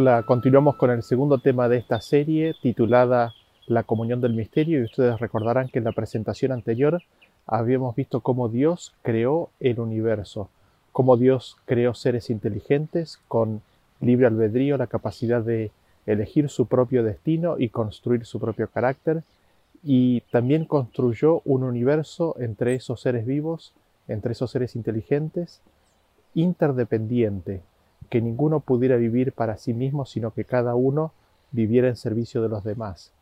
Hola, 0.00 0.22
continuamos 0.22 0.76
con 0.76 0.92
el 0.92 1.02
segundo 1.02 1.38
tema 1.38 1.68
de 1.68 1.76
esta 1.76 2.00
serie 2.00 2.54
titulada 2.62 3.34
La 3.66 3.82
comunión 3.82 4.20
del 4.20 4.32
misterio 4.32 4.78
y 4.78 4.84
ustedes 4.84 5.18
recordarán 5.18 5.68
que 5.70 5.80
en 5.80 5.84
la 5.86 5.90
presentación 5.90 6.52
anterior 6.52 7.02
habíamos 7.48 7.96
visto 7.96 8.20
cómo 8.20 8.48
Dios 8.48 8.94
creó 9.02 9.50
el 9.58 9.80
universo, 9.80 10.50
cómo 10.92 11.16
Dios 11.16 11.56
creó 11.64 11.94
seres 11.94 12.30
inteligentes 12.30 13.18
con 13.26 13.60
libre 14.00 14.28
albedrío, 14.28 14.76
la 14.76 14.86
capacidad 14.86 15.42
de 15.42 15.72
elegir 16.06 16.48
su 16.48 16.66
propio 16.66 17.02
destino 17.02 17.56
y 17.58 17.68
construir 17.70 18.24
su 18.24 18.38
propio 18.38 18.68
carácter, 18.68 19.24
y 19.82 20.20
también 20.30 20.64
construyó 20.64 21.42
un 21.44 21.64
universo 21.64 22.36
entre 22.38 22.76
esos 22.76 23.00
seres 23.00 23.26
vivos, 23.26 23.72
entre 24.06 24.30
esos 24.30 24.52
seres 24.52 24.76
inteligentes, 24.76 25.60
interdependiente, 26.34 27.62
que 28.08 28.20
ninguno 28.20 28.60
pudiera 28.60 28.96
vivir 28.96 29.32
para 29.32 29.58
sí 29.58 29.74
mismo, 29.74 30.04
sino 30.04 30.32
que 30.32 30.44
cada 30.44 30.74
uno 30.74 31.12
viviera 31.50 31.88
en 31.88 31.96
servicio 31.96 32.42
de 32.42 32.48
los 32.48 32.64
demás. 32.64 33.12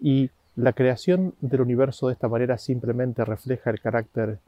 Y 0.00 0.30
la 0.56 0.72
creación 0.72 1.34
del 1.40 1.62
universo 1.62 2.08
de 2.08 2.14
esta 2.14 2.28
manera 2.28 2.58
simplemente 2.58 3.24
refleja 3.24 3.70
el 3.70 3.80
carácter 3.80 4.38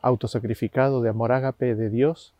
autosacrificado 0.00 1.02
de 1.02 1.10
amor 1.10 1.32
ágape 1.32 1.74
de 1.74 1.90
Dios 1.90 2.34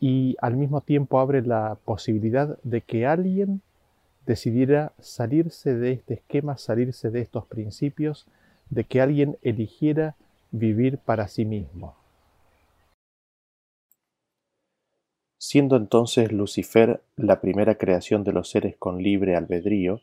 y 0.00 0.36
al 0.40 0.56
mismo 0.56 0.80
tiempo 0.80 1.20
abre 1.20 1.42
la 1.42 1.76
posibilidad 1.84 2.58
de 2.62 2.80
que 2.80 3.06
alguien 3.06 3.60
decidiera 4.26 4.92
salirse 4.98 5.74
de 5.74 5.92
este 5.92 6.14
esquema, 6.14 6.56
salirse 6.56 7.10
de 7.10 7.20
estos 7.20 7.46
principios, 7.46 8.26
de 8.70 8.84
que 8.84 9.00
alguien 9.00 9.36
eligiera 9.42 10.16
vivir 10.50 10.98
para 10.98 11.28
sí 11.28 11.44
mismo. 11.44 11.94
Siendo 15.44 15.74
entonces 15.74 16.30
Lucifer 16.30 17.02
la 17.16 17.40
primera 17.40 17.74
creación 17.74 18.22
de 18.22 18.32
los 18.32 18.48
seres 18.48 18.76
con 18.76 19.02
libre 19.02 19.34
albedrío, 19.34 20.00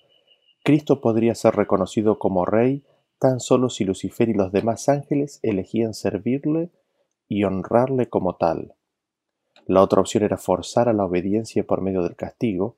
Cristo 0.66 1.00
podría 1.00 1.34
ser 1.34 1.56
reconocido 1.56 2.20
como 2.20 2.46
rey 2.46 2.84
tan 3.20 3.40
solo 3.40 3.70
si 3.70 3.86
Lucifer 3.86 4.28
y 4.28 4.34
los 4.34 4.52
demás 4.52 4.90
ángeles 4.90 5.40
elegían 5.42 5.94
servirle 5.94 6.72
y 7.30 7.46
honrarle 7.46 8.10
como 8.10 8.36
tal. 8.36 8.76
La 9.66 9.82
otra 9.82 10.02
opción 10.02 10.26
era 10.26 10.36
forzar 10.36 10.90
a 10.90 10.94
la 10.94 11.06
obediencia 11.06 11.66
por 11.66 11.80
medio 11.80 12.04
del 12.04 12.18
castigo, 12.18 12.76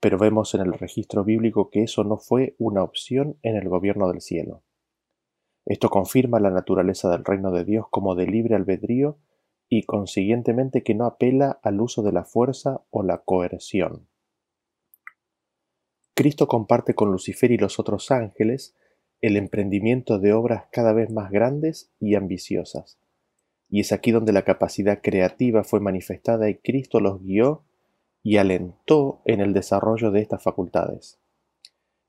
pero 0.00 0.16
vemos 0.16 0.54
en 0.54 0.62
el 0.62 0.72
registro 0.72 1.24
bíblico 1.24 1.68
que 1.68 1.82
eso 1.82 2.04
no 2.04 2.16
fue 2.16 2.54
una 2.58 2.82
opción 2.82 3.36
en 3.42 3.54
el 3.54 3.68
gobierno 3.68 4.08
del 4.08 4.22
cielo. 4.22 4.62
Esto 5.66 5.90
confirma 5.90 6.40
la 6.40 6.50
naturaleza 6.50 7.10
del 7.10 7.26
reino 7.26 7.50
de 7.50 7.66
Dios 7.66 7.84
como 7.90 8.14
de 8.14 8.26
libre 8.26 8.54
albedrío 8.54 9.18
y 9.68 9.82
consiguientemente 9.82 10.82
que 10.82 10.94
no 10.94 11.06
apela 11.06 11.58
al 11.62 11.80
uso 11.80 12.02
de 12.02 12.12
la 12.12 12.24
fuerza 12.24 12.82
o 12.90 13.02
la 13.02 13.18
coerción. 13.18 14.08
Cristo 16.14 16.48
comparte 16.48 16.94
con 16.94 17.12
Lucifer 17.12 17.50
y 17.52 17.58
los 17.58 17.78
otros 17.78 18.10
ángeles 18.10 18.74
el 19.20 19.36
emprendimiento 19.36 20.18
de 20.18 20.32
obras 20.32 20.64
cada 20.70 20.92
vez 20.92 21.10
más 21.10 21.30
grandes 21.30 21.90
y 22.00 22.14
ambiciosas. 22.14 22.98
Y 23.68 23.80
es 23.80 23.92
aquí 23.92 24.12
donde 24.12 24.32
la 24.32 24.42
capacidad 24.42 25.00
creativa 25.02 25.64
fue 25.64 25.80
manifestada 25.80 26.48
y 26.48 26.56
Cristo 26.56 27.00
los 27.00 27.22
guió 27.22 27.64
y 28.22 28.38
alentó 28.38 29.20
en 29.24 29.40
el 29.40 29.52
desarrollo 29.52 30.10
de 30.10 30.20
estas 30.20 30.42
facultades. 30.42 31.18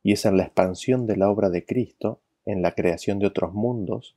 Y 0.01 0.13
es 0.13 0.25
en 0.25 0.37
la 0.37 0.43
expansión 0.43 1.05
de 1.05 1.17
la 1.17 1.29
obra 1.29 1.49
de 1.49 1.65
Cristo, 1.65 2.21
en 2.45 2.61
la 2.61 2.73
creación 2.73 3.19
de 3.19 3.27
otros 3.27 3.53
mundos, 3.53 4.15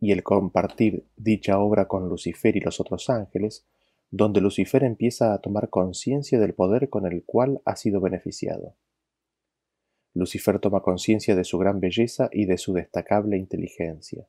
y 0.00 0.12
el 0.12 0.22
compartir 0.22 1.06
dicha 1.16 1.58
obra 1.58 1.86
con 1.88 2.08
Lucifer 2.08 2.56
y 2.56 2.60
los 2.60 2.80
otros 2.80 3.08
ángeles, 3.10 3.66
donde 4.10 4.40
Lucifer 4.40 4.84
empieza 4.84 5.32
a 5.32 5.40
tomar 5.40 5.70
conciencia 5.70 6.38
del 6.38 6.54
poder 6.54 6.88
con 6.88 7.06
el 7.06 7.24
cual 7.24 7.60
ha 7.64 7.76
sido 7.76 8.00
beneficiado. 8.00 8.76
Lucifer 10.14 10.60
toma 10.60 10.82
conciencia 10.82 11.34
de 11.34 11.42
su 11.42 11.58
gran 11.58 11.80
belleza 11.80 12.28
y 12.32 12.46
de 12.46 12.56
su 12.56 12.72
destacable 12.72 13.36
inteligencia. 13.36 14.28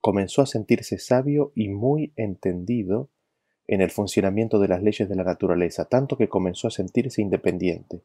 Comenzó 0.00 0.42
a 0.42 0.46
sentirse 0.46 0.98
sabio 0.98 1.52
y 1.54 1.68
muy 1.68 2.12
entendido 2.16 3.10
en 3.68 3.80
el 3.80 3.90
funcionamiento 3.90 4.58
de 4.58 4.68
las 4.68 4.82
leyes 4.82 5.08
de 5.08 5.14
la 5.14 5.24
naturaleza, 5.24 5.84
tanto 5.84 6.16
que 6.16 6.28
comenzó 6.28 6.68
a 6.68 6.72
sentirse 6.72 7.22
independiente. 7.22 8.02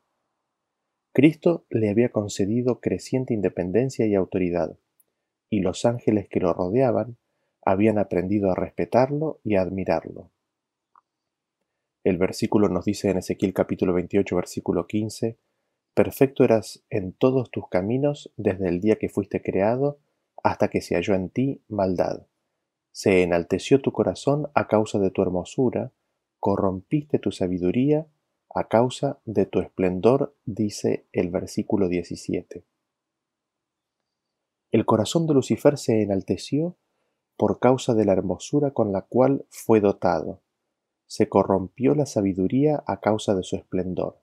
Cristo 1.14 1.66
le 1.70 1.90
había 1.90 2.10
concedido 2.10 2.80
creciente 2.80 3.34
independencia 3.34 4.06
y 4.06 4.16
autoridad 4.16 4.78
y 5.52 5.60
los 5.60 5.86
ángeles 5.86 6.28
que 6.30 6.40
lo 6.40 6.54
rodeaban 6.54 7.18
habían 7.64 8.00
aprendido 8.00 8.50
a 8.50 8.56
respetarlo 8.56 9.40
y 9.44 9.56
a 9.56 9.62
admirarlo. 9.62 10.32
El 12.04 12.18
versículo 12.18 12.70
nos 12.70 12.86
dice 12.86 13.12
en 13.12 13.18
Ezequiel 13.18 13.54
capítulo 13.54 13.94
28 13.94 14.36
versículo 14.36 14.88
15, 14.88 15.38
Perfecto 15.94 16.46
eras 16.46 16.84
en 16.90 17.12
todos 17.12 17.52
tus 17.52 17.68
caminos 17.68 18.32
desde 18.38 18.70
el 18.70 18.80
día 18.80 18.96
que 18.96 19.10
fuiste 19.10 19.44
creado 19.44 20.00
hasta 20.42 20.70
que 20.70 20.82
se 20.82 20.96
halló 20.96 21.14
en 21.14 21.30
ti 21.30 21.62
maldad. 21.68 22.26
Se 22.92 23.22
enalteció 23.22 23.82
tu 23.82 23.92
corazón 23.92 24.50
a 24.56 24.68
causa 24.68 25.00
de 25.00 25.12
tu 25.12 25.22
hermosura, 25.22 25.92
corrompiste 26.40 27.20
tu 27.20 27.32
sabiduría 27.32 28.08
a 28.56 28.70
causa 28.70 29.20
de 29.26 29.46
tu 29.46 29.60
esplendor, 29.60 30.34
dice 30.46 31.06
el 31.12 31.30
versículo 31.30 31.90
17. 31.90 32.64
El 34.72 34.86
corazón 34.86 35.28
de 35.28 35.34
Lucifer 35.34 35.78
se 35.78 36.02
enalteció 36.02 36.78
por 37.36 37.60
causa 37.60 37.94
de 37.94 38.06
la 38.06 38.14
hermosura 38.14 38.72
con 38.72 38.94
la 38.94 39.02
cual 39.02 39.46
fue 39.50 39.82
dotado. 39.82 40.42
Se 41.08 41.28
corrompió 41.28 41.94
la 41.94 42.06
sabiduría 42.06 42.82
a 42.88 43.02
causa 43.02 43.36
de 43.36 43.44
su 43.44 43.58
esplendor. 43.58 44.22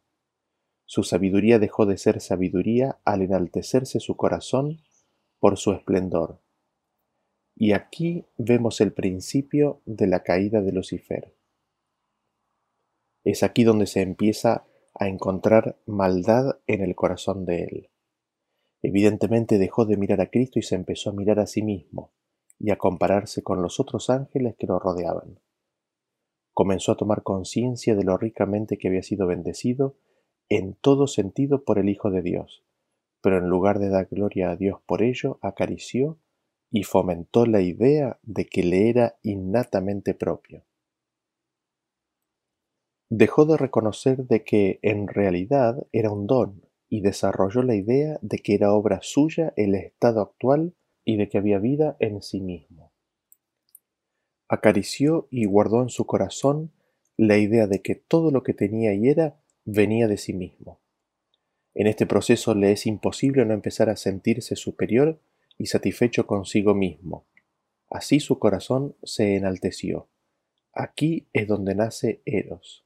Su 0.87 1.03
sabiduría 1.03 1.59
dejó 1.59 1.85
de 1.85 1.99
ser 1.99 2.23
sabiduría 2.23 2.99
al 3.05 3.21
enaltecerse 3.21 4.01
su 4.01 4.17
corazón 4.17 4.81
por 5.39 5.59
su 5.59 5.73
esplendor. 5.73 6.41
Y 7.55 7.73
aquí 7.73 8.25
vemos 8.39 8.81
el 8.81 8.95
principio 8.95 9.83
de 9.85 10.07
la 10.07 10.23
caída 10.23 10.63
de 10.63 10.73
Lucifer. 10.73 11.35
Es 13.23 13.43
aquí 13.43 13.65
donde 13.65 13.87
se 13.87 14.01
empieza 14.01 14.65
a 14.95 15.09
encontrar 15.09 15.79
maldad 15.85 16.59
en 16.67 16.81
el 16.81 16.95
corazón 16.95 17.45
de 17.45 17.65
él. 17.65 17.91
Evidentemente 18.83 19.59
dejó 19.59 19.87
de 19.87 19.97
mirar 19.97 20.21
a 20.21 20.31
Cristo 20.31 20.59
y 20.59 20.63
se 20.63 20.77
empezó 20.77 21.11
a 21.11 21.13
mirar 21.13 21.41
a 21.41 21.47
sí 21.47 21.63
mismo 21.63 22.13
y 22.59 22.71
a 22.71 22.79
compararse 22.79 23.43
con 23.43 23.63
los 23.63 23.81
otros 23.81 24.11
ángeles 24.11 24.55
que 24.57 24.67
lo 24.67 24.79
rodeaban. 24.79 25.41
Comenzó 26.53 26.93
a 26.93 26.97
tomar 26.97 27.23
conciencia 27.23 27.95
de 27.95 28.05
lo 28.05 28.17
ricamente 28.17 28.79
que 28.79 28.89
había 28.89 29.03
sido 29.03 29.27
bendecido 29.27 29.97
en 30.49 30.75
todo 30.75 31.07
sentido 31.07 31.65
por 31.65 31.79
el 31.79 31.89
Hijo 31.89 32.11
de 32.11 32.23
Dios, 32.23 32.65
pero 33.21 33.39
en 33.39 33.49
lugar 33.49 33.79
de 33.79 33.91
dar 33.91 34.07
gloria 34.11 34.51
a 34.51 34.57
Dios 34.57 34.81
por 34.87 35.03
ello, 35.03 35.39
acarició 35.43 36.19
y 36.71 36.85
fomentó 36.85 37.47
la 37.47 37.61
idea 37.61 38.19
de 38.23 38.47
que 38.47 38.63
le 38.63 38.89
era 38.89 39.19
innatamente 39.23 40.15
propio. 40.15 40.65
Dejó 43.11 43.47
de 43.47 43.57
reconocer 43.57 44.27
de 44.27 44.45
que 44.45 44.79
en 44.83 45.09
realidad 45.09 45.87
era 45.93 46.11
un 46.11 46.27
don 46.27 46.68
y 46.89 47.01
desarrolló 47.03 47.63
la 47.63 47.75
idea 47.75 48.19
de 48.23 48.39
que 48.39 48.55
era 48.55 48.73
obra 48.73 49.01
suya 49.03 49.53
el 49.57 49.75
estado 49.75 50.21
actual 50.21 50.75
y 51.05 51.17
de 51.17 51.29
que 51.29 51.39
había 51.39 51.59
vida 51.59 51.97
en 52.01 52.23
sí 52.23 52.41
mismo. 52.41 52.93
Acarició 54.49 55.29
y 55.31 55.45
guardó 55.45 55.83
en 55.83 55.91
su 55.91 56.07
corazón 56.07 56.73
la 57.17 57.37
idea 57.37 57.67
de 57.67 57.83
que 57.83 57.95
todo 57.95 58.31
lo 58.31 58.43
que 58.43 58.55
tenía 58.55 58.95
y 58.95 59.09
era 59.09 59.41
venía 59.65 60.09
de 60.09 60.17
sí 60.17 60.33
mismo. 60.33 60.81
En 61.75 61.87
este 61.87 62.07
proceso 62.07 62.55
le 62.55 62.73
es 62.73 62.87
imposible 62.87 63.45
no 63.45 63.55
empezar 63.55 63.91
a 63.91 63.97
sentirse 63.97 64.57
superior 64.57 65.21
y 65.59 65.67
satisfecho 65.67 66.27
consigo 66.27 66.75
mismo. 66.75 67.27
Así 67.91 68.21
su 68.21 68.39
corazón 68.39 68.97
se 69.03 69.37
enalteció. 69.37 70.09
Aquí 70.73 71.29
es 71.33 71.47
donde 71.49 71.75
nace 71.75 72.23
Eros. 72.25 72.85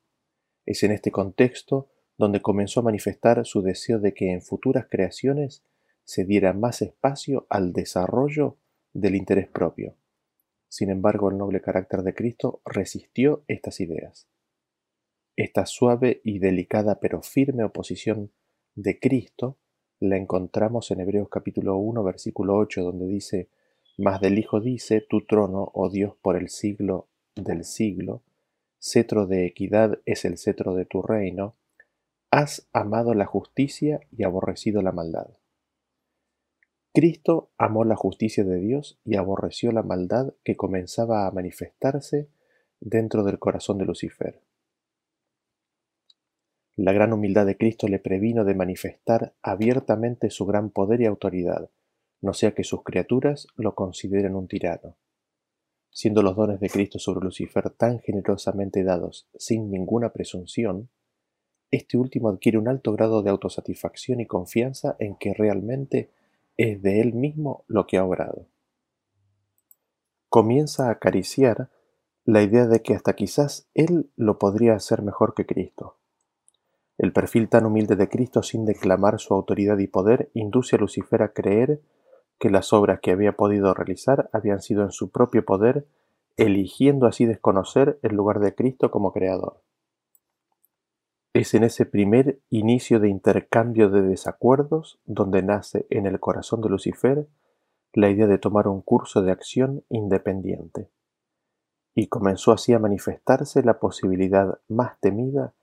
Es 0.64 0.82
en 0.82 0.92
este 0.92 1.10
contexto 1.10 1.88
donde 2.18 2.42
comenzó 2.42 2.80
a 2.80 2.84
manifestar 2.84 3.44
su 3.44 3.62
deseo 3.62 3.98
de 3.98 4.14
que 4.14 4.32
en 4.32 4.42
futuras 4.42 4.86
creaciones 4.90 5.64
se 6.04 6.24
diera 6.24 6.52
más 6.52 6.82
espacio 6.82 7.46
al 7.48 7.72
desarrollo 7.72 8.56
del 8.92 9.16
interés 9.16 9.48
propio. 9.48 9.96
Sin 10.68 10.90
embargo, 10.90 11.30
el 11.30 11.38
noble 11.38 11.60
carácter 11.60 12.02
de 12.02 12.14
Cristo 12.14 12.62
resistió 12.64 13.44
estas 13.46 13.80
ideas. 13.80 14.28
Esta 15.36 15.66
suave 15.66 16.20
y 16.24 16.38
delicada 16.38 17.00
pero 17.00 17.22
firme 17.22 17.64
oposición 17.64 18.32
de 18.74 18.98
Cristo 18.98 19.58
la 20.00 20.16
encontramos 20.16 20.90
en 20.90 21.00
Hebreos 21.00 21.28
capítulo 21.30 21.76
1 21.76 22.02
versículo 22.02 22.56
8 22.56 22.82
donde 22.82 23.06
dice, 23.06 23.48
Mas 23.96 24.20
del 24.20 24.38
Hijo 24.38 24.60
dice, 24.60 25.00
tu 25.00 25.24
trono, 25.24 25.70
oh 25.74 25.90
Dios, 25.90 26.14
por 26.20 26.36
el 26.36 26.48
siglo 26.48 27.08
del 27.36 27.64
siglo, 27.64 28.22
cetro 28.78 29.26
de 29.26 29.46
equidad 29.46 30.00
es 30.04 30.24
el 30.24 30.38
cetro 30.38 30.74
de 30.74 30.86
tu 30.86 31.02
reino, 31.02 31.54
Has 32.34 32.66
amado 32.72 33.12
la 33.12 33.26
justicia 33.26 34.00
y 34.10 34.24
aborrecido 34.24 34.80
la 34.80 34.90
maldad. 34.90 35.36
Cristo 36.94 37.50
amó 37.58 37.84
la 37.84 37.94
justicia 37.94 38.42
de 38.42 38.56
Dios 38.56 38.98
y 39.04 39.16
aborreció 39.16 39.70
la 39.70 39.82
maldad 39.82 40.32
que 40.42 40.56
comenzaba 40.56 41.26
a 41.26 41.30
manifestarse 41.30 42.30
dentro 42.80 43.22
del 43.22 43.38
corazón 43.38 43.76
de 43.76 43.84
Lucifer. 43.84 44.40
La 46.74 46.94
gran 46.94 47.12
humildad 47.12 47.44
de 47.44 47.58
Cristo 47.58 47.86
le 47.86 47.98
previno 47.98 48.46
de 48.46 48.54
manifestar 48.54 49.34
abiertamente 49.42 50.30
su 50.30 50.46
gran 50.46 50.70
poder 50.70 51.02
y 51.02 51.04
autoridad, 51.04 51.68
no 52.22 52.32
sea 52.32 52.54
que 52.54 52.64
sus 52.64 52.82
criaturas 52.82 53.46
lo 53.56 53.74
consideren 53.74 54.36
un 54.36 54.48
tirano. 54.48 54.96
Siendo 55.90 56.22
los 56.22 56.34
dones 56.34 56.60
de 56.60 56.70
Cristo 56.70 56.98
sobre 56.98 57.26
Lucifer 57.26 57.68
tan 57.68 57.98
generosamente 57.98 58.84
dados 58.84 59.28
sin 59.34 59.70
ninguna 59.70 60.14
presunción, 60.14 60.88
este 61.72 61.96
último 61.96 62.28
adquiere 62.28 62.58
un 62.58 62.68
alto 62.68 62.92
grado 62.92 63.22
de 63.22 63.30
autosatisfacción 63.30 64.20
y 64.20 64.26
confianza 64.26 64.94
en 64.98 65.16
que 65.16 65.32
realmente 65.32 66.10
es 66.58 66.82
de 66.82 67.00
él 67.00 67.14
mismo 67.14 67.64
lo 67.66 67.86
que 67.86 67.96
ha 67.96 68.04
obrado. 68.04 68.46
Comienza 70.28 70.88
a 70.88 70.92
acariciar 70.92 71.70
la 72.24 72.42
idea 72.42 72.66
de 72.66 72.82
que 72.82 72.94
hasta 72.94 73.14
quizás 73.14 73.68
él 73.74 74.10
lo 74.16 74.38
podría 74.38 74.74
hacer 74.74 75.02
mejor 75.02 75.34
que 75.34 75.46
Cristo. 75.46 75.96
El 76.98 77.12
perfil 77.12 77.48
tan 77.48 77.64
humilde 77.64 77.96
de 77.96 78.08
Cristo 78.08 78.42
sin 78.42 78.66
declamar 78.66 79.18
su 79.18 79.32
autoridad 79.32 79.78
y 79.78 79.86
poder 79.86 80.30
induce 80.34 80.76
a 80.76 80.78
Lucifer 80.78 81.22
a 81.22 81.32
creer 81.32 81.80
que 82.38 82.50
las 82.50 82.74
obras 82.74 83.00
que 83.00 83.12
había 83.12 83.32
podido 83.32 83.72
realizar 83.72 84.28
habían 84.32 84.60
sido 84.60 84.82
en 84.82 84.92
su 84.92 85.10
propio 85.10 85.44
poder, 85.44 85.86
eligiendo 86.36 87.06
así 87.06 87.24
desconocer 87.24 87.98
el 88.02 88.14
lugar 88.14 88.40
de 88.40 88.54
Cristo 88.54 88.90
como 88.90 89.12
creador. 89.12 89.62
Es 91.34 91.54
en 91.54 91.64
ese 91.64 91.86
primer 91.86 92.40
inicio 92.50 93.00
de 93.00 93.08
intercambio 93.08 93.88
de 93.88 94.02
desacuerdos 94.02 95.00
donde 95.06 95.42
nace 95.42 95.86
en 95.88 96.04
el 96.04 96.20
corazón 96.20 96.60
de 96.60 96.68
Lucifer 96.68 97.26
la 97.94 98.10
idea 98.10 98.26
de 98.26 98.36
tomar 98.36 98.68
un 98.68 98.82
curso 98.82 99.22
de 99.22 99.32
acción 99.32 99.82
independiente. 99.88 100.90
Y 101.94 102.08
comenzó 102.08 102.52
así 102.52 102.74
a 102.74 102.78
manifestarse 102.78 103.62
la 103.62 103.78
posibilidad 103.78 104.58
más 104.68 105.00
temida 105.00 105.54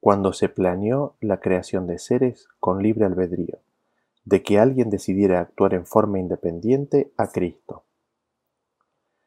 cuando 0.00 0.32
se 0.32 0.48
planeó 0.48 1.14
la 1.20 1.38
creación 1.38 1.86
de 1.86 2.00
seres 2.00 2.48
con 2.58 2.82
libre 2.82 3.04
albedrío, 3.04 3.60
de 4.24 4.42
que 4.42 4.58
alguien 4.58 4.90
decidiera 4.90 5.40
actuar 5.40 5.74
en 5.74 5.86
forma 5.86 6.18
independiente 6.18 7.12
a 7.16 7.28
Cristo. 7.28 7.84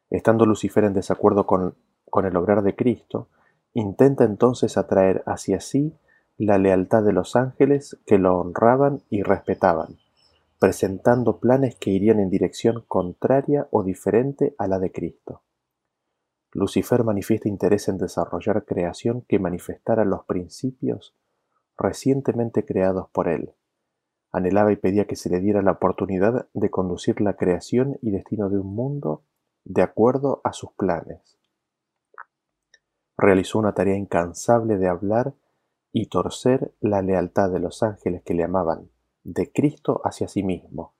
Estando 0.09 0.45
Lucifer 0.45 0.83
en 0.83 0.93
desacuerdo 0.93 1.45
con, 1.45 1.75
con 2.09 2.25
el 2.25 2.35
obrar 2.35 2.63
de 2.63 2.75
Cristo, 2.75 3.29
intenta 3.75 4.23
entonces 4.23 4.77
atraer 4.77 5.21
hacia 5.25 5.59
sí 5.59 5.93
la 6.37 6.57
lealtad 6.57 7.03
de 7.03 7.11
los 7.11 7.35
ángeles 7.35 7.97
que 8.05 8.17
lo 8.17 8.39
honraban 8.39 9.03
y 9.09 9.21
respetaban, 9.21 9.97
presentando 10.59 11.39
planes 11.39 11.75
que 11.75 11.91
irían 11.91 12.19
en 12.19 12.29
dirección 12.29 12.83
contraria 12.87 13.67
o 13.71 13.83
diferente 13.83 14.55
a 14.57 14.67
la 14.67 14.79
de 14.79 14.91
Cristo. 14.91 15.41
Lucifer 16.53 17.03
manifiesta 17.03 17.49
interés 17.49 17.89
en 17.89 17.97
desarrollar 17.97 18.63
creación 18.63 19.25
que 19.27 19.39
manifestara 19.39 20.05
los 20.05 20.23
principios 20.23 21.13
recientemente 21.77 22.63
creados 22.65 23.09
por 23.09 23.27
él. 23.27 23.51
Anhelaba 24.31 24.71
y 24.71 24.77
pedía 24.77 25.05
que 25.05 25.17
se 25.17 25.29
le 25.29 25.41
diera 25.41 25.61
la 25.61 25.71
oportunidad 25.71 26.47
de 26.53 26.69
conducir 26.69 27.19
la 27.19 27.35
creación 27.35 27.97
y 28.01 28.11
destino 28.11 28.49
de 28.49 28.57
un 28.57 28.73
mundo 28.73 29.23
de 29.65 29.81
acuerdo 29.81 30.39
a 30.45 30.53
sus 30.53 30.71
planes. 30.71 31.34
Realizó 33.17 33.59
una 33.59 33.73
tarea 33.73 33.95
incansable 33.95 34.77
de 34.77 34.87
hablar 34.87 35.33
y 35.91 36.07
torcer 36.07 36.73
la 36.81 37.01
lealtad 37.01 37.51
de 37.51 37.59
los 37.59 37.83
ángeles 37.83 38.21
que 38.23 38.33
le 38.33 38.43
amaban, 38.43 38.89
de 39.23 39.51
Cristo 39.51 40.01
hacia 40.03 40.27
sí 40.27 40.43
mismo. 40.43 40.93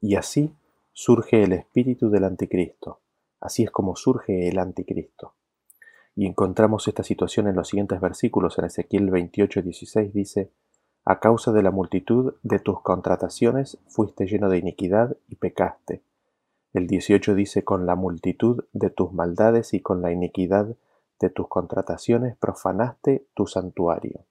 Y 0.00 0.16
así 0.16 0.54
surge 0.92 1.42
el 1.42 1.52
espíritu 1.52 2.10
del 2.10 2.24
anticristo 2.24 3.00
Así 3.40 3.62
es 3.62 3.70
como 3.70 3.96
surge 3.96 4.48
el 4.48 4.58
anticristo. 4.58 5.34
Y 6.14 6.26
encontramos 6.26 6.88
esta 6.88 7.04
situación 7.04 7.46
en 7.46 7.54
los 7.54 7.68
siguientes 7.68 8.00
versículos. 8.00 8.58
En 8.58 8.64
Ezequiel 8.64 9.10
28, 9.10 9.62
16 9.62 10.12
dice, 10.12 10.50
A 11.04 11.20
causa 11.20 11.52
de 11.52 11.62
la 11.62 11.70
multitud 11.70 12.34
de 12.42 12.58
tus 12.58 12.82
contrataciones 12.82 13.78
fuiste 13.86 14.26
lleno 14.26 14.48
de 14.48 14.58
iniquidad 14.58 15.16
y 15.28 15.36
pecaste. 15.36 16.02
El 16.72 16.88
18 16.88 17.34
dice, 17.34 17.62
Con 17.62 17.86
la 17.86 17.94
multitud 17.94 18.64
de 18.72 18.90
tus 18.90 19.12
maldades 19.12 19.72
y 19.74 19.80
con 19.80 20.02
la 20.02 20.10
iniquidad 20.10 20.74
de 21.20 21.30
tus 21.30 21.48
contrataciones 21.48 22.36
profanaste 22.36 23.26
tu 23.34 23.46
santuario. 23.46 24.24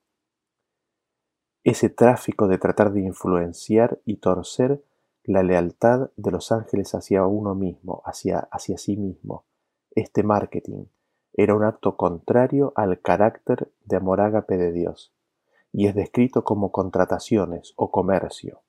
Ese 1.64 1.90
tráfico 1.90 2.48
de 2.48 2.58
tratar 2.58 2.94
de 2.94 3.02
influenciar 3.02 4.00
y 4.06 4.18
torcer 4.18 4.84
la 5.24 5.44
lealtad 5.44 6.12
de 6.16 6.32
los 6.32 6.52
ángeles 6.52 6.96
hacia 6.96 7.26
uno 7.26 7.56
mismo, 7.56 8.02
hacia, 8.06 8.48
hacia 8.52 8.78
sí 8.78 8.96
mismo. 8.96 9.46
Este 9.92 10.24
marketing 10.24 10.86
era 11.34 11.54
un 11.54 11.64
acto 11.64 11.98
contrario 11.98 12.72
al 12.76 13.02
carácter 13.02 13.72
de 13.84 13.98
amor 13.98 14.22
ágape 14.22 14.58
de 14.58 14.72
Dios 14.72 15.14
y 15.72 15.88
es 15.88 15.96
descrito 15.96 16.44
como 16.44 16.72
contrataciones 16.72 17.74
o 17.76 17.92
comercio. 17.92 18.64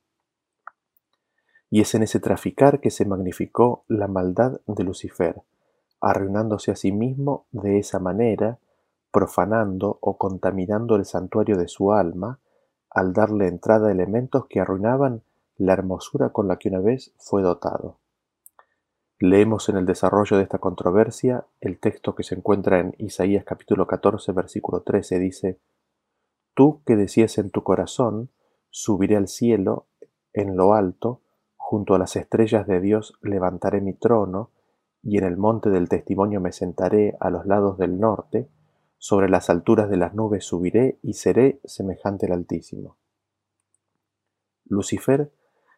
Y 1.71 1.81
es 1.81 1.95
en 1.95 2.03
ese 2.03 2.19
traficar 2.19 2.81
que 2.81 2.91
se 2.91 3.05
magnificó 3.05 3.85
la 3.89 4.09
maldad 4.09 4.61
de 4.67 4.85
Lucifer, 4.85 5.43
arruinándose 6.01 6.71
a 6.71 6.77
sí 6.77 6.93
mismo 6.93 7.47
de 7.51 7.79
esa 7.79 7.99
manera, 7.99 8.59
profanando 9.11 9.99
o 10.01 10.19
contaminando 10.19 10.97
el 10.97 11.05
santuario 11.05 11.57
de 11.57 11.69
su 11.69 11.93
alma, 11.93 12.41
al 12.91 13.13
darle 13.13 13.49
entrada 13.49 13.89
a 13.89 13.93
elementos 13.93 14.47
que 14.49 14.61
arruinaban 14.61 15.23
la 15.57 15.73
hermosura 15.73 16.31
con 16.31 16.49
la 16.49 16.57
que 16.57 16.69
una 16.69 16.81
vez 16.81 17.13
fue 17.19 17.43
dotado. 17.43 17.99
Leemos 19.21 19.69
en 19.69 19.77
el 19.77 19.85
desarrollo 19.85 20.37
de 20.37 20.45
esta 20.45 20.59
controversia 20.59 21.47
el 21.61 21.81
texto 21.81 22.15
que 22.15 22.23
se 22.23 22.37
encuentra 22.37 22.79
en 22.79 22.95
Isaías 22.99 23.45
capítulo 23.45 23.87
14 23.89 24.31
versículo 24.31 24.83
13 24.83 25.19
dice, 25.19 25.59
Tú 26.55 26.83
que 26.87 26.95
decías 26.95 27.39
en 27.39 27.51
tu 27.51 27.65
corazón, 27.65 28.31
subiré 28.71 29.17
al 29.17 29.27
cielo, 29.27 29.87
en 30.33 30.57
lo 30.57 30.75
alto, 30.75 31.23
junto 31.57 31.95
a 31.95 31.99
las 31.99 32.15
estrellas 32.15 32.67
de 32.69 32.81
Dios 32.81 33.19
levantaré 33.21 33.81
mi 33.81 33.93
trono, 33.93 34.51
y 35.03 35.19
en 35.19 35.25
el 35.25 35.37
monte 35.37 35.71
del 35.71 35.89
testimonio 35.89 36.41
me 36.41 36.53
sentaré 36.53 37.17
a 37.21 37.31
los 37.31 37.47
lados 37.47 37.79
del 37.79 37.99
norte, 37.99 38.49
sobre 38.99 39.29
las 39.29 39.49
alturas 39.49 39.89
de 39.89 39.97
las 39.97 40.15
nubes 40.15 40.45
subiré 40.45 40.99
y 41.03 41.15
seré 41.15 41.61
semejante 41.65 42.27
al 42.27 42.33
Altísimo. 42.33 42.97
Lucifer 44.65 45.33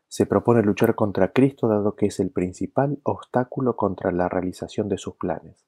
se 0.08 0.26
propone 0.26 0.62
luchar 0.62 0.94
contra 0.94 1.32
Cristo 1.32 1.68
dado 1.68 1.94
que 1.94 2.06
es 2.06 2.18
el 2.18 2.30
principal 2.30 2.98
obstáculo 3.04 3.76
contra 3.76 4.10
la 4.10 4.28
realización 4.28 4.88
de 4.88 4.98
sus 4.98 5.14
planes. 5.14 5.66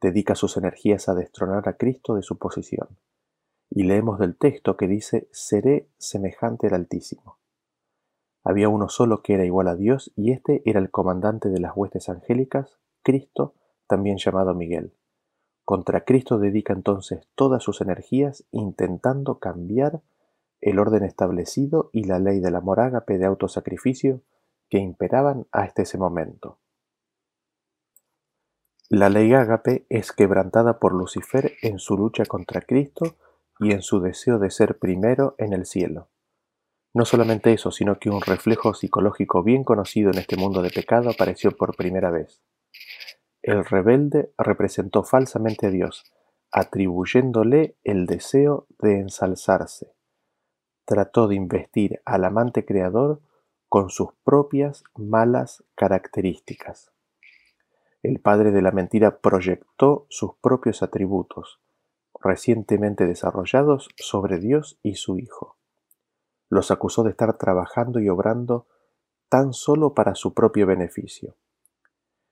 Dedica 0.00 0.34
sus 0.34 0.56
energías 0.56 1.08
a 1.08 1.14
destronar 1.14 1.68
a 1.68 1.76
Cristo 1.76 2.14
de 2.14 2.22
su 2.22 2.38
posición. 2.38 2.88
Y 3.70 3.84
leemos 3.84 4.18
del 4.18 4.36
texto 4.36 4.76
que 4.76 4.88
dice, 4.88 5.28
seré 5.30 5.88
semejante 5.98 6.66
al 6.68 6.74
Altísimo. 6.74 7.38
Había 8.48 8.68
uno 8.68 8.88
solo 8.88 9.22
que 9.22 9.34
era 9.34 9.44
igual 9.44 9.66
a 9.66 9.74
Dios 9.74 10.12
y 10.14 10.30
este 10.30 10.62
era 10.66 10.78
el 10.78 10.92
comandante 10.92 11.48
de 11.48 11.58
las 11.58 11.76
huestes 11.76 12.08
angélicas, 12.08 12.78
Cristo, 13.02 13.54
también 13.88 14.18
llamado 14.18 14.54
Miguel. 14.54 14.94
Contra 15.64 16.04
Cristo 16.04 16.38
dedica 16.38 16.72
entonces 16.72 17.26
todas 17.34 17.64
sus 17.64 17.80
energías 17.80 18.44
intentando 18.52 19.40
cambiar 19.40 20.00
el 20.60 20.78
orden 20.78 21.02
establecido 21.02 21.90
y 21.92 22.04
la 22.04 22.20
ley 22.20 22.38
del 22.38 22.54
amor 22.54 22.78
ágape 22.78 23.18
de 23.18 23.26
autosacrificio 23.26 24.22
que 24.70 24.78
imperaban 24.78 25.48
hasta 25.50 25.82
ese 25.82 25.98
momento. 25.98 26.60
La 28.88 29.08
ley 29.08 29.34
ágape 29.34 29.86
es 29.88 30.12
quebrantada 30.12 30.78
por 30.78 30.92
Lucifer 30.94 31.54
en 31.62 31.80
su 31.80 31.96
lucha 31.96 32.24
contra 32.26 32.60
Cristo 32.60 33.16
y 33.58 33.72
en 33.72 33.82
su 33.82 33.98
deseo 33.98 34.38
de 34.38 34.50
ser 34.50 34.78
primero 34.78 35.34
en 35.38 35.52
el 35.52 35.66
cielo. 35.66 36.10
No 36.96 37.04
solamente 37.04 37.52
eso, 37.52 37.70
sino 37.70 37.98
que 37.98 38.08
un 38.08 38.20
reflejo 38.20 38.72
psicológico 38.72 39.42
bien 39.42 39.64
conocido 39.64 40.10
en 40.10 40.18
este 40.18 40.36
mundo 40.36 40.62
de 40.62 40.70
pecado 40.70 41.10
apareció 41.10 41.50
por 41.52 41.76
primera 41.76 42.10
vez. 42.10 42.40
El 43.42 43.64
rebelde 43.64 44.32
representó 44.38 45.04
falsamente 45.04 45.66
a 45.66 45.70
Dios, 45.70 46.04
atribuyéndole 46.50 47.76
el 47.84 48.06
deseo 48.06 48.66
de 48.78 49.00
ensalzarse 49.00 49.96
trató 50.86 51.26
de 51.26 51.34
investir 51.34 52.00
al 52.04 52.24
amante 52.24 52.64
creador 52.64 53.20
con 53.68 53.90
sus 53.90 54.10
propias 54.24 54.84
malas 54.94 55.64
características. 55.74 56.92
El 58.02 58.20
padre 58.20 58.52
de 58.52 58.62
la 58.62 58.70
mentira 58.70 59.18
proyectó 59.18 60.06
sus 60.08 60.36
propios 60.40 60.82
atributos, 60.82 61.60
recientemente 62.22 63.04
desarrollados, 63.04 63.88
sobre 63.96 64.38
Dios 64.38 64.78
y 64.82 64.94
su 64.94 65.18
Hijo. 65.18 65.55
Los 66.48 66.70
acusó 66.70 67.02
de 67.02 67.10
estar 67.10 67.36
trabajando 67.38 68.00
y 68.00 68.08
obrando 68.08 68.66
tan 69.28 69.52
solo 69.52 69.94
para 69.94 70.14
su 70.14 70.34
propio 70.34 70.66
beneficio. 70.66 71.36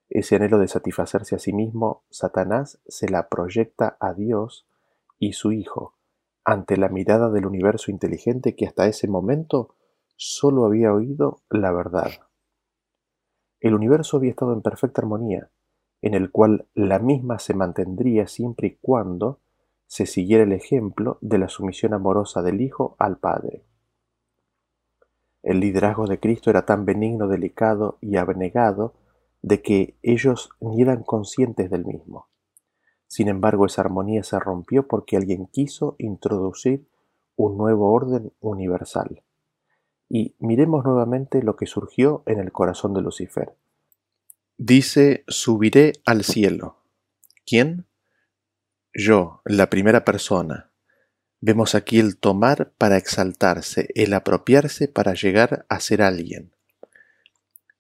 Ese 0.09 0.37
anhelo 0.37 0.59
de 0.59 0.69
satisfacerse 0.69 1.35
a 1.35 1.39
sí 1.39 1.53
mismo, 1.53 2.05
Satanás 2.11 2.81
se 2.87 3.09
la 3.09 3.29
proyecta 3.29 3.97
a 4.01 4.13
Dios 4.15 4.67
y 5.19 5.33
su 5.33 5.53
Hijo, 5.53 5.97
ante 6.45 6.77
la 6.77 6.89
mirada 6.89 7.31
del 7.31 7.47
universo 7.47 7.91
inteligente 7.91 8.55
que 8.55 8.67
hasta 8.67 8.87
ese 8.87 9.09
momento 9.09 9.75
sólo 10.17 10.67
había 10.67 10.93
oído 10.93 11.41
la 11.51 11.73
verdad. 11.73 12.11
El 13.61 13.75
universo 13.75 14.19
había 14.19 14.31
estado 14.31 14.53
en 14.53 14.63
perfecta 14.63 15.01
armonía, 15.01 15.51
en 16.03 16.15
el 16.15 16.31
cual 16.31 16.69
la 16.75 16.99
misma 16.99 17.39
se 17.39 17.55
mantendría 17.55 18.27
siempre 18.27 18.69
y 18.69 18.77
cuando 18.77 19.41
se 19.87 20.07
siguiera 20.07 20.45
el 20.45 20.53
ejemplo 20.53 21.19
de 21.23 21.39
la 21.39 21.49
sumisión 21.49 21.95
amorosa 21.95 22.43
del 22.43 22.61
Hijo 22.61 22.95
al 22.99 23.17
Padre. 23.17 23.65
El 25.45 25.61
liderazgo 25.61 26.07
de 26.07 26.19
Cristo 26.19 26.49
era 26.49 26.65
tan 26.65 26.87
benigno, 26.87 27.29
delicado 27.29 27.99
y 28.01 28.17
abnegado 28.17 28.95
de 29.43 29.61
que 29.61 29.99
ellos 30.03 30.49
ni 30.59 30.81
eran 30.81 31.03
conscientes 31.03 31.71
del 31.71 31.85
mismo. 31.85 32.29
Sin 33.09 33.29
embargo, 33.29 33.67
esa 33.67 33.83
armonía 33.83 34.23
se 34.23 34.39
rompió 34.41 34.89
porque 34.89 35.19
alguien 35.19 35.47
quiso 35.47 35.97
introducir 35.99 36.89
un 37.37 37.59
nuevo 37.59 37.93
orden 37.93 38.33
universal. 38.41 39.23
Y 40.09 40.35
miremos 40.39 40.83
nuevamente 40.83 41.43
lo 41.43 41.57
que 41.57 41.67
surgió 41.67 42.23
en 42.25 42.41
el 42.41 42.51
corazón 42.51 42.95
de 42.95 43.03
Lucifer. 43.03 43.55
Dice, 44.57 45.25
subiré 45.29 45.93
al 46.07 46.25
cielo. 46.25 46.79
¿Quién? 47.45 47.87
Yo, 48.95 49.43
la 49.45 49.69
primera 49.69 50.07
persona. 50.07 50.71
Vemos 51.47 51.75
aquí 51.75 51.99
el 51.99 52.17
tomar 52.17 52.73
para 52.79 52.97
exaltarse, 52.97 53.89
el 53.95 54.15
apropiarse 54.15 54.89
para 54.89 55.13
llegar 55.13 55.67
a 55.69 55.79
ser 55.79 56.01
alguien. 56.01 56.53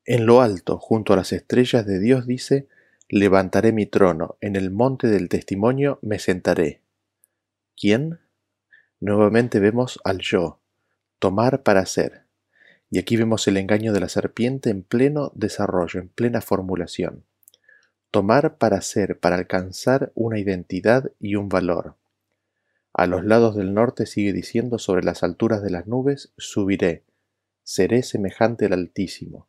En 0.04 0.26
lo 0.26 0.42
alto, 0.42 0.76
junto 0.76 1.14
a 1.14 1.16
las 1.16 1.32
estrellas 1.32 1.86
de 1.86 1.98
Dios, 1.98 2.26
dice, 2.26 2.68
levantaré 3.08 3.72
mi 3.72 3.86
trono, 3.86 4.36
en 4.42 4.56
el 4.56 4.70
monte 4.70 5.06
del 5.06 5.30
testimonio 5.30 5.98
me 6.02 6.18
sentaré. 6.18 6.82
¿Quién? 7.74 8.18
Nuevamente 9.00 9.60
vemos 9.60 9.98
al 10.04 10.18
yo, 10.18 10.60
tomar 11.18 11.62
para 11.62 11.86
ser. 11.86 12.24
Y 12.90 12.98
aquí 12.98 13.16
vemos 13.16 13.48
el 13.48 13.56
engaño 13.56 13.94
de 13.94 14.00
la 14.00 14.10
serpiente 14.10 14.68
en 14.68 14.82
pleno 14.82 15.32
desarrollo, 15.34 16.00
en 16.00 16.10
plena 16.10 16.42
formulación. 16.42 17.24
Tomar 18.10 18.58
para 18.58 18.82
ser, 18.82 19.18
para 19.18 19.36
alcanzar 19.36 20.12
una 20.14 20.38
identidad 20.38 21.12
y 21.18 21.36
un 21.36 21.48
valor. 21.48 21.96
A 22.96 23.08
los 23.08 23.24
lados 23.24 23.56
del 23.56 23.74
norte 23.74 24.06
sigue 24.06 24.32
diciendo 24.32 24.78
sobre 24.78 25.02
las 25.02 25.24
alturas 25.24 25.64
de 25.64 25.70
las 25.70 25.88
nubes 25.88 26.32
subiré, 26.38 27.02
seré 27.64 28.04
semejante 28.04 28.66
al 28.66 28.74
Altísimo. 28.74 29.48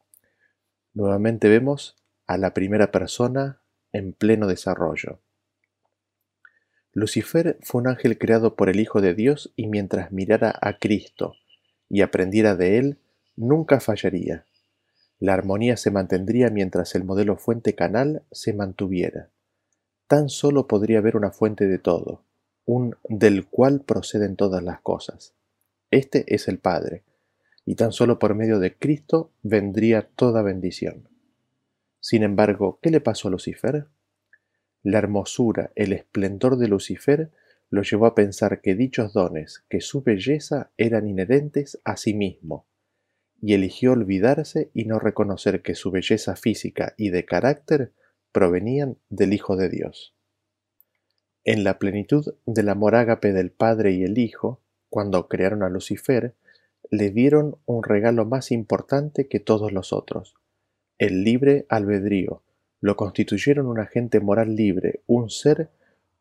Nuevamente 0.96 1.48
vemos 1.48 1.96
a 2.26 2.40
la 2.40 2.56
primera 2.56 2.92
persona 2.92 3.62
en 3.92 4.14
pleno 4.14 4.48
desarrollo. 4.48 5.20
Lucifer 6.92 7.60
fue 7.62 7.82
un 7.82 7.88
ángel 7.88 8.18
creado 8.18 8.56
por 8.56 8.68
el 8.68 8.80
Hijo 8.80 9.00
de 9.00 9.14
Dios 9.14 9.54
y 9.56 9.68
mientras 9.68 10.12
mirara 10.12 10.58
a 10.60 10.80
Cristo 10.80 11.36
y 11.88 12.02
aprendiera 12.02 12.56
de 12.56 12.80
él, 12.80 12.98
nunca 13.36 13.80
fallaría. 13.80 14.46
La 15.20 15.36
armonía 15.36 15.78
se 15.78 15.92
mantendría 15.92 16.50
mientras 16.50 16.96
el 16.96 17.04
modelo 17.04 17.38
fuente-canal 17.38 18.24
se 18.32 18.54
mantuviera. 18.54 19.30
Tan 20.08 20.30
solo 20.30 20.68
podría 20.68 20.98
haber 20.98 21.16
una 21.16 21.30
fuente 21.30 21.68
de 21.68 21.78
todo, 21.78 22.24
un 22.66 22.96
del 23.08 23.46
cual 23.48 23.82
proceden 23.82 24.36
todas 24.36 24.64
las 24.64 24.82
cosas. 24.82 25.34
Este 25.92 26.34
es 26.34 26.48
el 26.48 26.60
Padre, 26.60 27.04
y 27.66 27.76
tan 27.76 27.92
solo 27.92 28.20
por 28.20 28.36
medio 28.36 28.60
de 28.60 28.76
Cristo 28.76 29.32
vendría 29.44 30.10
toda 30.16 30.42
bendición. 30.42 31.10
Sin 32.00 32.24
embargo, 32.24 32.80
¿qué 32.82 32.92
le 32.92 33.02
pasó 33.02 33.28
a 33.28 33.32
Lucifer? 33.32 33.88
La 34.84 35.00
hermosura, 35.00 35.72
el 35.76 35.94
esplendor 35.94 36.58
de 36.58 36.68
Lucifer 36.68 37.32
lo 37.70 37.82
llevó 37.82 38.06
a 38.06 38.16
pensar 38.16 38.62
que 38.62 38.76
dichos 38.76 39.14
dones, 39.14 39.64
que 39.70 39.82
su 39.82 40.04
belleza 40.04 40.72
eran 40.78 41.08
inherentes 41.08 41.80
a 41.84 41.98
sí 41.98 42.14
mismo, 42.14 42.68
y 43.42 43.54
eligió 43.54 43.94
olvidarse 43.94 44.70
y 44.74 44.86
no 44.86 45.00
reconocer 45.00 45.62
que 45.62 45.76
su 45.76 45.92
belleza 45.92 46.36
física 46.36 46.94
y 46.98 47.10
de 47.10 47.26
carácter 47.26 47.94
provenían 48.32 48.98
del 49.10 49.34
Hijo 49.34 49.56
de 49.56 49.70
Dios. 49.70 50.15
En 51.46 51.64
la 51.64 51.78
plenitud 51.78 52.34
del 52.48 52.70
amor 52.70 52.96
ágape 52.96 53.32
del 53.32 53.52
Padre 53.52 53.92
y 53.92 54.04
el 54.04 54.18
Hijo, 54.18 54.60
cuando 54.90 55.28
crearon 55.28 55.62
a 55.62 55.70
Lucifer, 55.70 56.34
le 56.90 57.12
dieron 57.12 57.58
un 57.68 57.84
regalo 57.84 58.26
más 58.26 58.52
importante 58.52 59.28
que 59.28 59.40
todos 59.40 59.72
los 59.72 59.94
otros, 59.94 60.34
el 60.98 61.24
libre 61.24 61.68
albedrío, 61.70 62.42
lo 62.82 62.96
constituyeron 62.96 63.68
un 63.68 63.80
agente 63.80 64.20
moral 64.20 64.56
libre, 64.56 65.04
un 65.06 65.30
ser 65.30 65.70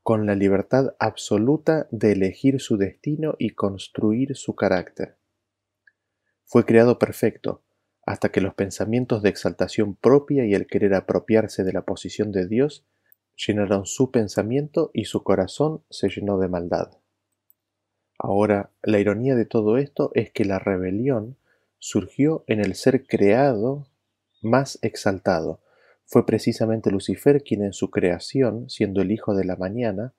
con 0.02 0.26
la 0.26 0.34
libertad 0.34 0.94
absoluta 0.98 1.88
de 1.90 2.12
elegir 2.12 2.60
su 2.60 2.76
destino 2.76 3.34
y 3.38 3.50
construir 3.50 4.36
su 4.36 4.54
carácter. 4.54 5.16
Fue 6.44 6.66
creado 6.66 6.98
perfecto, 6.98 7.62
hasta 8.04 8.30
que 8.30 8.42
los 8.42 8.52
pensamientos 8.52 9.22
de 9.22 9.30
exaltación 9.30 9.94
propia 9.94 10.44
y 10.44 10.52
el 10.52 10.66
querer 10.66 10.92
apropiarse 10.92 11.64
de 11.64 11.72
la 11.72 11.86
posición 11.86 12.30
de 12.30 12.46
Dios 12.46 12.84
llenaron 13.36 13.86
su 13.86 14.10
pensamiento 14.10 14.90
y 14.92 15.04
su 15.06 15.22
corazón 15.22 15.82
se 15.90 16.08
llenó 16.08 16.38
de 16.38 16.48
maldad. 16.48 16.98
Ahora, 18.18 18.70
la 18.82 18.98
ironía 18.98 19.34
de 19.34 19.44
todo 19.44 19.76
esto 19.76 20.10
es 20.14 20.30
que 20.30 20.44
la 20.44 20.58
rebelión 20.58 21.36
surgió 21.78 22.44
en 22.46 22.60
el 22.60 22.74
ser 22.74 23.06
creado 23.06 23.86
más 24.40 24.78
exaltado. 24.82 25.60
Fue 26.06 26.24
precisamente 26.26 26.90
Lucifer 26.90 27.42
quien 27.42 27.62
en 27.62 27.72
su 27.72 27.90
creación, 27.90 28.70
siendo 28.70 29.02
el 29.02 29.10
hijo 29.10 29.34
de 29.34 29.44
la 29.44 29.56
mañana, 29.56 30.14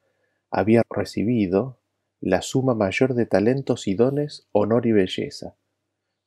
había 0.52 0.84
recibido 0.90 1.80
la 2.22 2.42
suma 2.42 2.76
mayor 2.76 3.14
de 3.14 3.26
talentos 3.26 3.88
y 3.88 3.96
dones, 3.96 4.48
honor 4.52 4.86
y 4.88 4.92
belleza. 4.92 5.56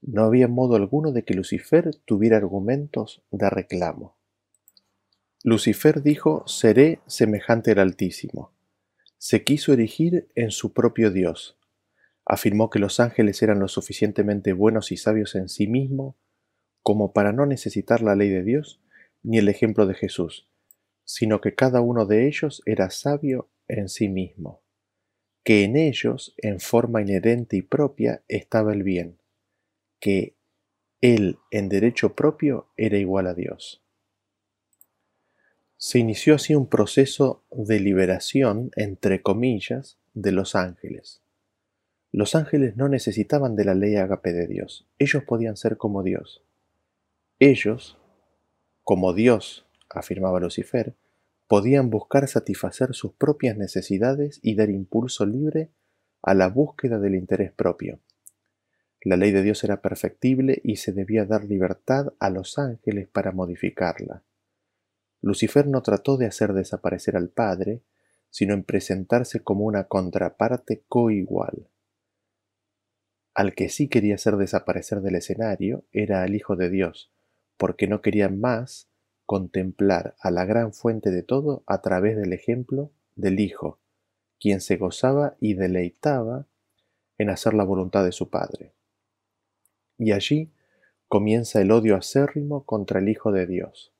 No 0.00 0.25
había 0.25 0.49
modo 0.49 0.76
alguno 0.76 1.12
de 1.12 1.25
que 1.25 1.35
Lucifer 1.35 1.95
tuviera 2.04 2.37
argumentos 2.37 3.23
de 3.30 3.50
reclamo. 3.50 4.17
Lucifer 5.45 6.02
dijo, 6.02 6.42
seré 6.49 7.00
semejante 7.07 7.71
al 7.71 7.78
Altísimo. 7.78 8.52
Se 9.18 9.45
quiso 9.45 9.73
erigir 9.73 10.28
en 10.35 10.50
su 10.50 10.73
propio 10.73 11.12
Dios. 11.12 11.57
Afirmó 12.25 12.71
que 12.71 12.80
los 12.80 12.99
ángeles 12.99 13.40
eran 13.42 13.61
lo 13.61 13.68
suficientemente 13.68 14.52
buenos 14.52 14.90
y 14.90 14.97
sabios 14.97 15.37
en 15.37 15.49
sí 15.49 15.68
mismos 15.68 16.16
como 16.83 17.12
para 17.12 17.33
no 17.33 17.47
necesitar 17.47 18.02
la 18.02 18.16
ley 18.16 18.30
de 18.30 18.42
Dios 18.42 18.80
ni 19.23 19.38
el 19.38 19.49
ejemplo 19.49 19.87
de 19.87 19.95
Jesús, 19.95 20.49
sino 21.04 21.40
que 21.40 21.54
cada 21.54 21.80
uno 21.80 22.04
de 22.04 22.26
ellos 22.26 22.62
era 22.66 22.90
sabio 22.90 23.49
en 23.68 23.88
sí 23.88 24.09
mismo, 24.09 24.62
que 25.45 25.64
en 25.64 25.76
ellos, 25.76 26.35
en 26.38 26.61
forma 26.61 27.00
inherente 27.00 27.57
y 27.57 27.62
propia, 27.62 28.25
estaba 28.26 28.73
el 28.73 28.83
bien, 28.83 29.18
que 30.00 30.37
él 31.00 31.38
en 31.50 31.68
derecho 31.68 32.14
propio 32.14 32.71
era 32.76 32.99
igual 32.99 33.26
a 33.28 33.35
Dios. 33.35 33.85
Se 35.80 36.00
inició 36.00 36.35
así 36.35 36.56
un 36.56 36.66
proceso 36.66 37.44
de 37.52 37.78
liberación, 37.78 38.73
entre 38.75 39.23
comillas, 39.23 39.97
de 40.12 40.32
los 40.32 40.56
ángeles. 40.56 41.23
Los 42.11 42.35
ángeles 42.35 42.76
no 42.76 42.88
necesitaban 42.88 43.54
de 43.54 43.64
la 43.64 43.76
ley 43.76 43.94
agape 43.94 44.32
de 44.32 44.49
Dios, 44.49 44.88
ellos 44.99 45.23
podían 45.23 45.56
ser 45.56 45.76
como 45.76 46.02
Dios. 46.02 46.42
Ellos, 47.38 47.97
como 48.82 49.12
Dios, 49.14 49.66
afirmaba 49.88 50.40
Lucifer, 50.40 50.97
podían 51.47 51.90
buscar 51.90 52.26
satisfacer 52.26 52.92
sus 52.92 53.12
propias 53.12 53.56
necesidades 53.56 54.40
y 54.42 54.56
dar 54.56 54.70
impulso 54.70 55.26
libre 55.26 55.70
a 56.23 56.35
la 56.35 56.49
búsqueda 56.49 56.99
del 56.99 57.14
interés 57.14 57.52
propio. 57.52 58.00
La 59.02 59.16
ley 59.16 59.30
de 59.30 59.42
Dios 59.42 59.62
era 59.62 59.80
perfectible 59.80 60.61
y 60.64 60.76
se 60.76 60.90
debía 60.90 61.25
dar 61.25 61.44
libertad 61.44 62.14
a 62.18 62.30
los 62.30 62.58
ángeles 62.58 63.06
para 63.06 63.30
modificarla. 63.30 64.25
Lucifer 65.20 65.66
no 65.66 65.82
trató 65.82 66.16
de 66.16 66.26
hacer 66.26 66.52
desaparecer 66.52 67.16
al 67.16 67.28
Padre, 67.28 67.82
sino 68.30 68.54
en 68.54 68.62
presentarse 68.62 69.40
como 69.40 69.64
una 69.64 69.84
contraparte 69.84 70.84
coigual. 70.88 71.68
Al 73.34 73.54
que 73.54 73.68
sí 73.68 73.88
quería 73.88 74.16
hacer 74.16 74.37
desaparecer 74.37 75.00
del 75.00 75.16
escenario 75.16 75.84
era 75.92 76.22
al 76.22 76.34
Hijo 76.34 76.56
de 76.56 76.70
Dios, 76.70 77.12
porque 77.56 77.87
no 77.87 78.02
querían 78.02 78.40
más 78.40 78.88
contemplar 79.26 80.16
a 80.20 80.30
la 80.30 80.44
gran 80.44 80.72
fuente 80.72 81.10
de 81.10 81.22
todo 81.22 81.62
a 81.66 81.82
través 81.82 82.16
del 82.16 82.32
ejemplo 82.32 82.90
del 83.14 83.40
Hijo, 83.40 83.78
quien 84.40 84.60
se 84.60 84.76
gozaba 84.76 85.37
y 85.40 85.54
deleitaba 85.54 86.46
en 87.18 87.30
hacer 87.30 87.54
la 87.54 87.64
voluntad 87.64 88.04
de 88.04 88.12
su 88.12 88.30
Padre. 88.30 88.72
Y 89.98 90.12
allí 90.12 90.52
comienza 91.08 91.60
el 91.60 91.72
odio 91.72 91.96
acérrimo 91.96 92.64
contra 92.64 93.00
el 93.00 93.08
Hijo 93.08 93.32
de 93.32 93.46
Dios. 93.46 93.92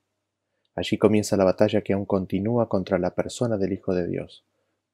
Allí 0.79 0.97
comienza 0.97 1.37
la 1.37 1.43
batalla 1.43 1.81
que 1.81 1.93
aún 1.93 2.07
continúa 2.07 2.69
contra 2.69 3.01
la 3.01 3.17
persona 3.17 3.59
del 3.59 3.73
Hijo 3.73 3.97
de 3.97 4.07
Dios, 4.07 4.45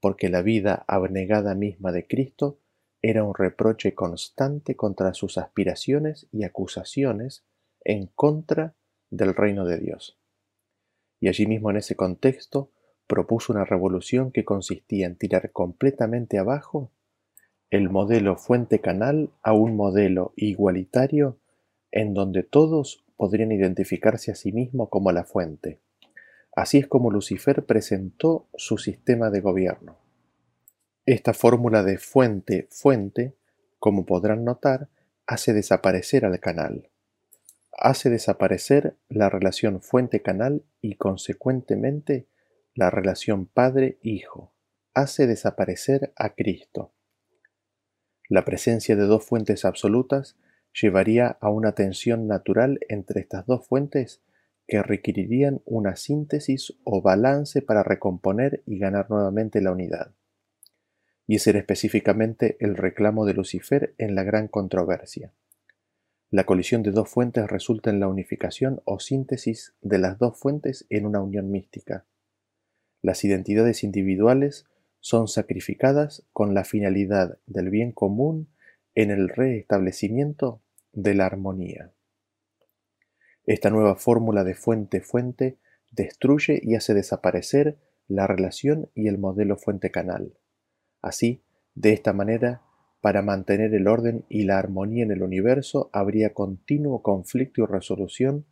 porque 0.00 0.30
la 0.30 0.40
vida 0.40 0.82
abnegada 0.88 1.54
misma 1.54 1.92
de 1.92 2.06
Cristo 2.06 2.58
era 3.02 3.22
un 3.22 3.34
reproche 3.34 3.94
constante 3.94 4.76
contra 4.76 5.12
sus 5.12 5.36
aspiraciones 5.36 6.26
y 6.32 6.44
acusaciones 6.44 7.44
en 7.82 8.06
contra 8.06 8.74
del 9.10 9.34
reino 9.34 9.66
de 9.66 9.78
Dios. 9.78 10.18
Y 11.20 11.28
allí 11.28 11.46
mismo 11.46 11.68
en 11.68 11.76
ese 11.76 11.96
contexto 11.96 12.70
propuso 13.06 13.52
una 13.52 13.66
revolución 13.66 14.32
que 14.32 14.46
consistía 14.46 15.04
en 15.04 15.16
tirar 15.16 15.52
completamente 15.52 16.38
abajo 16.38 16.92
el 17.68 17.90
modelo 17.90 18.38
fuente-canal 18.38 19.28
a 19.42 19.52
un 19.52 19.76
modelo 19.76 20.32
igualitario 20.36 21.36
en 21.92 22.14
donde 22.14 22.42
todos 22.42 23.03
podrían 23.16 23.52
identificarse 23.52 24.30
a 24.32 24.34
sí 24.34 24.52
mismo 24.52 24.90
como 24.90 25.12
la 25.12 25.24
fuente. 25.24 25.80
Así 26.54 26.78
es 26.78 26.86
como 26.86 27.10
Lucifer 27.10 27.64
presentó 27.64 28.48
su 28.54 28.78
sistema 28.78 29.30
de 29.30 29.40
gobierno. 29.40 29.98
Esta 31.06 31.34
fórmula 31.34 31.82
de 31.82 31.98
fuente-fuente, 31.98 33.34
como 33.78 34.06
podrán 34.06 34.44
notar, 34.44 34.88
hace 35.26 35.52
desaparecer 35.52 36.24
al 36.24 36.38
canal. 36.40 36.90
Hace 37.76 38.08
desaparecer 38.08 38.96
la 39.08 39.28
relación 39.28 39.82
fuente-canal 39.82 40.64
y 40.80 40.94
consecuentemente 40.94 42.26
la 42.74 42.90
relación 42.90 43.46
padre-hijo. 43.46 44.52
Hace 44.94 45.26
desaparecer 45.26 46.12
a 46.16 46.30
Cristo. 46.34 46.92
La 48.28 48.44
presencia 48.44 48.96
de 48.96 49.04
dos 49.04 49.24
fuentes 49.24 49.64
absolutas 49.64 50.36
llevaría 50.80 51.38
a 51.40 51.50
una 51.50 51.72
tensión 51.72 52.26
natural 52.26 52.80
entre 52.88 53.20
estas 53.20 53.46
dos 53.46 53.66
fuentes 53.66 54.20
que 54.66 54.82
requerirían 54.82 55.60
una 55.64 55.96
síntesis 55.96 56.74
o 56.84 57.02
balance 57.02 57.62
para 57.62 57.82
recomponer 57.82 58.62
y 58.66 58.78
ganar 58.78 59.10
nuevamente 59.10 59.60
la 59.60 59.72
unidad. 59.72 60.12
Y 61.26 61.36
ese 61.36 61.50
era 61.50 61.58
específicamente 61.60 62.56
el 62.60 62.76
reclamo 62.76 63.24
de 63.24 63.34
Lucifer 63.34 63.94
en 63.98 64.14
la 64.14 64.24
gran 64.24 64.48
controversia. 64.48 65.32
La 66.30 66.44
colisión 66.44 66.82
de 66.82 66.90
dos 66.90 67.08
fuentes 67.08 67.46
resulta 67.46 67.90
en 67.90 68.00
la 68.00 68.08
unificación 68.08 68.80
o 68.84 68.98
síntesis 68.98 69.74
de 69.82 69.98
las 69.98 70.18
dos 70.18 70.38
fuentes 70.38 70.86
en 70.90 71.06
una 71.06 71.20
unión 71.20 71.50
mística. 71.50 72.04
Las 73.02 73.24
identidades 73.24 73.84
individuales 73.84 74.66
son 75.00 75.28
sacrificadas 75.28 76.24
con 76.32 76.54
la 76.54 76.64
finalidad 76.64 77.38
del 77.46 77.70
bien 77.70 77.92
común 77.92 78.48
en 78.94 79.10
el 79.10 79.28
restablecimiento 79.28 80.60
de 80.94 81.14
la 81.14 81.26
armonía. 81.26 81.92
Esta 83.46 83.70
nueva 83.70 83.96
fórmula 83.96 84.44
de 84.44 84.54
fuente-fuente 84.54 85.58
destruye 85.90 86.60
y 86.62 86.76
hace 86.76 86.94
desaparecer 86.94 87.78
la 88.08 88.26
relación 88.26 88.90
y 88.94 89.08
el 89.08 89.18
modelo 89.18 89.56
fuente-canal. 89.56 90.38
Así, 91.02 91.42
de 91.74 91.92
esta 91.92 92.12
manera, 92.12 92.62
para 93.00 93.22
mantener 93.22 93.74
el 93.74 93.86
orden 93.86 94.24
y 94.28 94.44
la 94.44 94.58
armonía 94.58 95.04
en 95.04 95.10
el 95.10 95.22
universo 95.22 95.90
habría 95.92 96.32
continuo 96.32 97.02
conflicto 97.02 97.62
y 97.62 97.66
resolución 97.66 98.46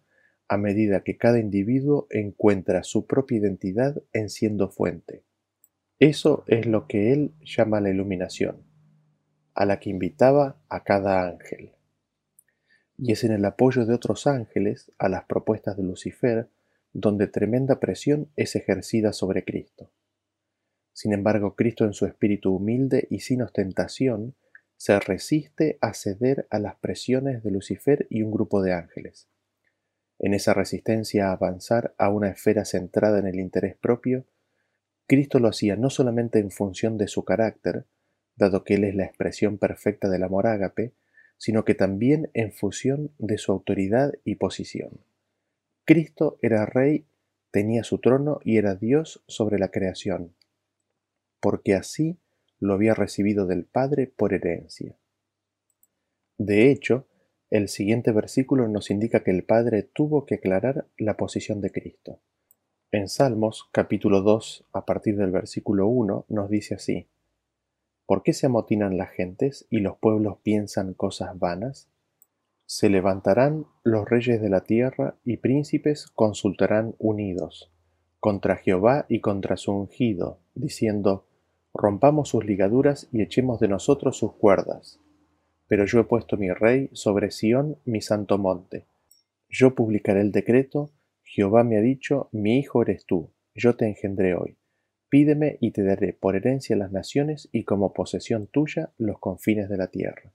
a 0.48 0.58
medida 0.58 1.02
que 1.02 1.16
cada 1.16 1.38
individuo 1.38 2.06
encuentra 2.10 2.82
su 2.82 3.06
propia 3.06 3.38
identidad 3.38 4.02
en 4.12 4.28
siendo 4.28 4.68
fuente. 4.68 5.24
Eso 5.98 6.44
es 6.48 6.66
lo 6.66 6.86
que 6.86 7.12
él 7.12 7.32
llama 7.40 7.80
la 7.80 7.90
iluminación, 7.90 8.62
a 9.54 9.64
la 9.64 9.80
que 9.80 9.88
invitaba 9.88 10.60
a 10.68 10.84
cada 10.84 11.26
ángel 11.26 11.72
y 13.04 13.10
es 13.10 13.24
en 13.24 13.32
el 13.32 13.44
apoyo 13.44 13.84
de 13.84 13.94
otros 13.94 14.28
ángeles 14.28 14.92
a 14.96 15.08
las 15.08 15.24
propuestas 15.24 15.76
de 15.76 15.82
Lucifer 15.82 16.48
donde 16.92 17.26
tremenda 17.26 17.80
presión 17.80 18.30
es 18.36 18.54
ejercida 18.54 19.12
sobre 19.12 19.44
Cristo. 19.44 19.90
Sin 20.92 21.12
embargo, 21.12 21.56
Cristo 21.56 21.84
en 21.84 21.94
su 21.94 22.06
espíritu 22.06 22.54
humilde 22.54 23.08
y 23.10 23.18
sin 23.20 23.42
ostentación 23.42 24.36
se 24.76 25.00
resiste 25.00 25.78
a 25.80 25.94
ceder 25.94 26.46
a 26.48 26.60
las 26.60 26.76
presiones 26.76 27.42
de 27.42 27.50
Lucifer 27.50 28.06
y 28.08 28.22
un 28.22 28.30
grupo 28.30 28.62
de 28.62 28.72
ángeles. 28.72 29.28
En 30.20 30.32
esa 30.32 30.54
resistencia 30.54 31.28
a 31.28 31.32
avanzar 31.32 31.96
a 31.98 32.08
una 32.08 32.28
esfera 32.28 32.64
centrada 32.64 33.18
en 33.18 33.26
el 33.26 33.40
interés 33.40 33.74
propio, 33.74 34.26
Cristo 35.08 35.40
lo 35.40 35.48
hacía 35.48 35.74
no 35.74 35.90
solamente 35.90 36.38
en 36.38 36.52
función 36.52 36.98
de 36.98 37.08
su 37.08 37.24
carácter, 37.24 37.84
dado 38.36 38.62
que 38.62 38.74
Él 38.74 38.84
es 38.84 38.94
la 38.94 39.06
expresión 39.06 39.58
perfecta 39.58 40.08
del 40.08 40.22
amor 40.22 40.46
ágape, 40.46 40.92
sino 41.42 41.64
que 41.64 41.74
también 41.74 42.30
en 42.34 42.52
función 42.52 43.10
de 43.18 43.36
su 43.36 43.50
autoridad 43.50 44.12
y 44.22 44.36
posición. 44.36 45.00
Cristo 45.84 46.38
era 46.40 46.66
rey, 46.66 47.04
tenía 47.50 47.82
su 47.82 47.98
trono 47.98 48.38
y 48.44 48.58
era 48.58 48.76
Dios 48.76 49.24
sobre 49.26 49.58
la 49.58 49.72
creación, 49.72 50.36
porque 51.40 51.74
así 51.74 52.16
lo 52.60 52.74
había 52.74 52.94
recibido 52.94 53.48
del 53.48 53.64
Padre 53.64 54.06
por 54.06 54.34
herencia. 54.34 54.96
De 56.38 56.70
hecho, 56.70 57.08
el 57.50 57.68
siguiente 57.68 58.12
versículo 58.12 58.68
nos 58.68 58.92
indica 58.92 59.24
que 59.24 59.32
el 59.32 59.42
Padre 59.42 59.82
tuvo 59.82 60.26
que 60.26 60.36
aclarar 60.36 60.86
la 60.96 61.16
posición 61.16 61.60
de 61.60 61.72
Cristo. 61.72 62.20
En 62.92 63.08
Salmos 63.08 63.68
capítulo 63.72 64.22
2, 64.22 64.68
a 64.72 64.84
partir 64.84 65.16
del 65.16 65.32
versículo 65.32 65.88
1, 65.88 66.26
nos 66.28 66.48
dice 66.48 66.76
así, 66.76 67.08
¿Por 68.12 68.22
qué 68.22 68.34
se 68.34 68.44
amotinan 68.44 68.98
las 68.98 69.08
gentes 69.08 69.66
y 69.70 69.78
los 69.78 69.96
pueblos 69.96 70.36
piensan 70.42 70.92
cosas 70.92 71.38
vanas? 71.38 71.88
Se 72.66 72.90
levantarán 72.90 73.64
los 73.84 74.06
reyes 74.06 74.38
de 74.42 74.50
la 74.50 74.64
tierra 74.64 75.16
y 75.24 75.38
príncipes 75.38 76.08
consultarán 76.08 76.94
unidos 76.98 77.72
contra 78.20 78.56
Jehová 78.56 79.06
y 79.08 79.20
contra 79.20 79.56
su 79.56 79.72
ungido, 79.72 80.40
diciendo, 80.54 81.26
Rompamos 81.72 82.28
sus 82.28 82.44
ligaduras 82.44 83.08
y 83.12 83.22
echemos 83.22 83.60
de 83.60 83.68
nosotros 83.68 84.18
sus 84.18 84.34
cuerdas. 84.34 85.00
Pero 85.66 85.86
yo 85.86 85.98
he 85.98 86.04
puesto 86.04 86.36
mi 86.36 86.50
rey 86.52 86.90
sobre 86.92 87.30
Sión, 87.30 87.78
mi 87.86 88.02
santo 88.02 88.36
monte. 88.36 88.84
Yo 89.48 89.74
publicaré 89.74 90.20
el 90.20 90.32
decreto, 90.32 90.90
Jehová 91.22 91.64
me 91.64 91.78
ha 91.78 91.80
dicho, 91.80 92.28
mi 92.30 92.58
hijo 92.58 92.82
eres 92.82 93.06
tú, 93.06 93.30
yo 93.54 93.74
te 93.74 93.86
engendré 93.86 94.34
hoy. 94.34 94.58
Pídeme 95.12 95.58
y 95.60 95.72
te 95.72 95.84
daré 95.84 96.14
por 96.14 96.36
herencia 96.36 96.74
las 96.74 96.90
naciones 96.90 97.50
y 97.52 97.64
como 97.64 97.92
posesión 97.92 98.46
tuya 98.46 98.94
los 98.96 99.18
confines 99.18 99.68
de 99.68 99.76
la 99.76 99.88
tierra. 99.88 100.32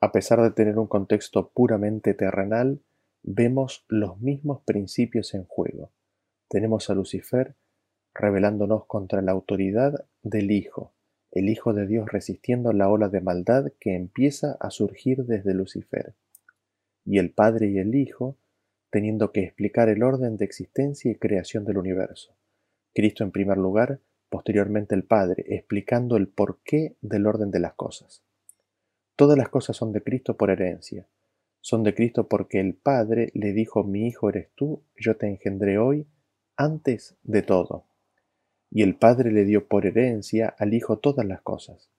A 0.00 0.12
pesar 0.12 0.40
de 0.40 0.50
tener 0.50 0.78
un 0.78 0.86
contexto 0.86 1.50
puramente 1.50 2.14
terrenal, 2.14 2.80
vemos 3.22 3.84
los 3.86 4.18
mismos 4.18 4.62
principios 4.62 5.34
en 5.34 5.44
juego. 5.44 5.92
Tenemos 6.48 6.88
a 6.88 6.94
Lucifer 6.94 7.54
revelándonos 8.14 8.86
contra 8.86 9.20
la 9.20 9.32
autoridad 9.32 10.06
del 10.22 10.52
Hijo, 10.52 10.94
el 11.30 11.50
Hijo 11.50 11.74
de 11.74 11.86
Dios 11.86 12.10
resistiendo 12.10 12.72
la 12.72 12.88
ola 12.88 13.10
de 13.10 13.20
maldad 13.20 13.72
que 13.78 13.94
empieza 13.94 14.56
a 14.58 14.70
surgir 14.70 15.26
desde 15.26 15.52
Lucifer, 15.52 16.14
y 17.04 17.18
el 17.18 17.30
Padre 17.30 17.68
y 17.68 17.76
el 17.76 17.94
Hijo 17.94 18.38
teniendo 18.88 19.32
que 19.32 19.44
explicar 19.44 19.90
el 19.90 20.02
orden 20.02 20.38
de 20.38 20.46
existencia 20.46 21.10
y 21.10 21.16
creación 21.16 21.66
del 21.66 21.76
universo. 21.76 22.38
Cristo 22.98 23.22
en 23.22 23.30
primer 23.30 23.58
lugar, 23.58 24.00
posteriormente 24.28 24.96
el 24.96 25.04
Padre, 25.04 25.44
explicando 25.46 26.16
el 26.16 26.26
porqué 26.26 26.96
del 27.00 27.28
orden 27.28 27.52
de 27.52 27.60
las 27.60 27.74
cosas. 27.74 28.24
Todas 29.14 29.38
las 29.38 29.50
cosas 29.50 29.76
son 29.76 29.92
de 29.92 30.02
Cristo 30.02 30.36
por 30.36 30.50
herencia. 30.50 31.06
Son 31.60 31.84
de 31.84 31.94
Cristo 31.94 32.26
porque 32.26 32.58
el 32.58 32.74
Padre 32.74 33.30
le 33.34 33.52
dijo, 33.52 33.84
mi 33.84 34.08
Hijo 34.08 34.30
eres 34.30 34.48
tú, 34.56 34.82
yo 34.96 35.16
te 35.16 35.28
engendré 35.28 35.78
hoy, 35.78 36.08
antes 36.56 37.14
de 37.22 37.42
todo. 37.42 37.84
Y 38.68 38.82
el 38.82 38.96
Padre 38.96 39.30
le 39.30 39.44
dio 39.44 39.68
por 39.68 39.86
herencia 39.86 40.48
al 40.58 40.74
Hijo 40.74 40.98
todas 40.98 41.24
las 41.24 41.40
cosas. 41.42 41.92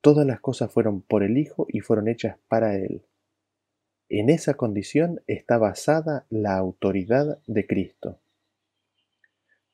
Todas 0.00 0.24
las 0.24 0.38
cosas 0.38 0.70
fueron 0.70 1.02
por 1.02 1.24
el 1.24 1.38
Hijo 1.38 1.66
y 1.68 1.80
fueron 1.80 2.06
hechas 2.06 2.36
para 2.46 2.76
Él. 2.76 3.02
En 4.08 4.30
esa 4.30 4.54
condición 4.54 5.22
está 5.26 5.58
basada 5.58 6.24
la 6.30 6.56
autoridad 6.56 7.40
de 7.48 7.66
Cristo. 7.66 8.20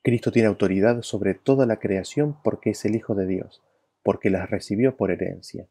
Cristo 0.07 0.31
tiene 0.31 0.47
autoridad 0.47 1.03
sobre 1.03 1.35
toda 1.35 1.67
la 1.67 1.81
creación 1.81 2.37
porque 2.45 2.71
es 2.71 2.85
el 2.85 2.95
Hijo 2.95 3.17
de 3.17 3.27
Dios, 3.27 3.61
porque 4.05 4.31
las 4.31 4.49
recibió 4.49 4.97
por 4.97 5.11
herencia. 5.11 5.67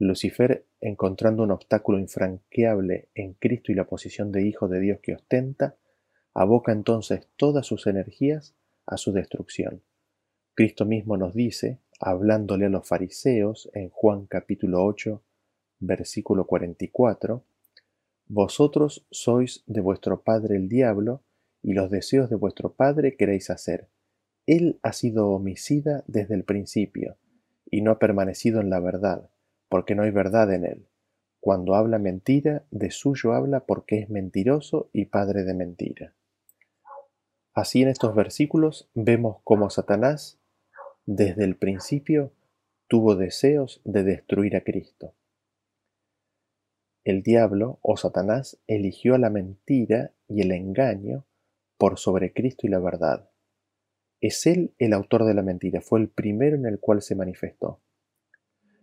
Lucifer, 0.00 0.66
encontrando 0.80 1.44
un 1.44 1.52
obstáculo 1.52 2.00
infranqueable 2.00 3.10
en 3.14 3.34
Cristo 3.34 3.70
y 3.70 3.76
la 3.76 3.86
posición 3.86 4.32
de 4.32 4.42
Hijo 4.42 4.66
de 4.66 4.80
Dios 4.80 4.98
que 5.00 5.14
ostenta, 5.14 5.76
aboca 6.34 6.72
entonces 6.72 7.28
todas 7.36 7.64
sus 7.64 7.86
energías 7.86 8.56
a 8.86 8.96
su 8.96 9.12
destrucción. 9.12 9.84
Cristo 10.54 10.84
mismo 10.84 11.16
nos 11.16 11.32
dice, 11.32 11.78
hablándole 12.00 12.66
a 12.66 12.70
los 12.70 12.88
fariseos 12.88 13.70
en 13.72 13.88
Juan 13.90 14.26
capítulo 14.26 14.84
8, 14.84 15.22
versículo 15.78 16.44
44, 16.44 17.44
Vosotros 18.26 19.06
sois 19.12 19.62
de 19.68 19.80
vuestro 19.80 20.22
padre 20.24 20.56
el 20.56 20.68
diablo, 20.68 21.22
y 21.68 21.74
los 21.74 21.90
deseos 21.90 22.30
de 22.30 22.36
vuestro 22.36 22.72
Padre 22.72 23.14
queréis 23.14 23.50
hacer. 23.50 23.90
Él 24.46 24.80
ha 24.82 24.94
sido 24.94 25.28
homicida 25.28 26.02
desde 26.06 26.34
el 26.34 26.44
principio, 26.44 27.18
y 27.70 27.82
no 27.82 27.90
ha 27.90 27.98
permanecido 27.98 28.62
en 28.62 28.70
la 28.70 28.80
verdad, 28.80 29.28
porque 29.68 29.94
no 29.94 30.04
hay 30.04 30.10
verdad 30.10 30.50
en 30.54 30.64
él. 30.64 30.88
Cuando 31.40 31.74
habla 31.74 31.98
mentira, 31.98 32.64
de 32.70 32.90
suyo 32.90 33.34
habla 33.34 33.66
porque 33.66 33.98
es 33.98 34.08
mentiroso 34.08 34.88
y 34.94 35.04
padre 35.04 35.44
de 35.44 35.52
mentira. 35.52 36.14
Así 37.52 37.82
en 37.82 37.88
estos 37.88 38.14
versículos 38.14 38.88
vemos 38.94 39.42
cómo 39.44 39.68
Satanás, 39.68 40.40
desde 41.04 41.44
el 41.44 41.56
principio, 41.56 42.32
tuvo 42.86 43.14
deseos 43.14 43.82
de 43.84 44.04
destruir 44.04 44.56
a 44.56 44.62
Cristo. 44.62 45.12
El 47.04 47.22
diablo 47.22 47.78
o 47.82 47.98
Satanás 47.98 48.58
eligió 48.66 49.18
la 49.18 49.28
mentira 49.28 50.12
y 50.28 50.40
el 50.40 50.52
engaño 50.52 51.26
por 51.78 51.98
sobre 51.98 52.32
Cristo 52.32 52.66
y 52.66 52.70
la 52.70 52.78
verdad. 52.78 53.30
Es 54.20 54.46
Él 54.46 54.74
el 54.78 54.92
autor 54.92 55.24
de 55.24 55.34
la 55.34 55.42
mentira, 55.42 55.80
fue 55.80 56.00
el 56.00 56.08
primero 56.08 56.56
en 56.56 56.66
el 56.66 56.80
cual 56.80 57.00
se 57.00 57.14
manifestó. 57.14 57.80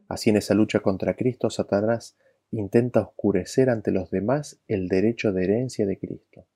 Así 0.08 0.30
en 0.30 0.38
esa 0.38 0.54
lucha 0.54 0.80
contra 0.80 1.16
Cristo, 1.16 1.50
Satanás 1.50 2.18
intenta 2.52 3.02
oscurecer 3.02 3.70
ante 3.70 3.92
los 3.92 4.10
demás 4.10 4.62
el 4.68 4.88
derecho 4.88 5.34
de 5.34 5.44
herencia 5.44 5.86
de 5.86 6.00
Cristo. 6.00 6.48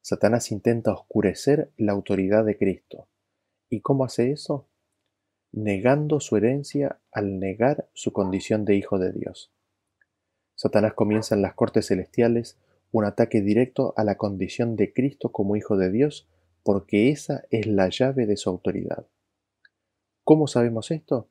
Satanás 0.00 0.52
intenta 0.52 0.92
oscurecer 0.92 1.72
la 1.76 1.92
autoridad 1.92 2.44
de 2.44 2.58
Cristo. 2.58 3.08
¿Y 3.68 3.80
cómo 3.80 4.04
hace 4.04 4.30
eso? 4.30 4.68
negando 5.52 6.18
su 6.18 6.36
herencia 6.36 6.98
al 7.12 7.38
negar 7.38 7.88
su 7.92 8.12
condición 8.12 8.64
de 8.64 8.74
hijo 8.74 8.98
de 8.98 9.12
Dios. 9.12 9.52
Satanás 10.54 10.94
comienza 10.94 11.34
en 11.34 11.42
las 11.42 11.54
cortes 11.54 11.86
celestiales 11.86 12.58
un 12.92 13.06
ataque 13.06 13.40
directo 13.40 13.94
a 13.96 14.04
la 14.04 14.16
condición 14.16 14.76
de 14.76 14.92
Cristo 14.92 15.32
como 15.32 15.56
hijo 15.56 15.76
de 15.76 15.90
Dios, 15.90 16.28
porque 16.62 17.10
esa 17.10 17.44
es 17.50 17.66
la 17.66 17.88
llave 17.88 18.26
de 18.26 18.36
su 18.36 18.50
autoridad. 18.50 19.06
¿Cómo 20.24 20.46
sabemos 20.46 20.90
esto? 20.90 21.28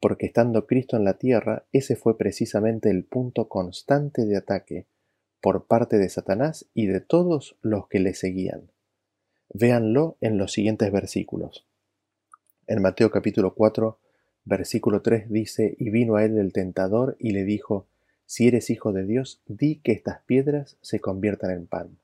Porque 0.00 0.26
estando 0.26 0.66
Cristo 0.66 0.96
en 0.96 1.04
la 1.04 1.18
tierra, 1.18 1.66
ese 1.72 1.96
fue 1.96 2.16
precisamente 2.16 2.88
el 2.88 3.04
punto 3.04 3.48
constante 3.48 4.24
de 4.24 4.36
ataque 4.36 4.86
por 5.40 5.66
parte 5.66 5.98
de 5.98 6.08
Satanás 6.08 6.70
y 6.72 6.86
de 6.86 7.00
todos 7.00 7.58
los 7.60 7.88
que 7.88 7.98
le 7.98 8.14
seguían. 8.14 8.70
Véanlo 9.52 10.16
en 10.20 10.38
los 10.38 10.52
siguientes 10.52 10.90
versículos. 10.90 11.66
En 12.68 12.80
Mateo 12.80 13.10
capítulo 13.10 13.54
4, 13.54 13.98
versículo 14.44 15.02
3 15.02 15.28
dice, 15.28 15.74
y 15.78 15.90
vino 15.90 16.16
a 16.16 16.24
él 16.24 16.38
el 16.38 16.52
tentador 16.52 17.16
y 17.18 17.32
le 17.32 17.44
dijo, 17.44 17.88
si 18.32 18.48
eres 18.48 18.70
hijo 18.70 18.94
de 18.94 19.04
Dios, 19.04 19.42
di 19.46 19.82
que 19.82 19.92
estas 19.92 20.22
piedras 20.22 20.78
se 20.80 21.00
conviertan 21.00 21.50
en 21.50 21.66
pan. 21.66 21.98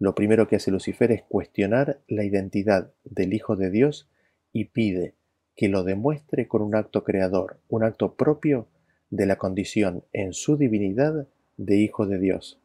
Lo 0.00 0.16
primero 0.16 0.48
que 0.48 0.56
hace 0.56 0.72
Lucifer 0.72 1.12
es 1.12 1.22
cuestionar 1.22 2.00
la 2.08 2.24
identidad 2.24 2.92
del 3.04 3.32
Hijo 3.32 3.54
de 3.54 3.70
Dios 3.70 4.10
y 4.52 4.64
pide 4.64 5.14
que 5.54 5.68
lo 5.68 5.84
demuestre 5.84 6.48
con 6.48 6.62
un 6.62 6.74
acto 6.74 7.04
creador, 7.04 7.60
un 7.68 7.84
acto 7.84 8.16
propio 8.16 8.66
de 9.08 9.26
la 9.26 9.36
condición 9.36 10.02
en 10.12 10.32
su 10.32 10.56
divinidad 10.56 11.28
de 11.58 11.76
Hijo 11.76 12.08
de 12.08 12.18
Dios. 12.18 12.60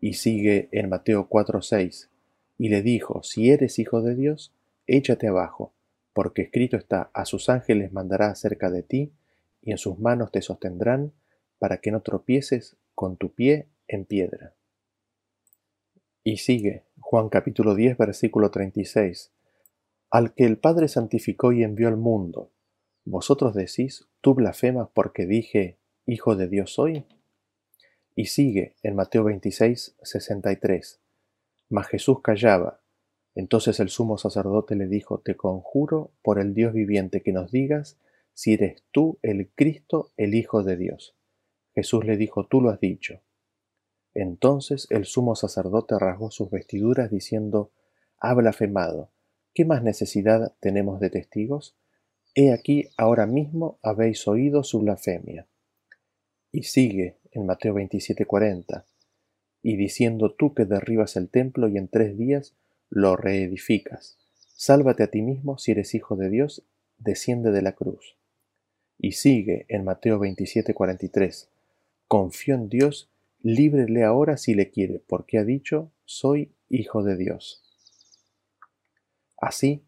Y 0.00 0.14
sigue 0.14 0.70
en 0.72 0.88
Mateo 0.88 1.28
4:6, 1.28 2.08
y 2.56 2.70
le 2.70 2.80
dijo, 2.80 3.22
si 3.22 3.50
eres 3.50 3.78
hijo 3.78 4.00
de 4.00 4.14
Dios, 4.14 4.54
échate 4.86 5.28
abajo, 5.28 5.74
porque 6.14 6.40
escrito 6.40 6.78
está, 6.78 7.10
a 7.12 7.26
sus 7.26 7.50
ángeles 7.50 7.92
mandará 7.92 8.28
acerca 8.28 8.70
de 8.70 8.82
ti, 8.82 9.12
y 9.60 9.72
en 9.72 9.76
sus 9.76 9.98
manos 9.98 10.32
te 10.32 10.40
sostendrán, 10.40 11.12
para 11.58 11.78
que 11.78 11.90
no 11.90 12.02
tropieces 12.02 12.76
con 12.94 13.16
tu 13.16 13.34
pie 13.34 13.68
en 13.88 14.04
piedra. 14.04 14.54
Y 16.24 16.38
sigue 16.38 16.84
Juan 16.98 17.28
capítulo 17.28 17.74
10 17.74 17.98
versículo 17.98 18.50
36. 18.50 19.32
Al 20.10 20.34
que 20.34 20.44
el 20.44 20.58
Padre 20.58 20.88
santificó 20.88 21.52
y 21.52 21.62
envió 21.62 21.88
al 21.88 21.96
mundo, 21.96 22.50
vosotros 23.04 23.54
decís, 23.54 24.08
tú 24.20 24.34
blasfemas 24.34 24.88
porque 24.92 25.26
dije, 25.26 25.78
Hijo 26.04 26.36
de 26.36 26.48
Dios 26.48 26.72
soy. 26.72 27.04
Y 28.14 28.26
sigue 28.26 28.74
en 28.82 28.96
Mateo 28.96 29.24
26, 29.24 29.96
63. 30.02 31.00
Mas 31.68 31.88
Jesús 31.88 32.22
callaba. 32.22 32.80
Entonces 33.34 33.78
el 33.80 33.88
sumo 33.88 34.18
sacerdote 34.18 34.74
le 34.74 34.86
dijo, 34.86 35.20
Te 35.20 35.36
conjuro 35.36 36.10
por 36.22 36.38
el 36.40 36.54
Dios 36.54 36.72
viviente 36.72 37.22
que 37.22 37.32
nos 37.32 37.52
digas 37.52 37.98
si 38.34 38.54
eres 38.54 38.82
tú 38.92 39.18
el 39.22 39.50
Cristo, 39.54 40.12
el 40.16 40.34
Hijo 40.34 40.62
de 40.62 40.76
Dios. 40.76 41.16
Jesús 41.76 42.06
le 42.06 42.16
dijo, 42.16 42.46
Tú 42.46 42.62
lo 42.62 42.70
has 42.70 42.80
dicho. 42.80 43.20
Entonces 44.14 44.86
el 44.88 45.04
sumo 45.04 45.36
sacerdote 45.36 45.98
rasgó 45.98 46.30
sus 46.30 46.50
vestiduras 46.50 47.10
diciendo, 47.10 47.70
Ha 48.18 48.32
blasfemado. 48.32 49.10
¿Qué 49.52 49.66
más 49.66 49.82
necesidad 49.82 50.54
tenemos 50.58 51.00
de 51.00 51.10
testigos? 51.10 51.76
He 52.34 52.50
aquí 52.50 52.88
ahora 52.96 53.26
mismo 53.26 53.78
habéis 53.82 54.26
oído 54.26 54.64
su 54.64 54.80
blasfemia. 54.80 55.46
Y 56.50 56.62
sigue 56.62 57.18
en 57.30 57.44
Mateo 57.44 57.74
27:40, 57.74 58.84
y 59.62 59.76
diciendo 59.76 60.34
tú 60.34 60.54
que 60.54 60.64
derribas 60.64 61.16
el 61.16 61.28
templo 61.28 61.68
y 61.68 61.76
en 61.76 61.88
tres 61.88 62.16
días 62.16 62.54
lo 62.88 63.16
reedificas, 63.16 64.16
sálvate 64.54 65.02
a 65.02 65.10
ti 65.10 65.20
mismo 65.20 65.58
si 65.58 65.72
eres 65.72 65.94
hijo 65.94 66.16
de 66.16 66.30
Dios, 66.30 66.64
desciende 66.96 67.50
de 67.50 67.60
la 67.60 67.72
cruz. 67.72 68.16
Y 68.98 69.12
sigue 69.12 69.66
en 69.68 69.84
Mateo 69.84 70.18
27:43, 70.18 71.50
Confío 72.08 72.54
en 72.54 72.68
Dios, 72.68 73.10
líbrele 73.40 74.04
ahora 74.04 74.36
si 74.36 74.54
le 74.54 74.70
quiere, 74.70 75.02
porque 75.06 75.38
ha 75.38 75.44
dicho, 75.44 75.92
soy 76.04 76.52
hijo 76.68 77.02
de 77.02 77.16
Dios. 77.16 77.62
Así, 79.38 79.84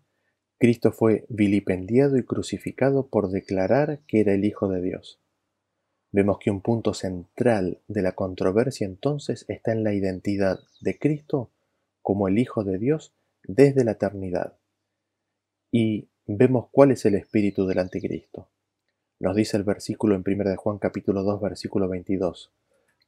Cristo 0.59 0.91
fue 0.91 1.25
vilipendiado 1.29 2.17
y 2.19 2.25
crucificado 2.25 3.07
por 3.07 3.31
declarar 3.31 4.01
que 4.09 4.21
era 4.21 4.35
el 4.35 4.45
Hijo 4.45 4.69
de 4.69 4.83
Dios. 4.83 5.21
Vemos 6.11 6.39
que 6.39 6.51
un 6.51 6.63
punto 6.63 6.95
central 6.95 7.81
de 7.87 8.03
la 8.03 8.13
controversia 8.13 8.87
entonces 8.87 9.45
está 9.49 9.73
en 9.73 9.85
la 9.85 9.95
identidad 9.95 10.59
de 10.81 10.99
Cristo 10.99 11.51
como 12.03 12.27
el 12.27 12.39
Hijo 12.39 12.65
de 12.65 12.79
Dios 12.79 13.15
desde 13.45 13.85
la 13.85 13.93
eternidad. 13.93 14.59
Y 15.71 16.09
vemos 16.27 16.69
cuál 16.73 16.91
es 16.91 17.05
el 17.05 17.15
espíritu 17.15 17.67
del 17.67 17.79
anticristo. 17.79 18.49
Nos 19.21 19.35
dice 19.35 19.57
el 19.57 19.65
versículo 19.65 20.15
en 20.15 20.23
1 20.25 20.49
de 20.49 20.55
Juan 20.55 20.79
capítulo 20.79 21.25
2 21.25 21.41
versículo 21.41 21.89
22. 21.89 22.53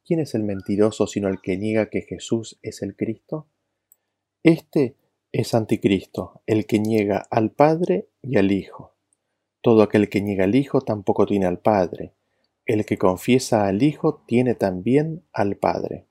¿Quién 0.05 0.19
es 0.19 0.35
el 0.35 0.43
mentiroso 0.43 1.07
sino 1.07 1.29
el 1.29 1.39
que 1.39 1.55
niega 1.55 1.89
que 1.89 2.01
Jesús 2.01 2.59
es 2.61 2.81
el 2.81 2.97
Cristo? 2.97 3.47
Este 4.43 4.97
es 5.31 5.53
anticristo, 5.53 6.41
el 6.47 6.65
que 6.65 6.79
niega 6.79 7.25
al 7.31 7.51
Padre 7.51 8.09
y 8.21 8.37
al 8.37 8.51
Hijo. 8.51 8.93
Todo 9.61 9.83
aquel 9.83 10.09
que 10.09 10.19
niega 10.19 10.43
al 10.43 10.53
Hijo 10.53 10.81
tampoco 10.81 11.25
tiene 11.25 11.45
al 11.45 11.59
Padre. 11.59 12.11
El 12.65 12.85
que 12.85 12.97
confiesa 12.97 13.65
al 13.67 13.81
Hijo 13.81 14.21
tiene 14.27 14.53
también 14.53 15.23
al 15.31 15.55
Padre. 15.55 16.07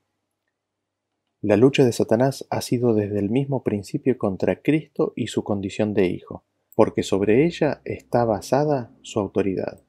La 1.42 1.58
lucha 1.58 1.84
de 1.84 1.92
Satanás 1.92 2.46
ha 2.48 2.62
sido 2.62 2.94
desde 2.94 3.18
el 3.18 3.28
mismo 3.28 3.62
principio 3.62 4.16
contra 4.16 4.62
Cristo 4.62 5.12
y 5.14 5.26
su 5.26 5.44
condición 5.44 5.92
de 5.92 6.06
Hijo, 6.06 6.42
porque 6.74 7.02
sobre 7.02 7.44
ella 7.44 7.82
está 7.84 8.24
basada 8.24 8.94
su 9.02 9.20
autoridad 9.20 9.82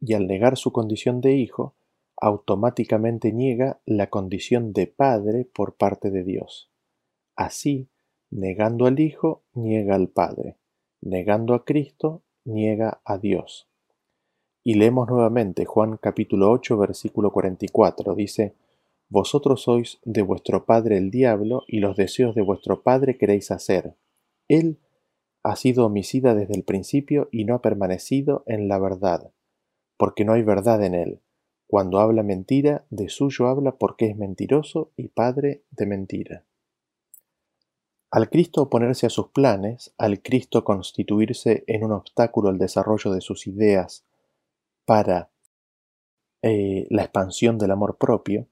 y 0.00 0.14
al 0.14 0.26
negar 0.26 0.56
su 0.56 0.72
condición 0.72 1.20
de 1.20 1.34
hijo, 1.34 1.74
automáticamente 2.16 3.32
niega 3.32 3.80
la 3.84 4.08
condición 4.08 4.72
de 4.72 4.86
padre 4.86 5.44
por 5.44 5.76
parte 5.76 6.10
de 6.10 6.22
Dios. 6.24 6.70
Así, 7.34 7.90
negando 8.30 8.86
al 8.86 8.98
Hijo, 8.98 9.42
niega 9.52 9.94
al 9.94 10.08
Padre, 10.08 10.56
negando 11.00 11.54
a 11.54 11.64
Cristo, 11.64 12.22
niega 12.44 13.00
a 13.04 13.18
Dios. 13.18 13.68
Y 14.64 14.74
leemos 14.74 15.08
nuevamente 15.08 15.64
Juan 15.64 15.98
capítulo 15.98 16.50
8 16.50 16.76
versículo 16.78 17.30
44, 17.30 18.14
dice, 18.14 18.54
Vosotros 19.08 19.62
sois 19.62 20.00
de 20.04 20.22
vuestro 20.22 20.64
padre 20.64 20.96
el 20.96 21.12
diablo 21.12 21.62
y 21.68 21.78
los 21.78 21.96
deseos 21.96 22.34
de 22.34 22.42
vuestro 22.42 22.82
padre 22.82 23.16
queréis 23.16 23.52
hacer. 23.52 23.94
Él 24.48 24.78
ha 25.44 25.54
sido 25.54 25.86
homicida 25.86 26.34
desde 26.34 26.54
el 26.54 26.64
principio 26.64 27.28
y 27.30 27.44
no 27.44 27.54
ha 27.54 27.62
permanecido 27.62 28.42
en 28.46 28.66
la 28.66 28.80
verdad, 28.80 29.30
porque 29.96 30.24
no 30.24 30.32
hay 30.32 30.42
verdad 30.42 30.82
en 30.84 30.94
él. 30.94 31.20
Cuando 31.66 31.98
habla 31.98 32.22
mentira, 32.22 32.86
de 32.90 33.08
suyo 33.08 33.48
habla 33.48 33.76
porque 33.76 34.06
es 34.06 34.16
mentiroso 34.16 34.92
y 34.96 35.08
padre 35.08 35.64
de 35.70 35.86
mentira. 35.86 36.44
Al 38.10 38.30
Cristo 38.30 38.62
oponerse 38.62 39.06
a 39.06 39.10
sus 39.10 39.28
planes, 39.28 39.92
al 39.98 40.22
Cristo 40.22 40.64
constituirse 40.64 41.64
en 41.66 41.84
un 41.84 41.92
obstáculo 41.92 42.48
al 42.48 42.58
desarrollo 42.58 43.10
de 43.10 43.20
sus 43.20 43.46
ideas 43.46 44.04
para 44.84 45.30
eh, 46.42 46.86
la 46.90 47.02
expansión 47.02 47.58
del 47.58 47.72
amor 47.72 47.98
propio, 47.98 48.46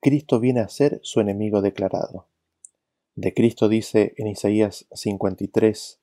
Cristo 0.00 0.40
viene 0.40 0.60
a 0.60 0.68
ser 0.68 0.98
su 1.02 1.20
enemigo 1.20 1.62
declarado. 1.62 2.26
De 3.14 3.32
Cristo 3.34 3.68
dice 3.68 4.14
en 4.16 4.26
Isaías 4.26 4.86
53, 4.92 6.00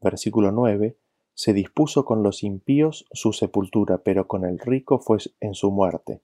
versículo 0.00 0.50
9, 0.50 0.96
se 1.34 1.52
dispuso 1.52 2.04
con 2.04 2.22
los 2.22 2.42
impíos 2.42 3.06
su 3.12 3.32
sepultura, 3.32 3.98
pero 3.98 4.28
con 4.28 4.44
el 4.44 4.58
rico 4.58 4.98
fue 4.98 5.18
en 5.40 5.54
su 5.54 5.70
muerte, 5.70 6.22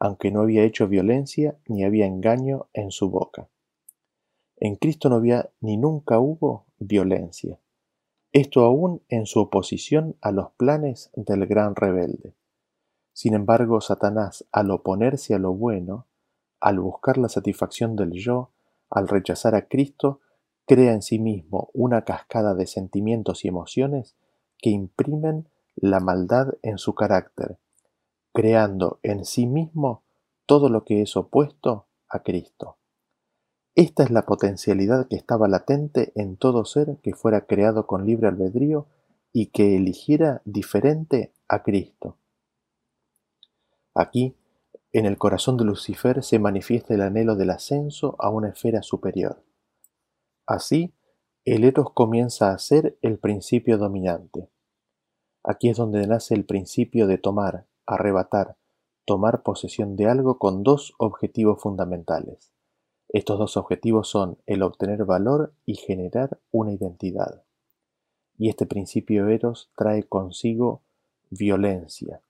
aunque 0.00 0.30
no 0.30 0.40
había 0.40 0.64
hecho 0.64 0.88
violencia 0.88 1.58
ni 1.66 1.84
había 1.84 2.06
engaño 2.06 2.68
en 2.72 2.90
su 2.90 3.10
boca. 3.10 3.48
En 4.56 4.76
Cristo 4.76 5.08
no 5.08 5.16
había 5.16 5.50
ni 5.60 5.76
nunca 5.76 6.18
hubo 6.18 6.66
violencia. 6.78 7.60
Esto 8.32 8.64
aún 8.64 9.02
en 9.08 9.26
su 9.26 9.40
oposición 9.40 10.16
a 10.20 10.30
los 10.30 10.50
planes 10.52 11.10
del 11.14 11.46
gran 11.46 11.74
rebelde. 11.74 12.34
Sin 13.12 13.34
embargo, 13.34 13.80
Satanás, 13.80 14.46
al 14.52 14.70
oponerse 14.70 15.34
a 15.34 15.38
lo 15.38 15.54
bueno, 15.54 16.06
al 16.60 16.80
buscar 16.80 17.18
la 17.18 17.28
satisfacción 17.28 17.96
del 17.96 18.12
yo, 18.12 18.50
al 18.90 19.08
rechazar 19.08 19.54
a 19.54 19.68
Cristo, 19.68 20.20
crea 20.66 20.92
en 20.92 21.02
sí 21.02 21.18
mismo 21.18 21.70
una 21.72 22.04
cascada 22.04 22.54
de 22.54 22.66
sentimientos 22.66 23.44
y 23.44 23.48
emociones 23.48 24.16
que 24.66 24.70
imprimen 24.70 25.48
la 25.76 26.00
maldad 26.00 26.54
en 26.62 26.78
su 26.78 26.96
carácter, 26.96 27.56
creando 28.32 28.98
en 29.04 29.24
sí 29.24 29.46
mismo 29.46 30.02
todo 30.44 30.68
lo 30.70 30.84
que 30.84 31.02
es 31.02 31.16
opuesto 31.16 31.86
a 32.08 32.24
Cristo. 32.24 32.76
Esta 33.76 34.02
es 34.02 34.10
la 34.10 34.26
potencialidad 34.26 35.06
que 35.06 35.14
estaba 35.14 35.46
latente 35.46 36.10
en 36.16 36.36
todo 36.36 36.64
ser 36.64 36.96
que 37.00 37.14
fuera 37.14 37.46
creado 37.46 37.86
con 37.86 38.06
libre 38.06 38.26
albedrío 38.26 38.88
y 39.32 39.52
que 39.52 39.76
eligiera 39.76 40.42
diferente 40.44 41.32
a 41.46 41.62
Cristo. 41.62 42.18
Aquí, 43.94 44.34
en 44.90 45.06
el 45.06 45.16
corazón 45.16 45.56
de 45.58 45.64
Lucifer 45.64 46.24
se 46.24 46.40
manifiesta 46.40 46.92
el 46.92 47.02
anhelo 47.02 47.36
del 47.36 47.50
ascenso 47.50 48.16
a 48.18 48.30
una 48.30 48.48
esfera 48.48 48.82
superior. 48.82 49.44
Así, 50.44 50.92
el 51.44 51.62
eros 51.62 51.92
comienza 51.94 52.50
a 52.50 52.58
ser 52.58 52.98
el 53.00 53.20
principio 53.20 53.78
dominante. 53.78 54.50
Aquí 55.48 55.68
es 55.68 55.76
donde 55.76 56.04
nace 56.08 56.34
el 56.34 56.44
principio 56.44 57.06
de 57.06 57.18
tomar, 57.18 57.66
arrebatar, 57.86 58.56
tomar 59.04 59.44
posesión 59.44 59.94
de 59.94 60.06
algo 60.06 60.40
con 60.40 60.64
dos 60.64 60.92
objetivos 60.98 61.62
fundamentales. 61.62 62.50
Estos 63.08 63.38
dos 63.38 63.56
objetivos 63.56 64.08
son 64.08 64.38
el 64.46 64.64
obtener 64.64 65.04
valor 65.04 65.54
y 65.64 65.76
generar 65.76 66.40
una 66.50 66.72
identidad. 66.72 67.44
Y 68.36 68.48
este 68.48 68.66
principio 68.66 69.28
eros 69.28 69.70
trae 69.76 70.02
consigo 70.02 70.82
violencia. 71.30 72.20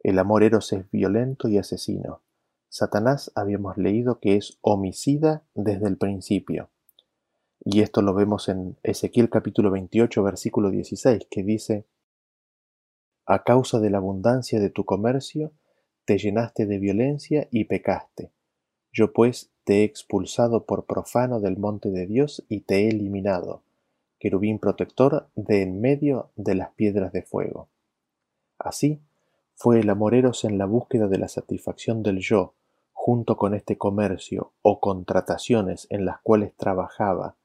El 0.00 0.18
amor 0.18 0.42
eros 0.42 0.72
es 0.72 0.90
violento 0.90 1.48
y 1.48 1.56
asesino. 1.56 2.20
Satanás 2.68 3.30
habíamos 3.36 3.76
leído 3.76 4.18
que 4.18 4.36
es 4.36 4.58
homicida 4.60 5.44
desde 5.54 5.86
el 5.86 5.96
principio. 5.96 6.68
Y 7.64 7.82
esto 7.82 8.02
lo 8.02 8.12
vemos 8.12 8.48
en 8.48 8.76
Ezequiel 8.82 9.30
capítulo 9.30 9.70
28, 9.70 10.20
versículo 10.24 10.70
16, 10.70 11.28
que 11.30 11.44
dice, 11.44 11.86
A 13.32 13.44
causa 13.44 13.78
de 13.78 13.90
la 13.90 13.98
abundancia 13.98 14.58
de 14.58 14.70
tu 14.70 14.84
comercio, 14.84 15.52
te 16.04 16.18
llenaste 16.18 16.66
de 16.66 16.80
violencia 16.80 17.46
y 17.52 17.62
pecaste. 17.62 18.32
Yo 18.92 19.12
pues 19.12 19.52
te 19.62 19.82
he 19.82 19.84
expulsado 19.84 20.64
por 20.64 20.84
profano 20.84 21.38
del 21.38 21.56
monte 21.56 21.92
de 21.92 22.08
Dios 22.08 22.44
y 22.48 22.62
te 22.62 22.80
he 22.80 22.88
eliminado, 22.88 23.62
querubín 24.18 24.58
protector 24.58 25.28
de 25.36 25.62
en 25.62 25.80
medio 25.80 26.30
de 26.34 26.56
las 26.56 26.70
piedras 26.70 27.12
de 27.12 27.22
fuego. 27.22 27.68
Así 28.58 29.00
fue 29.54 29.78
el 29.78 29.90
amoreros 29.90 30.42
en 30.42 30.58
la 30.58 30.66
búsqueda 30.66 31.06
de 31.06 31.18
la 31.18 31.28
satisfacción 31.28 32.02
del 32.02 32.18
yo, 32.18 32.54
junto 32.92 33.36
con 33.36 33.54
este 33.54 33.78
comercio 33.78 34.54
o 34.62 34.80
contrataciones 34.80 35.86
en 35.90 36.04
las 36.04 36.18
cuales 36.22 36.52
trabajaba 36.56 37.36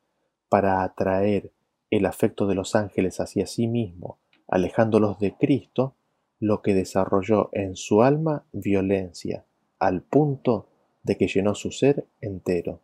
para 0.50 0.82
atraer 0.82 1.52
el 1.92 2.08
afecto 2.08 2.48
de 2.48 2.56
los 2.56 2.74
ángeles 2.74 3.20
hacia 3.20 3.46
sí 3.46 3.68
mismo, 3.68 4.18
alejándolos 4.48 5.20
de 5.20 5.36
Cristo, 5.36 5.96
lo 6.40 6.62
que 6.62 6.74
desarrolló 6.74 7.50
en 7.54 7.76
su 7.76 8.04
alma 8.04 8.46
violencia, 8.52 9.46
al 9.80 10.02
punto 10.02 10.70
de 11.04 11.18
que 11.18 11.28
llenó 11.28 11.56
su 11.56 11.72
ser 11.72 12.08
entero. 12.22 12.82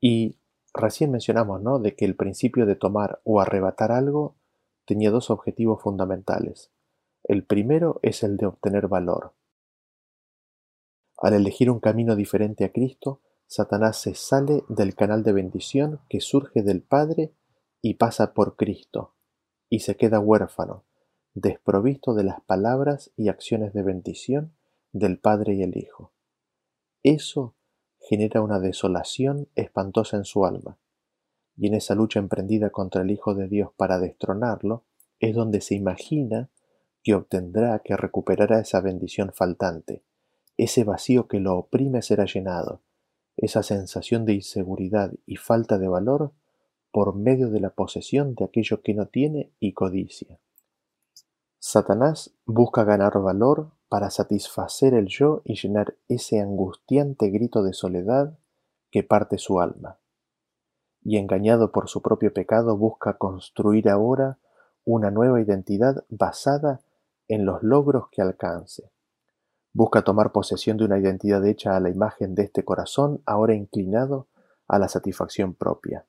Y 0.00 0.36
recién 0.72 1.10
mencionamos, 1.10 1.62
¿no?, 1.62 1.78
de 1.78 1.94
que 1.94 2.04
el 2.04 2.16
principio 2.16 2.66
de 2.66 2.76
tomar 2.76 3.20
o 3.24 3.40
arrebatar 3.40 3.92
algo 3.92 4.36
tenía 4.84 5.10
dos 5.10 5.30
objetivos 5.30 5.82
fundamentales. 5.82 6.70
El 7.22 7.44
primero 7.44 8.00
es 8.02 8.22
el 8.22 8.36
de 8.36 8.46
obtener 8.46 8.88
valor. 8.88 9.32
Al 11.16 11.32
elegir 11.32 11.70
un 11.70 11.80
camino 11.80 12.16
diferente 12.16 12.64
a 12.64 12.72
Cristo, 12.72 13.22
Satanás 13.46 13.98
se 13.98 14.14
sale 14.14 14.64
del 14.68 14.94
canal 14.94 15.22
de 15.22 15.32
bendición 15.32 16.00
que 16.08 16.20
surge 16.20 16.62
del 16.62 16.82
Padre 16.82 17.32
y 17.80 17.94
pasa 17.94 18.34
por 18.34 18.56
Cristo, 18.56 19.13
y 19.68 19.80
se 19.80 19.96
queda 19.96 20.20
huérfano, 20.20 20.84
desprovisto 21.34 22.14
de 22.14 22.24
las 22.24 22.40
palabras 22.42 23.10
y 23.16 23.28
acciones 23.28 23.72
de 23.72 23.82
bendición 23.82 24.52
del 24.92 25.18
Padre 25.18 25.54
y 25.54 25.62
el 25.62 25.76
Hijo. 25.76 26.12
Eso 27.02 27.54
genera 27.98 28.40
una 28.42 28.60
desolación 28.60 29.48
espantosa 29.54 30.16
en 30.16 30.24
su 30.24 30.46
alma, 30.46 30.78
y 31.56 31.66
en 31.68 31.74
esa 31.74 31.94
lucha 31.94 32.18
emprendida 32.18 32.70
contra 32.70 33.02
el 33.02 33.10
Hijo 33.10 33.34
de 33.34 33.48
Dios 33.48 33.70
para 33.76 33.98
destronarlo, 33.98 34.84
es 35.20 35.34
donde 35.34 35.60
se 35.60 35.74
imagina 35.74 36.50
que 37.02 37.14
obtendrá, 37.14 37.80
que 37.80 37.96
recuperará 37.96 38.60
esa 38.60 38.80
bendición 38.80 39.32
faltante, 39.32 40.02
ese 40.56 40.84
vacío 40.84 41.26
que 41.26 41.40
lo 41.40 41.56
oprime 41.58 42.02
será 42.02 42.24
llenado, 42.24 42.80
esa 43.36 43.62
sensación 43.62 44.24
de 44.24 44.34
inseguridad 44.34 45.12
y 45.26 45.36
falta 45.36 45.78
de 45.78 45.88
valor 45.88 46.32
por 46.94 47.16
medio 47.16 47.50
de 47.50 47.58
la 47.58 47.70
posesión 47.70 48.36
de 48.36 48.44
aquello 48.44 48.80
que 48.80 48.94
no 48.94 49.06
tiene 49.06 49.50
y 49.58 49.72
codicia. 49.72 50.38
Satanás 51.58 52.36
busca 52.46 52.84
ganar 52.84 53.20
valor 53.20 53.72
para 53.88 54.10
satisfacer 54.10 54.94
el 54.94 55.08
yo 55.08 55.42
y 55.44 55.56
llenar 55.56 55.96
ese 56.06 56.38
angustiante 56.38 57.30
grito 57.30 57.64
de 57.64 57.72
soledad 57.72 58.38
que 58.92 59.02
parte 59.02 59.38
su 59.38 59.58
alma. 59.58 59.98
Y 61.02 61.16
engañado 61.16 61.72
por 61.72 61.88
su 61.88 62.00
propio 62.00 62.32
pecado 62.32 62.76
busca 62.76 63.18
construir 63.18 63.88
ahora 63.88 64.38
una 64.84 65.10
nueva 65.10 65.40
identidad 65.40 66.04
basada 66.10 66.80
en 67.26 67.44
los 67.44 67.60
logros 67.64 68.04
que 68.12 68.22
alcance. 68.22 68.92
Busca 69.72 70.02
tomar 70.02 70.30
posesión 70.30 70.76
de 70.76 70.84
una 70.84 71.00
identidad 71.00 71.44
hecha 71.44 71.74
a 71.74 71.80
la 71.80 71.90
imagen 71.90 72.36
de 72.36 72.44
este 72.44 72.64
corazón 72.64 73.20
ahora 73.26 73.56
inclinado 73.56 74.28
a 74.68 74.78
la 74.78 74.86
satisfacción 74.86 75.54
propia. 75.54 76.06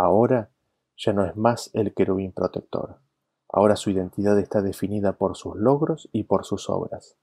Ahora 0.00 0.52
ya 0.96 1.12
no 1.12 1.24
es 1.24 1.36
más 1.36 1.70
el 1.74 1.92
querubín 1.92 2.30
protector. 2.30 3.00
Ahora 3.48 3.74
su 3.74 3.90
identidad 3.90 4.38
está 4.38 4.62
definida 4.62 5.14
por 5.14 5.36
sus 5.36 5.56
logros 5.56 6.08
y 6.12 6.22
por 6.22 6.44
sus 6.44 6.70
obras. 6.70 7.16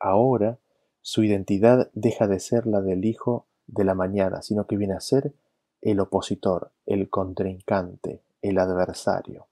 Ahora 0.00 0.58
su 1.02 1.22
identidad 1.22 1.90
deja 1.92 2.26
de 2.26 2.40
ser 2.40 2.66
la 2.66 2.80
del 2.80 3.04
hijo 3.04 3.46
de 3.66 3.84
la 3.84 3.94
mañana, 3.94 4.40
sino 4.40 4.66
que 4.66 4.78
viene 4.78 4.94
a 4.94 5.00
ser 5.00 5.34
el 5.82 6.00
opositor, 6.00 6.72
el 6.86 7.10
contrincante, 7.10 8.22
el 8.40 8.58
adversario. 8.58 9.46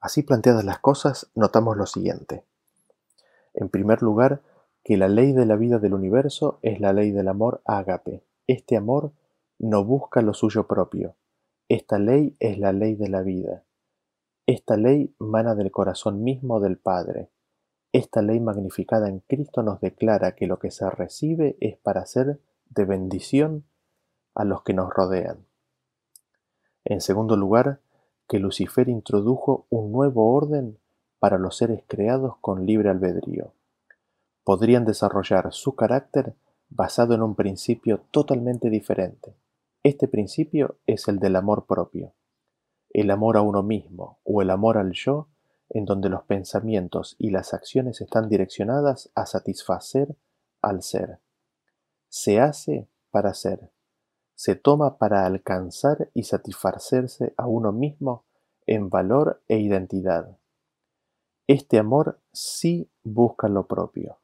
Así 0.00 0.22
planteadas 0.22 0.64
las 0.64 0.78
cosas, 0.78 1.30
notamos 1.34 1.76
lo 1.76 1.84
siguiente. 1.84 2.46
En 3.52 3.68
primer 3.68 4.00
lugar, 4.00 4.40
que 4.88 4.96
la 4.96 5.08
ley 5.08 5.34
de 5.34 5.44
la 5.44 5.56
vida 5.56 5.78
del 5.78 5.92
universo 5.92 6.60
es 6.62 6.80
la 6.80 6.94
ley 6.94 7.10
del 7.10 7.28
amor 7.28 7.60
ágape. 7.66 8.24
Este 8.46 8.74
amor 8.74 9.12
no 9.58 9.84
busca 9.84 10.22
lo 10.22 10.32
suyo 10.32 10.66
propio. 10.66 11.14
Esta 11.68 11.98
ley 11.98 12.38
es 12.40 12.58
la 12.58 12.72
ley 12.72 12.94
de 12.94 13.10
la 13.10 13.20
vida. 13.20 13.64
Esta 14.46 14.78
ley 14.78 15.14
mana 15.18 15.54
del 15.54 15.70
corazón 15.70 16.24
mismo 16.24 16.58
del 16.58 16.78
Padre. 16.78 17.28
Esta 17.92 18.22
ley 18.22 18.40
magnificada 18.40 19.10
en 19.10 19.18
Cristo 19.18 19.62
nos 19.62 19.78
declara 19.82 20.34
que 20.34 20.46
lo 20.46 20.58
que 20.58 20.70
se 20.70 20.88
recibe 20.88 21.58
es 21.60 21.76
para 21.76 22.06
ser 22.06 22.40
de 22.70 22.86
bendición 22.86 23.64
a 24.34 24.44
los 24.46 24.62
que 24.62 24.72
nos 24.72 24.88
rodean. 24.88 25.44
En 26.86 27.02
segundo 27.02 27.36
lugar, 27.36 27.82
que 28.26 28.38
Lucifer 28.38 28.88
introdujo 28.88 29.66
un 29.68 29.92
nuevo 29.92 30.34
orden 30.34 30.78
para 31.18 31.36
los 31.36 31.58
seres 31.58 31.84
creados 31.86 32.38
con 32.40 32.64
libre 32.64 32.88
albedrío. 32.88 33.52
Podrían 34.48 34.86
desarrollar 34.86 35.52
su 35.52 35.74
carácter 35.74 36.34
basado 36.70 37.12
en 37.12 37.20
un 37.20 37.34
principio 37.34 38.06
totalmente 38.10 38.70
diferente. 38.70 39.36
Este 39.82 40.08
principio 40.08 40.78
es 40.86 41.06
el 41.06 41.18
del 41.18 41.36
amor 41.36 41.66
propio, 41.66 42.14
el 42.88 43.10
amor 43.10 43.36
a 43.36 43.42
uno 43.42 43.62
mismo 43.62 44.20
o 44.24 44.40
el 44.40 44.48
amor 44.48 44.78
al 44.78 44.92
yo, 44.92 45.28
en 45.68 45.84
donde 45.84 46.08
los 46.08 46.22
pensamientos 46.22 47.14
y 47.18 47.28
las 47.28 47.52
acciones 47.52 48.00
están 48.00 48.30
direccionadas 48.30 49.10
a 49.14 49.26
satisfacer 49.26 50.16
al 50.62 50.82
ser. 50.82 51.18
Se 52.08 52.40
hace 52.40 52.88
para 53.10 53.34
ser 53.34 53.70
se 54.34 54.54
toma 54.54 54.96
para 54.96 55.26
alcanzar 55.26 56.08
y 56.14 56.22
satisfacerse 56.22 57.34
a 57.36 57.46
uno 57.46 57.70
mismo 57.70 58.24
en 58.66 58.88
valor 58.88 59.42
e 59.46 59.58
identidad. 59.58 60.38
Este 61.46 61.78
amor 61.78 62.20
sí 62.32 62.88
busca 63.02 63.48
lo 63.48 63.66
propio. 63.66 64.16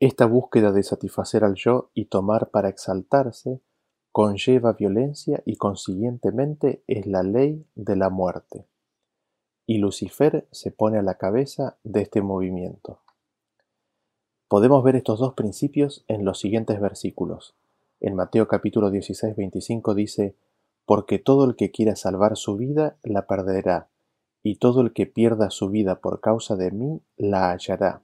Esta 0.00 0.24
búsqueda 0.24 0.72
de 0.72 0.82
satisfacer 0.82 1.44
al 1.44 1.56
yo 1.56 1.90
y 1.92 2.06
tomar 2.06 2.48
para 2.48 2.70
exaltarse 2.70 3.60
conlleva 4.12 4.72
violencia 4.72 5.42
y 5.44 5.56
consiguientemente 5.56 6.82
es 6.86 7.06
la 7.06 7.22
ley 7.22 7.66
de 7.74 7.96
la 7.96 8.08
muerte. 8.08 8.66
Y 9.66 9.76
Lucifer 9.76 10.48
se 10.52 10.70
pone 10.70 10.96
a 10.96 11.02
la 11.02 11.18
cabeza 11.18 11.76
de 11.84 12.00
este 12.00 12.22
movimiento. 12.22 13.00
Podemos 14.48 14.82
ver 14.82 14.96
estos 14.96 15.20
dos 15.20 15.34
principios 15.34 16.02
en 16.08 16.24
los 16.24 16.40
siguientes 16.40 16.80
versículos. 16.80 17.54
En 18.00 18.16
Mateo 18.16 18.48
capítulo 18.48 18.90
16, 18.90 19.36
25 19.36 19.94
dice, 19.94 20.34
Porque 20.86 21.18
todo 21.18 21.44
el 21.44 21.56
que 21.56 21.70
quiera 21.70 21.94
salvar 21.94 22.38
su 22.38 22.56
vida 22.56 22.96
la 23.02 23.26
perderá, 23.26 23.90
y 24.42 24.56
todo 24.56 24.80
el 24.80 24.94
que 24.94 25.04
pierda 25.04 25.50
su 25.50 25.68
vida 25.68 26.00
por 26.00 26.20
causa 26.20 26.56
de 26.56 26.70
mí 26.70 27.02
la 27.18 27.50
hallará. 27.50 28.00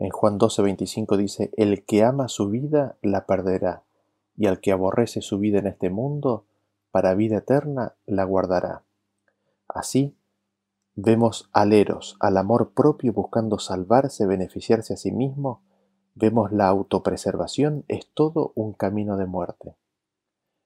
En 0.00 0.08
Juan 0.08 0.38
12, 0.38 0.62
25 0.62 1.16
dice, 1.16 1.50
El 1.56 1.84
que 1.84 2.02
ama 2.02 2.28
su 2.28 2.48
vida 2.48 2.96
la 3.02 3.26
perderá, 3.26 3.84
y 4.34 4.46
al 4.46 4.60
que 4.60 4.72
aborrece 4.72 5.20
su 5.20 5.38
vida 5.38 5.58
en 5.58 5.66
este 5.66 5.90
mundo, 5.90 6.46
para 6.90 7.14
vida 7.14 7.36
eterna 7.36 7.94
la 8.06 8.24
guardará. 8.24 8.82
Así, 9.68 10.16
vemos 10.94 11.50
al 11.52 11.74
eros, 11.74 12.16
al 12.18 12.38
amor 12.38 12.72
propio 12.72 13.12
buscando 13.12 13.58
salvarse, 13.58 14.26
beneficiarse 14.26 14.94
a 14.94 14.96
sí 14.96 15.12
mismo, 15.12 15.60
Vemos 16.14 16.50
la 16.52 16.68
autopreservación 16.68 17.84
es 17.88 18.08
todo 18.12 18.52
un 18.54 18.72
camino 18.72 19.16
de 19.16 19.26
muerte. 19.26 19.74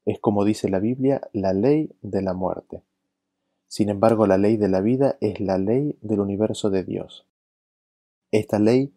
Es 0.04 0.18
como 0.18 0.44
dice 0.44 0.68
la 0.68 0.78
Biblia, 0.78 1.20
la 1.32 1.52
ley 1.52 1.94
de 2.02 2.22
la 2.22 2.34
muerte. 2.34 2.82
Sin 3.68 3.88
embargo, 3.88 4.26
la 4.26 4.38
ley 4.38 4.56
de 4.56 4.68
la 4.68 4.80
vida 4.80 5.16
es 5.20 5.40
la 5.40 5.58
ley 5.58 5.98
del 6.00 6.20
universo 6.20 6.70
de 6.70 6.84
Dios. 6.84 7.26
Esta 8.30 8.58
ley 8.58 8.92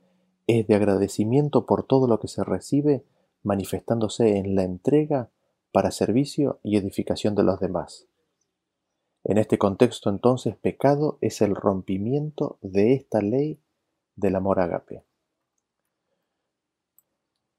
es 0.47 0.65
de 0.67 0.75
agradecimiento 0.75 1.65
por 1.65 1.85
todo 1.85 2.07
lo 2.07 2.19
que 2.19 2.27
se 2.27 2.43
recibe, 2.43 3.05
manifestándose 3.43 4.37
en 4.37 4.55
la 4.55 4.63
entrega 4.63 5.29
para 5.71 5.91
servicio 5.91 6.59
y 6.63 6.77
edificación 6.77 7.35
de 7.35 7.43
los 7.43 7.59
demás. 7.59 8.07
En 9.23 9.37
este 9.37 9.57
contexto 9.57 10.09
entonces 10.09 10.55
pecado 10.55 11.17
es 11.21 11.41
el 11.41 11.53
rompimiento 11.53 12.57
de 12.61 12.93
esta 12.93 13.21
ley 13.21 13.61
del 14.15 14.37
amor 14.37 14.59
ágape. 14.59 15.03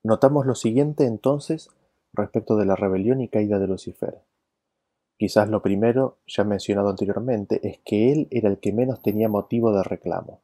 Notamos 0.02 0.46
lo 0.46 0.54
siguiente 0.54 1.04
entonces 1.04 1.68
respecto 2.14 2.56
de 2.56 2.64
la 2.64 2.74
rebelión 2.74 3.20
y 3.20 3.28
caída 3.28 3.58
de 3.58 3.66
Lucifer. 3.66 4.22
Quizás 5.18 5.50
lo 5.50 5.60
primero, 5.60 6.18
ya 6.26 6.44
mencionado 6.44 6.88
anteriormente, 6.88 7.60
es 7.68 7.80
que 7.84 8.12
él 8.12 8.28
era 8.30 8.48
el 8.48 8.58
que 8.58 8.72
menos 8.72 9.02
tenía 9.02 9.28
motivo 9.28 9.72
de 9.72 9.82
reclamo, 9.82 10.40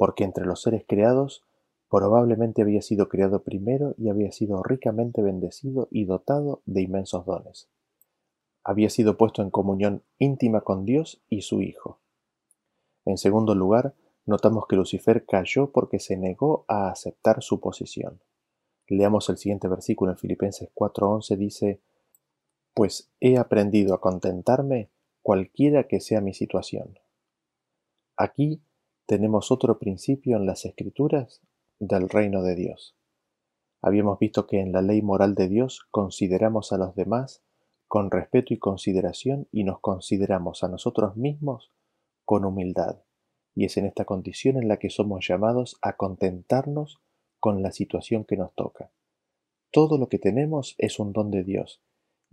porque 0.00 0.24
entre 0.24 0.46
los 0.46 0.62
seres 0.62 0.86
creados 0.88 1.44
probablemente 1.90 2.62
había 2.62 2.80
sido 2.80 3.10
creado 3.10 3.42
primero 3.42 3.94
y 3.98 4.08
había 4.08 4.32
sido 4.32 4.62
ricamente 4.62 5.20
bendecido 5.20 5.88
y 5.90 6.06
dotado 6.06 6.62
de 6.64 6.80
inmensos 6.80 7.26
dones. 7.26 7.68
Había 8.64 8.88
sido 8.88 9.18
puesto 9.18 9.42
en 9.42 9.50
comunión 9.50 10.02
íntima 10.16 10.62
con 10.62 10.86
Dios 10.86 11.22
y 11.28 11.42
su 11.42 11.60
Hijo. 11.60 12.00
En 13.04 13.18
segundo 13.18 13.54
lugar, 13.54 13.94
notamos 14.24 14.64
que 14.66 14.76
Lucifer 14.76 15.26
cayó 15.26 15.70
porque 15.70 15.98
se 15.98 16.16
negó 16.16 16.64
a 16.66 16.88
aceptar 16.88 17.42
su 17.42 17.60
posición. 17.60 18.22
Leamos 18.88 19.28
el 19.28 19.36
siguiente 19.36 19.68
versículo 19.68 20.12
en 20.12 20.16
Filipenses 20.16 20.70
4:11 20.72 21.36
dice, 21.36 21.82
Pues 22.72 23.12
he 23.20 23.36
aprendido 23.36 23.92
a 23.92 24.00
contentarme 24.00 24.88
cualquiera 25.20 25.86
que 25.88 26.00
sea 26.00 26.22
mi 26.22 26.32
situación. 26.32 26.98
Aquí 28.16 28.62
tenemos 29.10 29.50
otro 29.50 29.80
principio 29.80 30.36
en 30.36 30.46
las 30.46 30.64
escrituras 30.64 31.42
del 31.80 32.08
reino 32.08 32.44
de 32.44 32.54
Dios. 32.54 32.96
Habíamos 33.82 34.20
visto 34.20 34.46
que 34.46 34.60
en 34.60 34.70
la 34.70 34.82
ley 34.82 35.02
moral 35.02 35.34
de 35.34 35.48
Dios 35.48 35.80
consideramos 35.90 36.70
a 36.70 36.78
los 36.78 36.94
demás 36.94 37.42
con 37.88 38.12
respeto 38.12 38.54
y 38.54 38.60
consideración 38.60 39.48
y 39.50 39.64
nos 39.64 39.80
consideramos 39.80 40.62
a 40.62 40.68
nosotros 40.68 41.16
mismos 41.16 41.72
con 42.24 42.44
humildad. 42.44 43.02
Y 43.56 43.64
es 43.64 43.76
en 43.78 43.86
esta 43.86 44.04
condición 44.04 44.58
en 44.58 44.68
la 44.68 44.76
que 44.76 44.90
somos 44.90 45.26
llamados 45.26 45.76
a 45.82 45.96
contentarnos 45.96 47.00
con 47.40 47.64
la 47.64 47.72
situación 47.72 48.24
que 48.24 48.36
nos 48.36 48.54
toca. 48.54 48.92
Todo 49.72 49.98
lo 49.98 50.08
que 50.08 50.20
tenemos 50.20 50.76
es 50.78 51.00
un 51.00 51.12
don 51.12 51.32
de 51.32 51.42
Dios, 51.42 51.82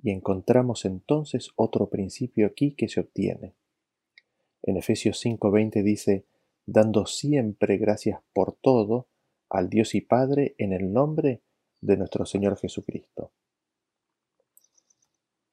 y 0.04 0.12
encontramos 0.12 0.86
entonces 0.86 1.50
otro 1.56 1.90
principio 1.90 2.46
aquí 2.46 2.76
que 2.76 2.88
se 2.88 3.00
obtiene. 3.00 3.56
En 4.62 4.78
Efesios 4.78 5.20
5:20 5.26 5.82
dice, 5.82 6.28
dando 6.68 7.06
siempre 7.06 7.78
gracias 7.78 8.20
por 8.34 8.54
todo 8.54 9.08
al 9.50 9.70
Dios 9.70 9.96
y 9.96 10.02
Padre 10.02 10.54
en 10.58 10.74
el 10.74 10.92
nombre 10.92 11.42
de 11.80 11.96
nuestro 11.96 12.26
Señor 12.26 12.58
Jesucristo. 12.58 13.32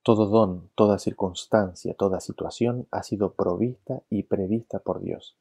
Todo 0.02 0.26
don, 0.26 0.70
toda 0.74 0.98
circunstancia, 0.98 1.94
toda 1.94 2.20
situación 2.20 2.88
ha 2.90 3.04
sido 3.04 3.34
provista 3.34 4.02
y 4.10 4.24
prevista 4.24 4.80
por 4.80 5.00
Dios, 5.00 5.38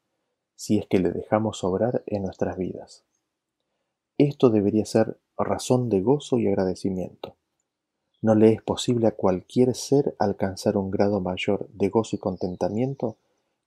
si 0.54 0.78
es 0.78 0.86
que 0.86 1.00
le 1.00 1.10
dejamos 1.10 1.64
obrar 1.64 2.04
en 2.06 2.22
nuestras 2.22 2.56
vidas. 2.56 3.04
Esto 4.16 4.50
debería 4.50 4.86
ser 4.86 5.18
razón 5.36 5.88
de 5.88 6.00
gozo 6.00 6.38
y 6.38 6.46
agradecimiento. 6.46 7.36
No 8.22 8.36
le 8.36 8.52
es 8.52 8.62
posible 8.62 9.08
a 9.08 9.16
cualquier 9.16 9.74
ser 9.74 10.14
alcanzar 10.20 10.76
un 10.76 10.90
grado 10.92 11.20
mayor 11.20 11.68
de 11.70 11.88
gozo 11.88 12.14
y 12.14 12.20
contentamiento 12.20 13.18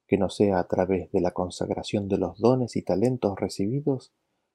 que 0.08 0.17
no 0.17 0.30
sea 0.30 0.60
a 0.60 0.67
través 0.67 1.12
de 1.12 1.22
la 1.22 1.32
consagración 1.32 2.08
de 2.08 2.17
los 2.17 2.39
dones 2.39 2.76
y 2.76 2.82
talentos 2.82 3.38
recibidos 3.39 4.13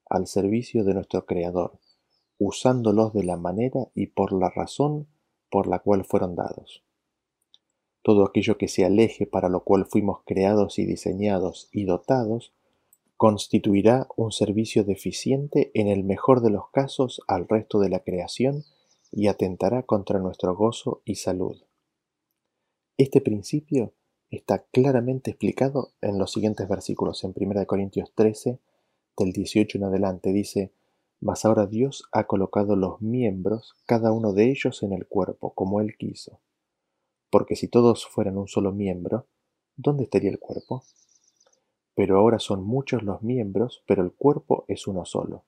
al 0.08 0.26
servicio 0.26 0.84
de 0.84 0.94
nuestro 0.94 1.26
Creador, 1.26 1.78
usándolos 2.38 3.12
de 3.12 3.24
la 3.24 3.36
manera 3.36 3.88
y 3.94 4.08
por 4.08 4.32
la 4.32 4.50
razón 4.50 5.08
por 5.50 5.66
la 5.66 5.80
cual 5.80 6.04
fueron 6.04 6.34
dados. 6.34 6.82
Todo 8.02 8.24
aquello 8.24 8.58
que 8.58 8.68
se 8.68 8.84
aleje 8.84 9.26
para 9.26 9.48
lo 9.48 9.62
cual 9.62 9.86
fuimos 9.86 10.22
creados 10.24 10.78
y 10.78 10.86
diseñados 10.86 11.68
y 11.70 11.84
dotados 11.84 12.52
constituirá 13.16 14.08
un 14.16 14.32
servicio 14.32 14.82
deficiente 14.82 15.70
en 15.74 15.86
el 15.86 16.02
mejor 16.02 16.40
de 16.40 16.50
los 16.50 16.70
casos 16.70 17.20
al 17.28 17.46
resto 17.46 17.78
de 17.78 17.88
la 17.88 18.00
creación 18.00 18.64
y 19.12 19.28
atentará 19.28 19.84
contra 19.84 20.18
nuestro 20.18 20.56
gozo 20.56 21.02
y 21.04 21.16
salud. 21.16 21.62
Este 22.96 23.20
principio 23.20 23.92
está 24.36 24.64
claramente 24.72 25.30
explicado 25.30 25.92
en 26.00 26.18
los 26.18 26.32
siguientes 26.32 26.66
versículos. 26.66 27.22
En 27.22 27.34
1 27.36 27.66
Corintios 27.66 28.12
13, 28.14 28.58
del 29.18 29.32
18 29.32 29.78
en 29.78 29.84
adelante, 29.84 30.32
dice, 30.32 30.72
Mas 31.20 31.44
ahora 31.44 31.66
Dios 31.66 32.08
ha 32.12 32.24
colocado 32.24 32.74
los 32.74 33.00
miembros, 33.02 33.74
cada 33.86 34.10
uno 34.10 34.32
de 34.32 34.50
ellos 34.50 34.82
en 34.82 34.94
el 34.94 35.06
cuerpo, 35.06 35.52
como 35.54 35.80
Él 35.80 35.96
quiso. 35.96 36.40
Porque 37.30 37.56
si 37.56 37.68
todos 37.68 38.06
fueran 38.06 38.38
un 38.38 38.48
solo 38.48 38.72
miembro, 38.72 39.26
¿dónde 39.76 40.04
estaría 40.04 40.30
el 40.30 40.38
cuerpo? 40.38 40.82
Pero 41.94 42.18
ahora 42.18 42.38
son 42.38 42.64
muchos 42.64 43.02
los 43.02 43.22
miembros, 43.22 43.84
pero 43.86 44.02
el 44.02 44.12
cuerpo 44.12 44.64
es 44.66 44.86
uno 44.86 45.04
solo. 45.04 45.44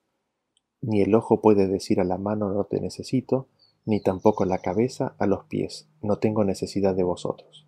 Ni 0.81 1.01
el 1.01 1.15
ojo 1.15 1.41
puede 1.41 1.67
decir 1.67 1.99
a 1.99 2.03
la 2.03 2.19
mano 2.19 2.53
no 2.53 2.65
te 2.65 2.79
necesito, 2.79 3.47
ni 3.83 3.99
tampoco 3.99 4.45
la 4.45 4.59
cabeza 4.59 5.15
a 5.17 5.25
los 5.25 5.45
pies, 5.45 5.89
no 6.01 6.19
tengo 6.19 6.43
necesidad 6.43 6.95
de 6.95 7.03
vosotros. 7.03 7.64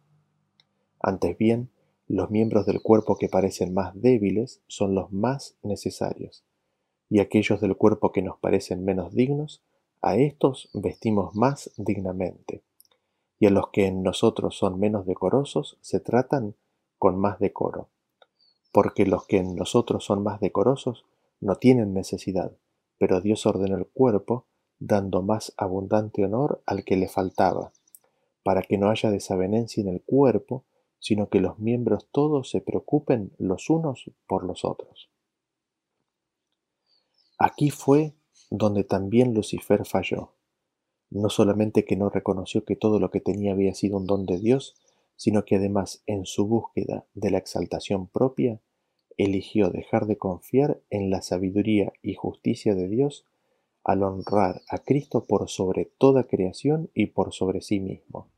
Antes 0.99 1.37
bien, 1.37 1.69
los 2.07 2.29
miembros 2.29 2.65
del 2.65 2.81
cuerpo 2.81 3.17
que 3.17 3.29
parecen 3.29 3.73
más 3.73 3.99
débiles 3.99 4.61
son 4.67 4.95
los 4.95 5.11
más 5.11 5.57
necesarios, 5.63 6.43
y 7.09 7.19
aquellos 7.19 7.61
del 7.61 7.75
cuerpo 7.75 8.11
que 8.11 8.21
nos 8.21 8.37
parecen 8.39 8.83
menos 8.83 9.13
dignos, 9.13 9.63
a 10.01 10.15
estos 10.15 10.69
vestimos 10.73 11.35
más 11.35 11.71
dignamente, 11.77 12.63
y 13.39 13.45
a 13.45 13.49
los 13.49 13.69
que 13.69 13.85
en 13.87 14.03
nosotros 14.03 14.57
son 14.57 14.79
menos 14.79 15.05
decorosos 15.05 15.77
se 15.81 15.99
tratan 15.99 16.55
con 16.97 17.17
más 17.17 17.39
decoro 17.39 17.89
porque 18.77 19.07
los 19.07 19.25
que 19.25 19.37
en 19.37 19.55
nosotros 19.55 20.05
son 20.05 20.21
más 20.21 20.39
decorosos 20.39 21.03
no 21.39 21.55
tienen 21.55 21.95
necesidad, 21.95 22.51
pero 22.99 23.21
Dios 23.21 23.47
ordenó 23.47 23.75
el 23.75 23.87
cuerpo, 23.87 24.45
dando 24.77 25.23
más 25.23 25.51
abundante 25.57 26.23
honor 26.23 26.61
al 26.67 26.83
que 26.83 26.95
le 26.95 27.07
faltaba, 27.07 27.71
para 28.43 28.61
que 28.61 28.77
no 28.77 28.91
haya 28.91 29.09
desavenencia 29.09 29.81
en 29.81 29.87
el 29.87 30.03
cuerpo, 30.03 30.63
sino 30.99 31.29
que 31.29 31.39
los 31.39 31.59
miembros 31.59 32.09
todos 32.11 32.49
se 32.49 32.61
preocupen 32.61 33.33
los 33.37 33.69
unos 33.69 34.11
por 34.27 34.43
los 34.43 34.65
otros. 34.65 35.09
Aquí 37.39 37.69
fue 37.69 38.15
donde 38.49 38.83
también 38.83 39.33
Lucifer 39.33 39.85
falló. 39.85 40.33
No 41.09 41.29
solamente 41.29 41.85
que 41.85 41.95
no 41.95 42.09
reconoció 42.09 42.65
que 42.65 42.75
todo 42.75 42.99
lo 42.99 43.11
que 43.11 43.21
tenía 43.21 43.53
había 43.53 43.73
sido 43.73 43.97
un 43.97 44.07
don 44.07 44.25
de 44.25 44.39
Dios, 44.39 44.75
sino 45.15 45.45
que 45.45 45.55
además 45.55 46.03
en 46.05 46.25
su 46.25 46.47
búsqueda 46.47 47.05
de 47.13 47.31
la 47.31 47.37
exaltación 47.37 48.07
propia 48.07 48.61
eligió 49.17 49.69
dejar 49.69 50.05
de 50.05 50.17
confiar 50.17 50.81
en 50.89 51.09
la 51.09 51.21
sabiduría 51.21 51.91
y 52.01 52.13
justicia 52.13 52.75
de 52.75 52.87
Dios 52.87 53.25
al 53.83 54.03
honrar 54.03 54.61
a 54.69 54.79
Cristo 54.79 55.25
por 55.25 55.49
sobre 55.49 55.85
toda 55.85 56.27
creación 56.27 56.91
y 56.93 57.07
por 57.07 57.33
sobre 57.33 57.61
sí 57.61 57.79
mismo. 57.79 58.29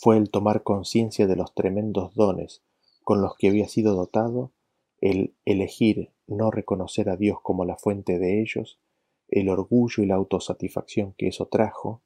Fue 0.00 0.16
el 0.16 0.30
tomar 0.30 0.62
conciencia 0.62 1.26
de 1.26 1.34
los 1.34 1.54
tremendos 1.54 2.14
dones 2.14 2.62
con 3.02 3.20
los 3.20 3.34
que 3.36 3.48
había 3.48 3.66
sido 3.66 3.96
dotado, 3.96 4.52
el 5.00 5.34
elegir 5.44 6.12
no 6.28 6.52
reconocer 6.52 7.08
a 7.08 7.16
Dios 7.16 7.38
como 7.42 7.64
la 7.64 7.76
fuente 7.76 8.20
de 8.20 8.40
ellos, 8.40 8.78
el 9.26 9.48
orgullo 9.48 10.04
y 10.04 10.06
la 10.06 10.14
autosatisfacción 10.14 11.14
que 11.18 11.26
eso 11.26 11.46
trajo, 11.46 12.02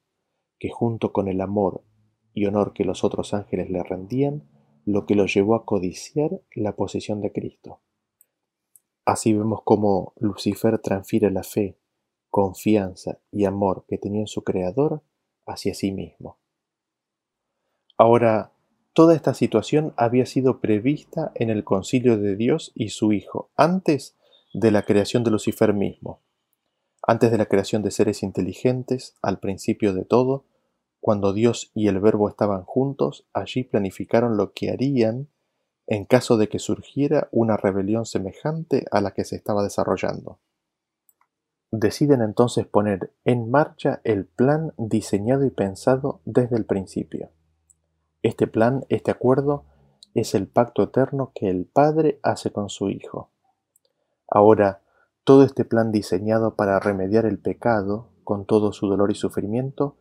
que 0.59 0.70
junto 0.70 1.12
con 1.12 1.28
el 1.28 1.43
amor 1.43 1.84
y 2.32 2.47
honor 2.47 2.72
que 2.72 2.86
los 2.86 3.05
otros 3.05 3.34
ángeles 3.34 3.68
le 3.68 3.82
rendían, 3.82 4.49
lo 4.86 5.05
que 5.05 5.14
lo 5.14 5.26
llevó 5.26 5.55
a 5.55 5.66
codiciar 5.66 6.40
la 6.55 6.74
posesión 6.74 7.20
de 7.20 7.30
Cristo. 7.30 7.80
Así 9.05 9.34
vemos 9.34 9.61
cómo 9.64 10.14
Lucifer 10.16 10.78
transfiere 10.78 11.30
la 11.30 11.43
fe, 11.43 11.76
confianza 12.30 13.18
y 13.30 13.45
amor 13.45 13.84
que 13.86 13.99
tenía 13.99 14.22
en 14.22 14.28
su 14.28 14.45
Creador 14.45 15.03
hacia 15.45 15.74
sí 15.74 15.93
mismo. 15.93 16.38
Ahora, 18.03 18.51
toda 18.95 19.15
esta 19.15 19.33
situación 19.33 19.95
había 19.97 20.27
sido 20.27 20.61
prevista 20.61 21.31
en 21.37 21.51
el 21.51 21.63
concilio 21.63 22.19
de 22.19 22.35
Dios 22.35 22.73
y 22.75 22.89
su 22.89 23.13
Hijo, 23.13 23.53
antes 23.57 24.17
de 24.53 24.73
la 24.73 24.83
creación 24.83 25.23
de 25.23 25.31
Lucifer 25.31 25.73
mismo, 25.73 26.21
antes 27.07 27.31
de 27.31 27.39
la 27.39 27.47
creación 27.47 27.85
de 27.85 27.93
seres 27.93 28.25
inteligentes, 28.25 29.15
al 29.23 29.39
principio 29.39 29.95
de 29.95 30.05
todo, 30.05 30.47
cuando 30.99 31.33
Dios 31.33 31.71
y 31.75 31.87
el 31.87 32.01
Verbo 32.01 32.29
estaban 32.29 32.65
juntos, 32.65 33.29
allí 33.33 33.63
planificaron 33.63 34.37
lo 34.37 34.53
que 34.53 34.73
harían 34.73 35.29
en 35.87 36.05
caso 36.05 36.37
de 36.37 36.49
que 36.49 36.59
surgiera 36.59 37.29
una 37.31 37.57
rebelión 37.57 38.05
semejante 38.05 38.85
a 38.91 39.01
la 39.01 39.13
que 39.13 39.23
se 39.23 39.37
estaba 39.37 39.63
desarrollando. 39.63 40.41
Deciden 41.71 42.21
entonces 42.21 42.67
poner 42.67 43.13
en 43.25 43.49
marcha 43.49 44.01
el 44.03 44.27
plan 44.27 44.75
diseñado 44.77 45.45
y 45.45 45.51
pensado 45.51 46.21
desde 46.25 46.57
el 46.57 46.65
principio. 46.65 47.31
Este 48.23 48.47
plan, 48.47 48.85
este 48.89 49.11
acuerdo, 49.11 49.64
es 50.14 50.35
el 50.35 50.47
pacto 50.47 50.83
eterno 50.83 51.33
que 51.35 51.51
el 51.51 51.64
Padre 51.64 52.20
hace 52.23 52.53
con 52.53 52.68
su 52.68 52.89
Hijo. 52.89 53.31
Ahora, 54.29 54.81
Todo 55.25 55.45
este 55.45 55.64
plan 55.64 55.93
diseñado 55.93 56.57
para 56.57 56.81
remediar 56.81 57.27
el 57.27 57.39
pecado, 57.39 58.09
con 58.25 58.45
todo 58.45 58.73
su 58.73 58.89
dolor 58.89 59.12
y 59.12 59.14
sufrimiento, 59.14 59.97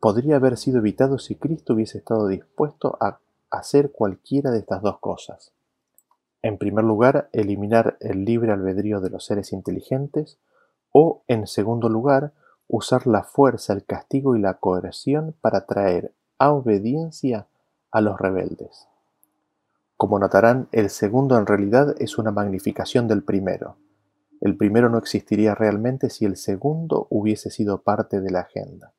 podría 0.00 0.36
haber 0.36 0.56
sido 0.56 0.78
evitado 0.78 1.18
si 1.18 1.36
Cristo 1.36 1.74
hubiese 1.74 1.98
estado 1.98 2.26
dispuesto 2.26 2.96
a 3.00 3.20
hacer 3.50 3.92
cualquiera 3.92 4.50
de 4.50 4.58
estas 4.58 4.82
dos 4.82 4.98
cosas. 4.98 5.52
En 6.42 6.58
primer 6.58 6.84
lugar, 6.84 7.28
eliminar 7.32 7.96
el 8.00 8.24
libre 8.24 8.50
albedrío 8.52 9.00
de 9.00 9.10
los 9.10 9.24
seres 9.24 9.52
inteligentes 9.52 10.38
o, 10.90 11.22
en 11.28 11.46
segundo 11.46 11.88
lugar, 11.88 12.32
usar 12.66 13.06
la 13.06 13.22
fuerza, 13.22 13.72
el 13.72 13.84
castigo 13.84 14.36
y 14.36 14.40
la 14.40 14.54
coerción 14.54 15.36
para 15.40 15.66
traer 15.66 16.12
a 16.38 16.52
obediencia 16.52 17.46
a 17.94 18.00
los 18.00 18.18
rebeldes. 18.18 18.88
Como 19.96 20.18
notarán, 20.18 20.68
el 20.72 20.90
segundo 20.90 21.38
en 21.38 21.46
realidad 21.46 21.94
es 22.00 22.18
una 22.18 22.32
magnificación 22.32 23.06
del 23.06 23.22
primero. 23.22 23.76
El 24.40 24.56
primero 24.56 24.90
no 24.90 24.98
existiría 24.98 25.54
realmente 25.54 26.10
si 26.10 26.24
el 26.24 26.36
segundo 26.36 27.06
hubiese 27.08 27.50
sido 27.50 27.82
parte 27.82 28.20
de 28.20 28.30
la 28.32 28.40
agenda. 28.40 28.92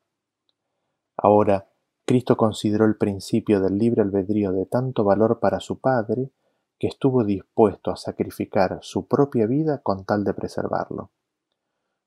Ahora, 1.17 1.67
Cristo 2.05 2.37
consideró 2.37 2.85
el 2.85 2.95
principio 2.95 3.59
del 3.59 3.77
libre 3.77 4.01
albedrío 4.01 4.53
de 4.53 4.65
tanto 4.65 5.03
valor 5.03 5.41
para 5.41 5.59
su 5.59 5.79
Padre 5.79 6.31
que 6.79 6.87
estuvo 6.87 7.25
dispuesto 7.25 7.91
a 7.91 7.97
sacrificar 7.97 8.79
su 8.81 9.07
propia 9.09 9.45
vida 9.45 9.79
con 9.79 10.05
tal 10.05 10.23
de 10.23 10.33
preservarlo. 10.33 11.11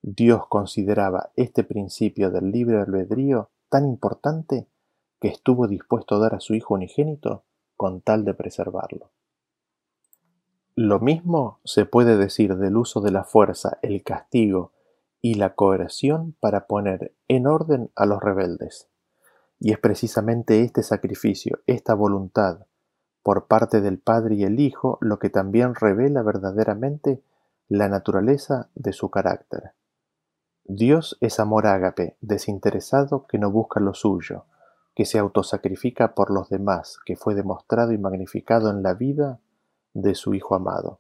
Dios 0.00 0.46
consideraba 0.48 1.32
este 1.36 1.64
principio 1.64 2.30
del 2.30 2.50
libre 2.50 2.80
albedrío 2.80 3.50
tan 3.68 3.84
importante 3.84 4.68
que 5.20 5.28
estuvo 5.28 5.66
dispuesto 5.66 6.16
a 6.16 6.18
dar 6.18 6.34
a 6.34 6.40
su 6.40 6.54
Hijo 6.54 6.74
unigénito 6.74 7.44
con 7.76 8.00
tal 8.00 8.24
de 8.24 8.34
preservarlo. 8.34 9.10
Lo 10.74 11.00
mismo 11.00 11.58
se 11.64 11.86
puede 11.86 12.16
decir 12.16 12.56
del 12.56 12.76
uso 12.76 13.00
de 13.00 13.10
la 13.10 13.24
fuerza, 13.24 13.78
el 13.82 14.04
castigo 14.04 14.72
y 15.20 15.34
la 15.34 15.54
coerción 15.54 16.36
para 16.38 16.66
poner 16.66 17.12
en 17.26 17.46
orden 17.46 17.90
a 17.96 18.06
los 18.06 18.22
rebeldes. 18.22 18.88
Y 19.58 19.72
es 19.72 19.78
precisamente 19.78 20.62
este 20.62 20.82
sacrificio, 20.82 21.60
esta 21.66 21.94
voluntad 21.94 22.66
por 23.22 23.46
parte 23.46 23.80
del 23.80 23.98
Padre 23.98 24.36
y 24.36 24.44
el 24.44 24.60
Hijo 24.60 24.98
lo 25.00 25.18
que 25.18 25.30
también 25.30 25.74
revela 25.74 26.22
verdaderamente 26.22 27.22
la 27.68 27.88
naturaleza 27.88 28.70
de 28.74 28.92
su 28.92 29.10
carácter. 29.10 29.72
Dios 30.64 31.18
es 31.20 31.40
amor 31.40 31.66
ágape, 31.66 32.16
desinteresado 32.20 33.26
que 33.26 33.38
no 33.38 33.50
busca 33.50 33.80
lo 33.80 33.94
suyo, 33.94 34.44
que 34.98 35.04
se 35.04 35.20
autosacrifica 35.20 36.16
por 36.16 36.32
los 36.32 36.48
demás, 36.48 36.98
que 37.06 37.14
fue 37.14 37.36
demostrado 37.36 37.92
y 37.92 37.98
magnificado 37.98 38.68
en 38.68 38.82
la 38.82 38.94
vida 38.94 39.38
de 39.94 40.16
su 40.16 40.34
Hijo 40.34 40.56
amado. 40.56 40.98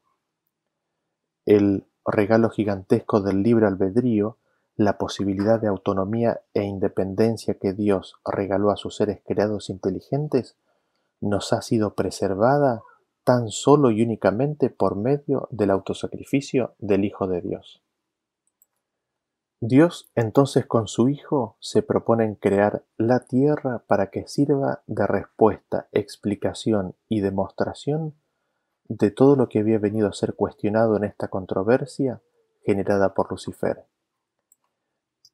El 1.44 1.84
regalo 2.06 2.48
gigantesco 2.48 3.20
del 3.20 3.42
libre 3.42 3.66
albedrío, 3.66 4.36
la 4.76 4.98
posibilidad 4.98 5.60
de 5.60 5.66
autonomía 5.66 6.42
e 6.54 6.62
independencia 6.62 7.54
que 7.54 7.72
Dios 7.72 8.14
regaló 8.24 8.70
a 8.70 8.76
sus 8.76 8.94
seres 8.94 9.20
creados 9.26 9.68
inteligentes, 9.68 10.56
nos 11.20 11.52
ha 11.52 11.60
sido 11.60 11.94
preservada 11.94 12.82
tan 13.24 13.50
solo 13.50 13.90
y 13.90 14.02
únicamente 14.02 14.70
por 14.70 14.94
medio 14.94 15.48
del 15.50 15.72
autosacrificio 15.72 16.76
del 16.78 17.04
Hijo 17.04 17.26
de 17.26 17.40
Dios. 17.40 17.82
Dios 19.60 20.08
entonces 20.14 20.66
con 20.66 20.86
su 20.86 21.08
Hijo 21.08 21.56
se 21.58 21.82
propone 21.82 22.24
en 22.24 22.36
crear 22.36 22.84
la 22.96 23.20
tierra 23.26 23.82
para 23.88 24.08
que 24.10 24.28
sirva 24.28 24.82
de 24.86 25.04
respuesta, 25.04 25.88
explicación 25.90 26.94
y 27.08 27.20
demostración 27.20 28.14
de 28.84 29.10
todo 29.10 29.34
lo 29.34 29.48
que 29.48 29.58
había 29.58 29.80
venido 29.80 30.06
a 30.06 30.12
ser 30.12 30.34
cuestionado 30.34 30.96
en 30.96 31.02
esta 31.02 31.26
controversia 31.26 32.22
generada 32.64 33.14
por 33.14 33.30
Lucifer. 33.32 33.84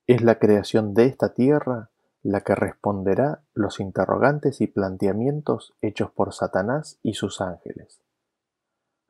Es 0.07 0.23
la 0.23 0.39
creación 0.39 0.95
de 0.95 1.05
esta 1.05 1.35
tierra 1.35 1.91
la 2.23 2.41
que 2.41 2.55
responderá 2.55 3.43
los 3.53 3.79
interrogantes 3.79 4.63
y 4.63 4.67
planteamientos 4.67 5.75
hechos 5.83 6.11
por 6.11 6.33
Satanás 6.33 6.99
y 7.03 7.13
sus 7.13 7.43
ángeles. 7.43 8.01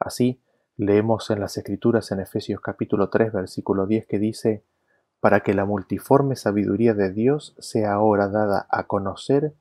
Así, 0.01 0.43
leemos 0.77 1.31
en 1.31 1.39
las 1.39 1.57
Escrituras 1.57 2.11
en 2.11 2.19
Efesios 2.19 2.61
capítulo 2.61 3.11
3 3.11 3.33
versículo 3.33 3.87
10 3.87 4.07
que 4.07 4.19
dice, 4.19 4.65
para 5.25 5.41
que 5.41 5.55
la 5.55 5.65
multiforme 5.65 6.37
sabiduría 6.37 6.93
de 6.93 7.11
Dios 7.11 7.55
sea 7.59 7.95
ahora 7.95 8.29
dada 8.29 8.67
a 8.69 8.83
conocer 8.83 9.55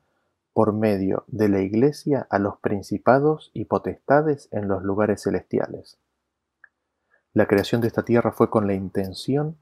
por 0.52 0.74
medio 0.74 1.24
de 1.28 1.48
la 1.48 1.62
Iglesia 1.62 2.28
a 2.30 2.38
los 2.38 2.58
principados 2.58 3.50
y 3.54 3.64
potestades 3.64 4.50
en 4.52 4.68
los 4.68 4.84
lugares 4.84 5.24
celestiales. 5.24 6.00
La 7.32 7.46
creación 7.46 7.80
de 7.80 7.88
esta 7.88 8.04
tierra 8.04 8.34
fue 8.34 8.50
con 8.50 8.68
la 8.68 8.74
intención 8.74 9.56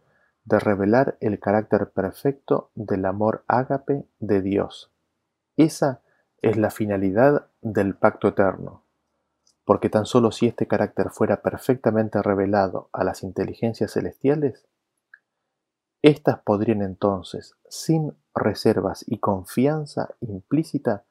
de 0.43 0.57
revelar 0.57 1.17
el 1.19 1.39
carácter 1.39 1.91
perfecto 1.91 2.71
del 2.73 3.05
amor 3.05 3.43
ágape 3.45 4.03
de 4.19 4.41
Dios. 4.41 4.89
Esa 5.55 6.01
es 6.41 6.57
la 6.57 6.71
finalidad 6.71 7.45
del 7.61 7.93
pacto 7.93 8.29
eterno, 8.29 8.81
porque 9.65 9.91
tan 9.91 10.07
solo 10.07 10.31
si 10.31 10.47
este 10.47 10.65
carácter 10.65 11.11
fuera 11.11 11.43
perfectamente 11.43 12.23
revelado 12.23 12.89
a 12.91 13.03
las 13.03 13.21
inteligencias 13.21 13.93
celestiales, 13.93 14.65
Estas 16.01 16.39
podrían 16.39 16.81
entonces, 16.81 17.55
sin 17.69 18.13
reservas 18.33 19.05
y 19.07 19.19
confianza 19.19 20.15
implícita, 20.19 21.03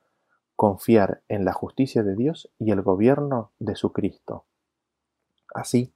confiar 0.56 1.22
en 1.28 1.44
la 1.44 1.52
justicia 1.52 2.02
de 2.02 2.16
Dios 2.16 2.50
y 2.58 2.72
el 2.72 2.82
gobierno 2.82 3.52
de 3.60 3.76
su 3.76 3.92
Cristo. 3.92 4.44
Así, 5.54 5.94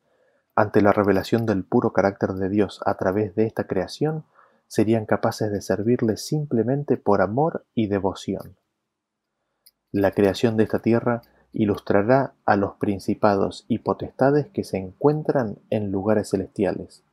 ante 0.54 0.80
la 0.80 0.92
revelación 0.92 1.44
del 1.44 1.64
puro 1.64 1.92
carácter 1.92 2.34
de 2.34 2.48
Dios 2.48 2.80
a 2.86 2.96
través 2.96 3.34
de 3.34 3.46
esta 3.46 3.66
creación, 3.66 4.24
serían 4.68 5.06
capaces 5.06 5.50
de 5.50 5.60
servirle 5.60 6.16
simplemente 6.16 6.96
por 6.96 7.20
amor 7.20 7.66
y 7.74 7.88
devoción. 7.88 8.56
La 9.90 10.12
creación 10.12 10.56
de 10.56 10.64
esta 10.64 10.80
tierra 10.80 11.22
ilustrará 11.52 12.34
a 12.44 12.56
los 12.56 12.74
principados 12.76 13.64
y 13.68 13.78
potestades 13.78 14.48
que 14.48 14.64
se 14.64 14.78
encuentran 14.78 15.58
en 15.70 15.90
lugares 15.90 16.30
celestiales. 16.30 17.04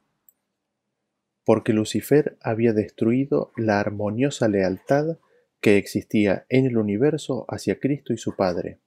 Porque 1.54 1.74
Lucifer 1.74 2.38
había 2.40 2.72
destruido 2.72 3.52
la 3.58 3.82
armoniosa 3.82 4.48
lealtad 4.48 5.18
que 5.60 5.76
existía 5.76 6.46
en 6.48 6.66
el 6.66 6.78
universo 6.78 7.44
hacia 7.50 7.78
Cristo 7.78 8.14
y 8.14 8.18
su 8.18 8.38
Padre. 8.38 8.80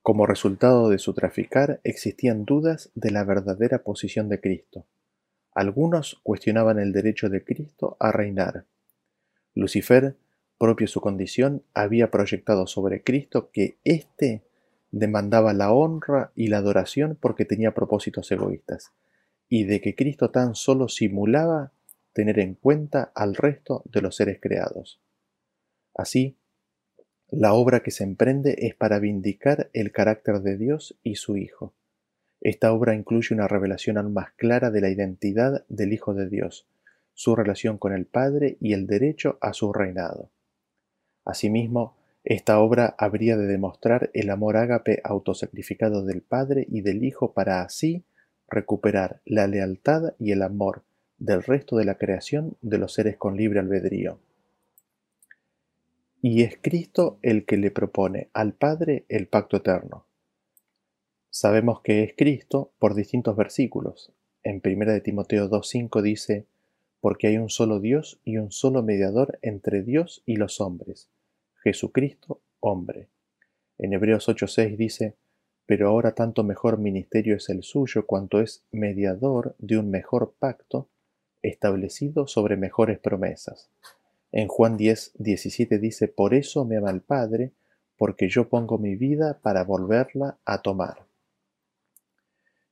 Como 0.00 0.24
resultado 0.24 0.88
de 0.88 0.96
su 0.96 1.12
traficar 1.12 1.82
existían 1.84 2.46
dudas 2.46 2.90
de 2.94 3.10
la 3.10 3.24
verdadera 3.24 3.82
posición 3.82 4.30
de 4.30 4.40
Cristo. 4.40 4.86
Algunos 5.52 6.18
cuestionaban 6.22 6.78
el 6.78 6.94
derecho 6.94 7.28
de 7.28 7.44
Cristo 7.44 7.98
a 8.00 8.10
reinar. 8.10 8.64
Lucifer, 9.54 10.16
propio 10.56 10.88
su 10.88 11.02
condición, 11.02 11.62
había 11.74 12.10
proyectado 12.10 12.66
sobre 12.66 13.02
Cristo 13.02 13.50
que 13.52 13.76
éste 13.84 14.40
demandaba 14.92 15.52
la 15.52 15.72
honra 15.72 16.32
y 16.34 16.46
la 16.46 16.56
adoración 16.56 17.18
porque 17.20 17.44
tenía 17.44 17.74
propósitos 17.74 18.32
egoístas, 18.32 18.92
y 19.48 19.64
de 19.64 19.80
que 19.80 19.94
Cristo 19.94 20.30
tan 20.30 20.54
solo 20.54 20.88
simulaba 20.88 21.72
tener 22.12 22.38
en 22.38 22.54
cuenta 22.54 23.12
al 23.14 23.34
resto 23.34 23.82
de 23.84 24.02
los 24.02 24.16
seres 24.16 24.38
creados. 24.40 25.00
Así, 25.94 26.36
la 27.28 27.52
obra 27.54 27.80
que 27.80 27.90
se 27.90 28.04
emprende 28.04 28.56
es 28.58 28.74
para 28.74 28.98
vindicar 28.98 29.70
el 29.72 29.92
carácter 29.92 30.40
de 30.40 30.56
Dios 30.56 30.98
y 31.02 31.16
su 31.16 31.36
Hijo. 31.36 31.74
Esta 32.40 32.72
obra 32.72 32.94
incluye 32.94 33.34
una 33.34 33.48
revelación 33.48 33.98
aún 33.98 34.12
más 34.12 34.32
clara 34.32 34.70
de 34.70 34.80
la 34.80 34.90
identidad 34.90 35.64
del 35.68 35.92
Hijo 35.92 36.14
de 36.14 36.28
Dios, 36.28 36.68
su 37.14 37.34
relación 37.34 37.78
con 37.78 37.92
el 37.92 38.06
Padre 38.06 38.56
y 38.60 38.72
el 38.72 38.86
derecho 38.86 39.38
a 39.40 39.52
su 39.52 39.72
reinado. 39.72 40.30
Asimismo, 41.24 41.96
esta 42.24 42.60
obra 42.60 42.94
habría 42.98 43.36
de 43.36 43.46
demostrar 43.46 44.10
el 44.12 44.30
amor 44.30 44.56
ágape 44.56 45.00
autosacrificado 45.02 46.04
del 46.04 46.22
Padre 46.22 46.66
y 46.68 46.82
del 46.82 47.04
Hijo 47.04 47.32
para 47.32 47.62
así 47.62 48.04
recuperar 48.48 49.20
la 49.24 49.46
lealtad 49.46 50.14
y 50.18 50.32
el 50.32 50.42
amor 50.42 50.84
del 51.18 51.42
resto 51.42 51.76
de 51.76 51.84
la 51.84 51.96
creación 51.96 52.56
de 52.60 52.78
los 52.78 52.92
seres 52.94 53.16
con 53.16 53.36
libre 53.36 53.60
albedrío. 53.60 54.18
Y 56.22 56.42
es 56.42 56.58
Cristo 56.60 57.18
el 57.22 57.44
que 57.44 57.56
le 57.56 57.70
propone 57.70 58.30
al 58.32 58.52
Padre 58.52 59.04
el 59.08 59.28
pacto 59.28 59.58
eterno. 59.58 60.06
Sabemos 61.30 61.82
que 61.82 62.02
es 62.02 62.14
Cristo 62.16 62.72
por 62.78 62.94
distintos 62.94 63.36
versículos. 63.36 64.12
En 64.42 64.62
1 64.64 64.92
de 64.92 65.00
Timoteo 65.00 65.50
2.5 65.50 66.02
dice, 66.02 66.46
porque 67.00 67.28
hay 67.28 67.38
un 67.38 67.50
solo 67.50 67.78
Dios 67.78 68.20
y 68.24 68.38
un 68.38 68.50
solo 68.50 68.82
mediador 68.82 69.38
entre 69.42 69.82
Dios 69.82 70.22
y 70.26 70.36
los 70.36 70.60
hombres, 70.60 71.10
Jesucristo, 71.62 72.40
hombre. 72.60 73.08
En 73.78 73.92
Hebreos 73.92 74.28
8.6 74.28 74.76
dice, 74.76 75.14
pero 75.66 75.88
ahora 75.88 76.14
tanto 76.14 76.44
mejor 76.44 76.78
ministerio 76.78 77.36
es 77.36 77.48
el 77.48 77.62
suyo 77.64 78.06
cuanto 78.06 78.40
es 78.40 78.64
mediador 78.70 79.56
de 79.58 79.78
un 79.78 79.90
mejor 79.90 80.34
pacto 80.38 80.88
establecido 81.42 82.26
sobre 82.26 82.56
mejores 82.56 82.98
promesas. 82.98 83.68
En 84.32 84.48
Juan 84.48 84.76
10, 84.76 85.12
17 85.18 85.78
dice, 85.78 86.08
Por 86.08 86.34
eso 86.34 86.64
me 86.64 86.76
ama 86.76 86.90
el 86.90 87.00
Padre, 87.00 87.52
porque 87.96 88.28
yo 88.28 88.48
pongo 88.48 88.78
mi 88.78 88.94
vida 88.94 89.40
para 89.42 89.64
volverla 89.64 90.38
a 90.44 90.62
tomar. 90.62 91.06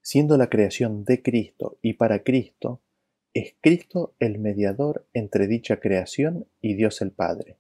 Siendo 0.01 0.37
la 0.37 0.49
creación 0.49 1.05
de 1.05 1.23
Cristo 1.23 1.79
y 1.81 1.95
para 1.95 2.23
Cristo, 2.23 2.81
es 3.33 3.57
Cristo 3.61 4.15
el 4.21 4.39
mediador 4.39 5.07
entre 5.13 5.47
dicha 5.49 5.81
creación 5.81 6.47
y 6.61 6.75
Dios 6.75 7.01
el 7.01 7.11
Padre. 7.11 7.57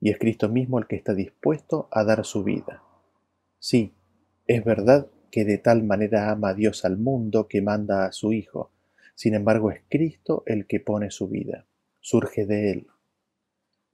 Y 0.00 0.10
es 0.10 0.18
Cristo 0.18 0.48
mismo 0.48 0.78
el 0.78 0.86
que 0.86 0.96
está 0.96 1.14
dispuesto 1.14 1.88
a 1.90 2.04
dar 2.04 2.24
su 2.24 2.44
vida. 2.44 2.82
Sí, 3.58 3.94
es 4.46 4.64
verdad 4.64 5.08
que 5.30 5.44
de 5.44 5.58
tal 5.58 5.82
manera 5.82 6.30
ama 6.30 6.54
Dios 6.54 6.84
al 6.84 6.96
mundo 6.96 7.48
que 7.48 7.62
manda 7.62 8.06
a 8.06 8.12
su 8.12 8.32
Hijo. 8.32 8.70
Sin 9.14 9.34
embargo, 9.34 9.70
es 9.70 9.80
Cristo 9.88 10.42
el 10.46 10.66
que 10.66 10.80
pone 10.80 11.10
su 11.10 11.28
vida. 11.28 11.66
Surge 12.00 12.46
de 12.46 12.70
Él. 12.70 12.86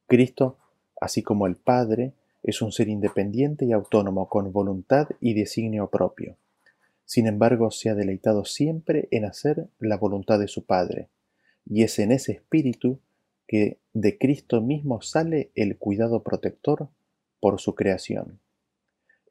Cristo, 0.07 0.59
así 1.01 1.23
como 1.23 1.47
el 1.47 1.57
Padre, 1.57 2.13
es 2.43 2.61
un 2.61 2.73
ser 2.73 2.89
independiente 2.89 3.65
y 3.65 3.73
autónomo 3.73 4.29
con 4.29 4.53
voluntad 4.53 5.09
y 5.21 5.35
designio 5.35 5.89
propio. 5.89 6.37
Sin 7.05 7.27
embargo, 7.27 7.71
se 7.71 7.89
ha 7.89 7.95
deleitado 7.95 8.45
siempre 8.45 9.09
en 9.11 9.25
hacer 9.25 9.69
la 9.79 9.97
voluntad 9.97 10.39
de 10.39 10.49
su 10.49 10.65
Padre, 10.65 11.09
y 11.65 11.83
es 11.83 11.99
en 11.99 12.13
ese 12.13 12.33
espíritu 12.33 12.99
que 13.47 13.79
de 13.93 14.19
Cristo 14.19 14.61
mismo 14.61 15.03
sale 15.03 15.51
el 15.55 15.77
cuidado 15.79 16.23
protector 16.23 16.89
por 17.41 17.61
su 17.61 17.75
creación. 17.75 18.41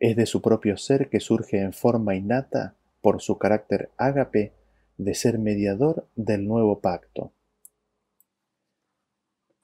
Es 0.02 0.16
de 0.16 0.26
su 0.26 0.42
propio 0.42 0.78
ser 0.78 1.10
que 1.10 1.20
surge 1.20 1.62
en 1.62 1.74
forma 1.74 2.16
innata, 2.16 2.74
por 3.02 3.22
su 3.22 3.38
carácter 3.38 3.92
ágape, 3.98 4.52
de 4.98 5.14
ser 5.14 5.38
mediador 5.38 6.08
del 6.16 6.48
nuevo 6.48 6.80
pacto. 6.80 7.32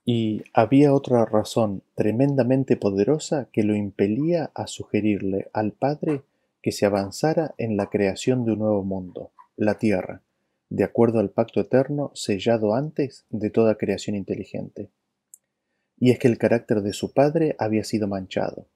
Y 0.06 0.44
había 0.54 0.94
otra 0.94 1.26
razón 1.26 1.82
tremendamente 1.96 2.78
poderosa 2.78 3.50
que 3.52 3.64
lo 3.64 3.76
impelía 3.76 4.52
a 4.54 4.68
sugerirle 4.68 5.50
al 5.54 5.72
Padre 5.72 6.22
que 6.62 6.72
se 6.72 6.86
avanzara 6.86 7.56
en 7.58 7.76
la 7.76 7.90
creación 7.90 8.46
de 8.46 8.52
un 8.52 8.60
nuevo 8.60 8.84
mundo, 8.84 9.32
la 9.56 9.80
tierra, 9.80 10.22
de 10.70 10.84
acuerdo 10.84 11.18
al 11.18 11.32
pacto 11.32 11.62
eterno 11.62 12.12
sellado 12.14 12.76
antes 12.76 13.26
de 13.32 13.50
toda 13.50 13.80
creación 13.80 14.16
inteligente. 14.16 14.92
Y 16.00 16.12
es 16.12 16.20
que 16.20 16.28
el 16.28 16.38
carácter 16.38 16.84
de 16.84 16.94
su 16.94 17.12
Padre 17.12 17.56
había 17.58 17.84
sido 17.84 18.08
manchado 18.08 18.68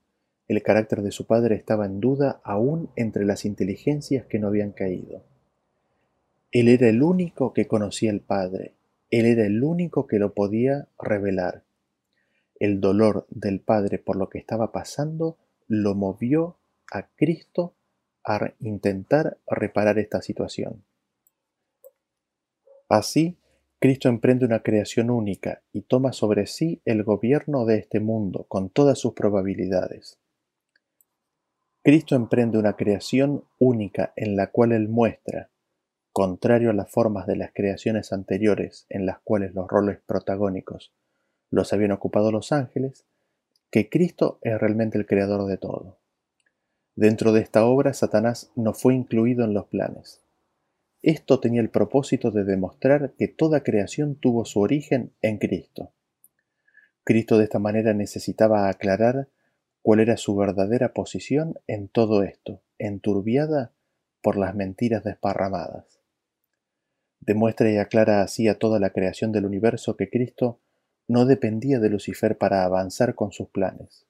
el 0.51 0.63
carácter 0.63 1.01
de 1.01 1.11
su 1.11 1.25
padre 1.27 1.55
estaba 1.55 1.85
en 1.85 1.99
duda 1.99 2.41
aún 2.43 2.89
entre 2.95 3.25
las 3.25 3.45
inteligencias 3.45 4.25
que 4.25 4.39
no 4.39 4.47
habían 4.47 4.71
caído. 4.71 5.23
Él 6.51 6.67
era 6.67 6.89
el 6.89 7.01
único 7.01 7.53
que 7.53 7.67
conocía 7.67 8.11
al 8.11 8.19
Padre, 8.19 8.73
él 9.09 9.25
era 9.25 9.45
el 9.45 9.63
único 9.63 10.07
que 10.07 10.19
lo 10.19 10.33
podía 10.33 10.87
revelar. 10.99 11.63
El 12.59 12.81
dolor 12.81 13.25
del 13.29 13.61
Padre 13.61 13.99
por 13.99 14.17
lo 14.17 14.29
que 14.29 14.37
estaba 14.37 14.71
pasando 14.71 15.37
lo 15.67 15.95
movió 15.95 16.57
a 16.91 17.07
Cristo 17.15 17.73
a 18.25 18.53
intentar 18.59 19.37
reparar 19.47 19.97
esta 19.99 20.21
situación. 20.21 20.83
Así, 22.89 23.37
Cristo 23.79 24.09
emprende 24.09 24.45
una 24.45 24.61
creación 24.61 25.09
única 25.09 25.63
y 25.71 25.83
toma 25.83 26.11
sobre 26.11 26.45
sí 26.45 26.81
el 26.83 27.03
gobierno 27.03 27.65
de 27.65 27.77
este 27.77 28.01
mundo 28.01 28.45
con 28.49 28.69
todas 28.69 28.99
sus 28.99 29.13
probabilidades. 29.13 30.19
Cristo 31.83 32.15
emprende 32.15 32.59
una 32.59 32.73
creación 32.73 33.43
única 33.57 34.13
en 34.15 34.35
la 34.35 34.47
cual 34.51 34.71
Él 34.71 34.87
muestra, 34.87 35.49
contrario 36.11 36.69
a 36.69 36.73
las 36.73 36.91
formas 36.91 37.25
de 37.25 37.35
las 37.35 37.51
creaciones 37.53 38.13
anteriores 38.13 38.85
en 38.89 39.07
las 39.07 39.19
cuales 39.19 39.55
los 39.55 39.67
roles 39.67 39.97
protagónicos 40.05 40.93
los 41.49 41.73
habían 41.73 41.91
ocupado 41.91 42.31
los 42.31 42.51
ángeles, 42.51 43.05
que 43.71 43.89
Cristo 43.89 44.37
es 44.43 44.59
realmente 44.59 44.99
el 44.99 45.07
creador 45.07 45.47
de 45.47 45.57
todo. 45.57 45.97
Dentro 46.95 47.31
de 47.31 47.41
esta 47.41 47.65
obra, 47.65 47.93
Satanás 47.93 48.51
no 48.55 48.73
fue 48.73 48.93
incluido 48.93 49.43
en 49.43 49.55
los 49.55 49.65
planes. 49.65 50.21
Esto 51.01 51.39
tenía 51.39 51.61
el 51.61 51.71
propósito 51.71 52.29
de 52.29 52.43
demostrar 52.43 53.13
que 53.17 53.27
toda 53.27 53.63
creación 53.63 54.15
tuvo 54.15 54.45
su 54.45 54.59
origen 54.59 55.13
en 55.23 55.39
Cristo. 55.39 55.91
Cristo 57.03 57.39
de 57.39 57.45
esta 57.45 57.57
manera 57.57 57.95
necesitaba 57.95 58.69
aclarar 58.69 59.29
cuál 59.81 59.99
era 59.99 60.17
su 60.17 60.35
verdadera 60.35 60.93
posición 60.93 61.59
en 61.67 61.87
todo 61.87 62.23
esto, 62.23 62.61
enturbiada 62.77 63.71
por 64.21 64.37
las 64.37 64.55
mentiras 64.55 65.03
desparramadas. 65.03 65.99
Demuestra 67.19 67.69
y 67.71 67.77
aclara 67.77 68.21
así 68.21 68.47
a 68.47 68.57
toda 68.57 68.79
la 68.79 68.91
creación 68.91 69.31
del 69.31 69.45
universo 69.45 69.95
que 69.95 70.09
Cristo 70.09 70.59
no 71.07 71.25
dependía 71.25 71.79
de 71.79 71.89
Lucifer 71.89 72.37
para 72.37 72.63
avanzar 72.63 73.15
con 73.15 73.31
sus 73.31 73.49
planes. 73.49 74.05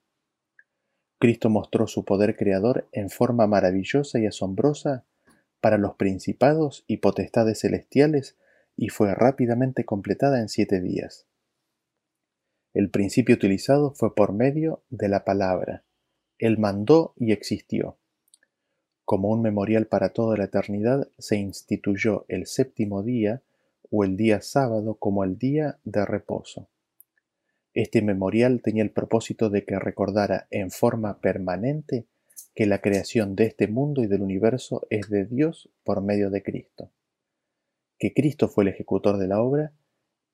Cristo 1.20 1.50
mostró 1.50 1.88
su 1.88 2.04
poder 2.04 2.36
creador 2.36 2.88
en 2.92 3.10
forma 3.10 3.48
maravillosa 3.48 4.20
y 4.20 4.26
asombrosa 4.26 5.06
para 5.60 5.78
los 5.78 5.96
principados 5.96 6.84
y 6.88 6.98
potestades 6.98 7.60
celestiales 7.60 8.38
y 8.76 8.90
fue 8.90 9.14
rápidamente 9.14 9.86
completada 9.86 10.40
en 10.40 10.50
siete 10.50 10.82
días. 10.82 11.28
El 12.74 12.90
principio 12.90 13.36
utilizado 13.36 13.92
fue 13.92 14.16
por 14.16 14.32
medio 14.32 14.82
de 14.90 15.10
la 15.10 15.26
palabra. 15.26 15.84
Él 16.38 16.58
mandó 16.58 17.14
y 17.18 17.34
existió. 17.34 17.98
Como 19.04 19.30
un 19.30 19.42
memorial 19.42 19.88
para 19.88 20.14
toda 20.14 20.38
la 20.38 20.46
eternidad, 20.46 21.10
se 21.18 21.36
instituyó 21.36 22.26
el 22.30 22.48
séptimo 22.48 23.04
día 23.04 23.42
o 23.90 24.06
el 24.06 24.16
día 24.16 24.42
sábado 24.42 24.96
como 24.96 25.26
el 25.26 25.38
día 25.38 25.80
de 25.84 26.06
reposo. 26.06 26.70
Este 27.74 28.02
memorial 28.02 28.62
tenía 28.62 28.84
el 28.84 28.92
propósito 28.92 29.50
de 29.50 29.66
que 29.66 29.78
recordara 29.78 30.48
en 30.50 30.72
forma 30.72 31.20
permanente 31.20 32.06
que 32.56 32.66
la 32.66 32.80
creación 32.80 33.36
de 33.36 33.46
este 33.46 33.68
mundo 33.68 34.02
y 34.02 34.08
del 34.08 34.22
universo 34.22 34.88
es 34.90 35.10
de 35.10 35.26
Dios 35.26 35.70
por 35.84 36.02
medio 36.02 36.30
de 36.30 36.42
Cristo, 36.42 36.90
que 37.98 38.14
Cristo 38.14 38.48
fue 38.48 38.64
el 38.64 38.70
ejecutor 38.70 39.18
de 39.18 39.28
la 39.28 39.42
obra 39.42 39.74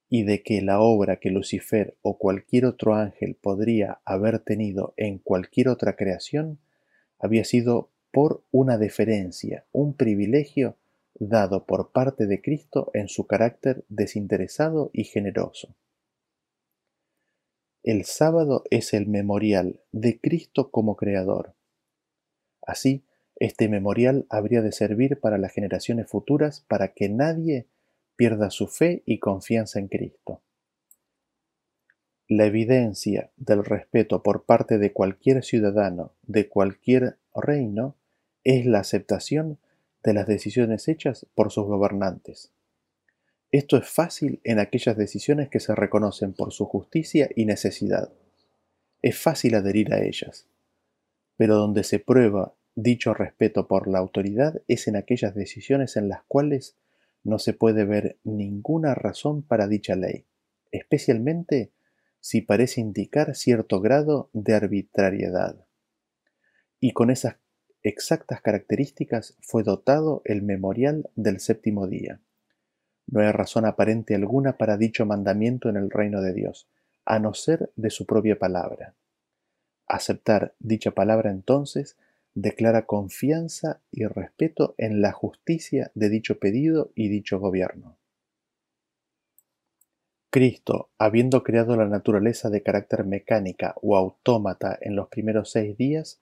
y 0.10 0.24
de 0.24 0.42
que 0.42 0.62
la 0.62 0.80
obra 0.80 1.18
que 1.18 1.32
Lucifer 1.32 1.98
o 2.02 2.18
cualquier 2.18 2.66
otro 2.66 2.96
ángel 2.96 3.36
podría 3.36 4.00
haber 4.06 4.40
tenido 4.40 4.94
en 4.98 5.18
cualquier 5.18 5.70
otra 5.70 5.96
creación 5.96 6.60
había 7.20 7.44
sido 7.44 7.90
por 8.12 8.44
una 8.52 8.78
deferencia, 8.78 9.66
un 9.72 9.96
privilegio 9.96 10.78
dado 11.20 11.66
por 11.66 11.92
parte 11.92 12.28
de 12.28 12.42
Cristo 12.42 12.90
en 12.94 13.08
su 13.08 13.28
carácter 13.28 13.84
desinteresado 13.90 14.92
y 14.94 15.04
generoso. 15.04 15.76
El 17.84 18.06
sábado 18.06 18.64
es 18.70 18.94
el 18.94 19.08
memorial 19.08 19.82
de 19.92 20.20
Cristo 20.20 20.72
como 20.72 20.96
Creador. 20.96 21.56
Así, 22.62 23.04
este 23.38 23.70
memorial 23.70 24.26
habría 24.30 24.62
de 24.62 24.72
servir 24.72 25.20
para 25.20 25.38
las 25.38 25.54
generaciones 25.54 26.08
futuras 26.08 26.66
para 26.68 26.94
que 26.94 27.08
nadie 27.08 27.68
pierda 28.18 28.50
su 28.50 28.68
fe 28.68 29.04
y 29.06 29.20
confianza 29.20 29.80
en 29.80 29.88
Cristo. 29.88 30.42
La 32.28 32.46
evidencia 32.46 33.32
del 33.38 33.64
respeto 33.64 34.22
por 34.22 34.44
parte 34.44 34.78
de 34.78 34.92
cualquier 34.92 35.46
ciudadano 35.46 36.12
de 36.24 36.50
cualquier 36.50 37.18
reino 37.34 37.96
es 38.44 38.66
la 38.66 38.80
aceptación 38.80 39.60
de 40.04 40.14
las 40.14 40.28
decisiones 40.28 40.90
hechas 40.90 41.26
por 41.36 41.52
sus 41.52 41.66
gobernantes. 41.66 42.52
Esto 43.52 43.78
es 43.78 43.88
fácil 43.88 44.42
en 44.44 44.60
aquellas 44.60 44.98
decisiones 44.98 45.48
que 45.48 45.62
se 45.62 45.74
reconocen 45.74 46.34
por 46.34 46.52
su 46.52 46.66
justicia 46.66 47.30
y 47.34 47.46
necesidad. 47.46 48.12
Es 49.02 49.18
fácil 49.18 49.56
adherir 49.56 49.94
a 49.94 50.04
ellas. 50.04 50.48
Pero 51.38 51.56
donde 51.56 51.86
se 51.86 52.00
prueba 52.00 52.56
dicho 52.76 53.14
respeto 53.14 53.68
por 53.68 53.88
la 53.88 54.00
autoridad 54.00 54.62
es 54.68 54.88
en 54.90 54.98
aquellas 54.98 55.34
decisiones 55.34 55.96
en 55.96 56.10
las 56.10 56.24
cuales 56.28 56.76
no 57.28 57.40
se 57.40 57.52
puede 57.54 57.84
ver 57.84 58.18
ninguna 58.24 58.96
razón 58.96 59.44
para 59.44 59.68
dicha 59.68 59.98
ley, 59.98 60.26
especialmente 60.72 61.74
si 62.22 62.42
parece 62.42 62.80
indicar 62.80 63.36
cierto 63.36 63.82
grado 63.82 64.30
de 64.32 64.54
arbitrariedad. 64.54 65.66
Y 66.80 66.94
con 66.94 67.10
esas 67.10 67.36
exactas 67.84 68.42
características 68.42 69.36
fue 69.42 69.64
dotado 69.64 70.22
el 70.24 70.42
memorial 70.42 71.10
del 71.16 71.42
séptimo 71.42 71.88
día. 71.88 72.22
No 73.08 73.20
hay 73.20 73.32
razón 73.34 73.66
aparente 73.66 74.16
alguna 74.16 74.58
para 74.58 74.78
dicho 74.78 75.06
mandamiento 75.06 75.68
en 75.68 75.76
el 75.76 75.90
reino 75.90 76.22
de 76.22 76.34
Dios, 76.34 76.70
a 77.04 77.20
no 77.20 77.34
ser 77.34 77.72
de 77.76 77.90
su 77.90 78.06
propia 78.06 78.40
palabra. 78.40 78.96
Aceptar 79.86 80.56
dicha 80.60 80.92
palabra 80.92 81.30
entonces 81.30 81.98
declara 82.40 82.86
confianza 82.86 83.82
y 83.92 84.06
respeto 84.06 84.76
en 84.78 85.02
la 85.02 85.12
justicia 85.12 85.90
de 85.96 86.08
dicho 86.10 86.38
pedido 86.38 86.92
y 86.94 87.10
dicho 87.10 87.40
gobierno. 87.40 87.98
Cristo, 90.30 90.92
habiendo 91.00 91.42
creado 91.42 91.76
la 91.76 91.88
naturaleza 91.88 92.52
de 92.52 92.62
carácter 92.62 93.06
mecánica 93.06 93.74
o 93.82 93.98
autómata 93.98 94.78
en 94.82 94.96
los 94.96 95.08
primeros 95.08 95.50
seis 95.50 95.76
días, 95.78 96.22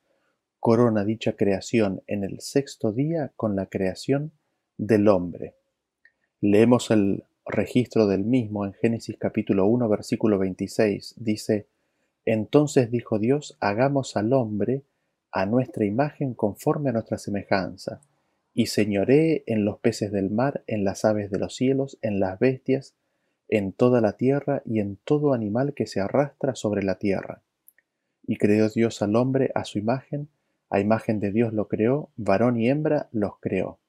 corona 0.62 1.04
dicha 1.04 1.34
creación 1.34 2.02
en 2.08 2.24
el 2.24 2.40
sexto 2.40 2.94
día 2.94 3.34
con 3.36 3.58
la 3.58 3.66
creación 3.66 4.32
del 4.78 5.10
hombre. 5.10 5.56
Leemos 6.40 6.92
el 6.92 7.26
registro 7.46 8.08
del 8.08 8.24
mismo 8.24 8.66
en 8.66 8.72
Génesis 8.72 9.18
capítulo 9.20 9.66
1 9.66 9.90
versículo 9.90 10.40
26. 10.40 11.16
Dice, 11.18 11.68
Entonces 12.24 12.90
dijo 12.90 13.20
Dios, 13.20 13.58
hagamos 13.60 14.16
al 14.16 14.32
hombre 14.32 14.84
a 15.36 15.46
nuestra 15.46 15.84
imagen 15.84 16.34
conforme 16.34 16.92
a 16.92 16.94
nuestra 16.94 17.18
semejanza, 17.18 18.00
y 18.54 18.68
señoree 18.68 19.44
en 19.48 19.66
los 19.66 19.80
peces 19.80 20.14
del 20.14 20.30
mar, 20.30 20.64
en 20.66 20.86
las 20.86 21.04
aves 21.04 21.30
de 21.30 21.40
los 21.40 21.54
cielos, 21.54 22.00
en 22.02 22.22
las 22.22 22.40
bestias, 22.40 22.96
en 23.50 23.74
toda 23.74 24.00
la 24.00 24.14
tierra 24.14 24.62
y 24.64 24.80
en 24.80 24.96
todo 25.04 25.34
animal 25.34 25.74
que 25.74 25.88
se 25.88 26.00
arrastra 26.00 26.56
sobre 26.56 26.84
la 26.84 27.00
tierra. 27.00 27.42
Y 28.26 28.38
creó 28.38 28.70
Dios 28.70 29.02
al 29.02 29.18
hombre 29.18 29.52
a 29.56 29.66
su 29.66 29.78
imagen, 29.78 30.30
a 30.70 30.80
imagen 30.80 31.20
de 31.20 31.34
Dios 31.34 31.52
lo 31.52 31.68
creó, 31.68 32.12
varón 32.16 32.58
y 32.58 32.70
hembra 32.70 33.10
los 33.12 33.38
creó. 33.42 33.80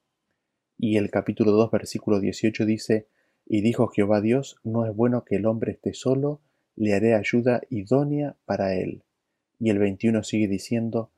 Y 0.77 0.97
el 0.97 1.09
capítulo 1.09 1.53
2, 1.53 1.71
versículo 1.71 2.19
18 2.19 2.65
dice, 2.65 3.07
Y 3.45 3.61
dijo 3.61 3.87
Jehová 3.87 4.19
Dios, 4.19 4.57
no 4.65 4.85
es 4.85 4.93
bueno 4.93 5.23
que 5.23 5.37
el 5.37 5.45
hombre 5.45 5.71
esté 5.71 5.93
solo, 5.93 6.41
le 6.75 6.93
haré 6.93 7.13
ayuda 7.13 7.61
idónea 7.69 8.35
para 8.43 8.75
él. 8.75 9.03
Y 9.61 9.69
el 9.69 9.79
21 9.79 10.23
sigue 10.23 10.49
diciendo, 10.49 11.09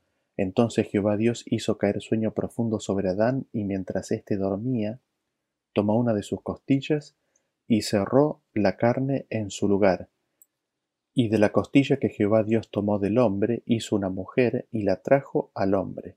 entonces 0.41 0.87
Jehová 0.87 1.17
Dios 1.17 1.43
hizo 1.47 1.77
caer 1.77 2.01
sueño 2.01 2.33
profundo 2.33 2.79
sobre 2.79 3.09
Adán, 3.09 3.47
y 3.51 3.65
mientras 3.65 4.11
éste 4.11 4.37
dormía, 4.37 5.01
tomó 5.73 5.97
una 5.97 6.13
de 6.13 6.23
sus 6.23 6.41
costillas 6.41 7.15
y 7.67 7.81
cerró 7.81 8.41
la 8.53 8.77
carne 8.77 9.27
en 9.29 9.51
su 9.51 9.67
lugar. 9.67 10.09
Y 11.13 11.27
de 11.27 11.39
la 11.39 11.51
costilla 11.51 11.97
que 11.97 12.07
Jehová 12.07 12.43
Dios 12.43 12.69
tomó 12.71 12.99
del 12.99 13.17
hombre, 13.17 13.63
hizo 13.65 13.97
una 13.97 14.09
mujer 14.09 14.67
y 14.71 14.83
la 14.83 15.01
trajo 15.01 15.51
al 15.53 15.73
hombre. 15.73 16.15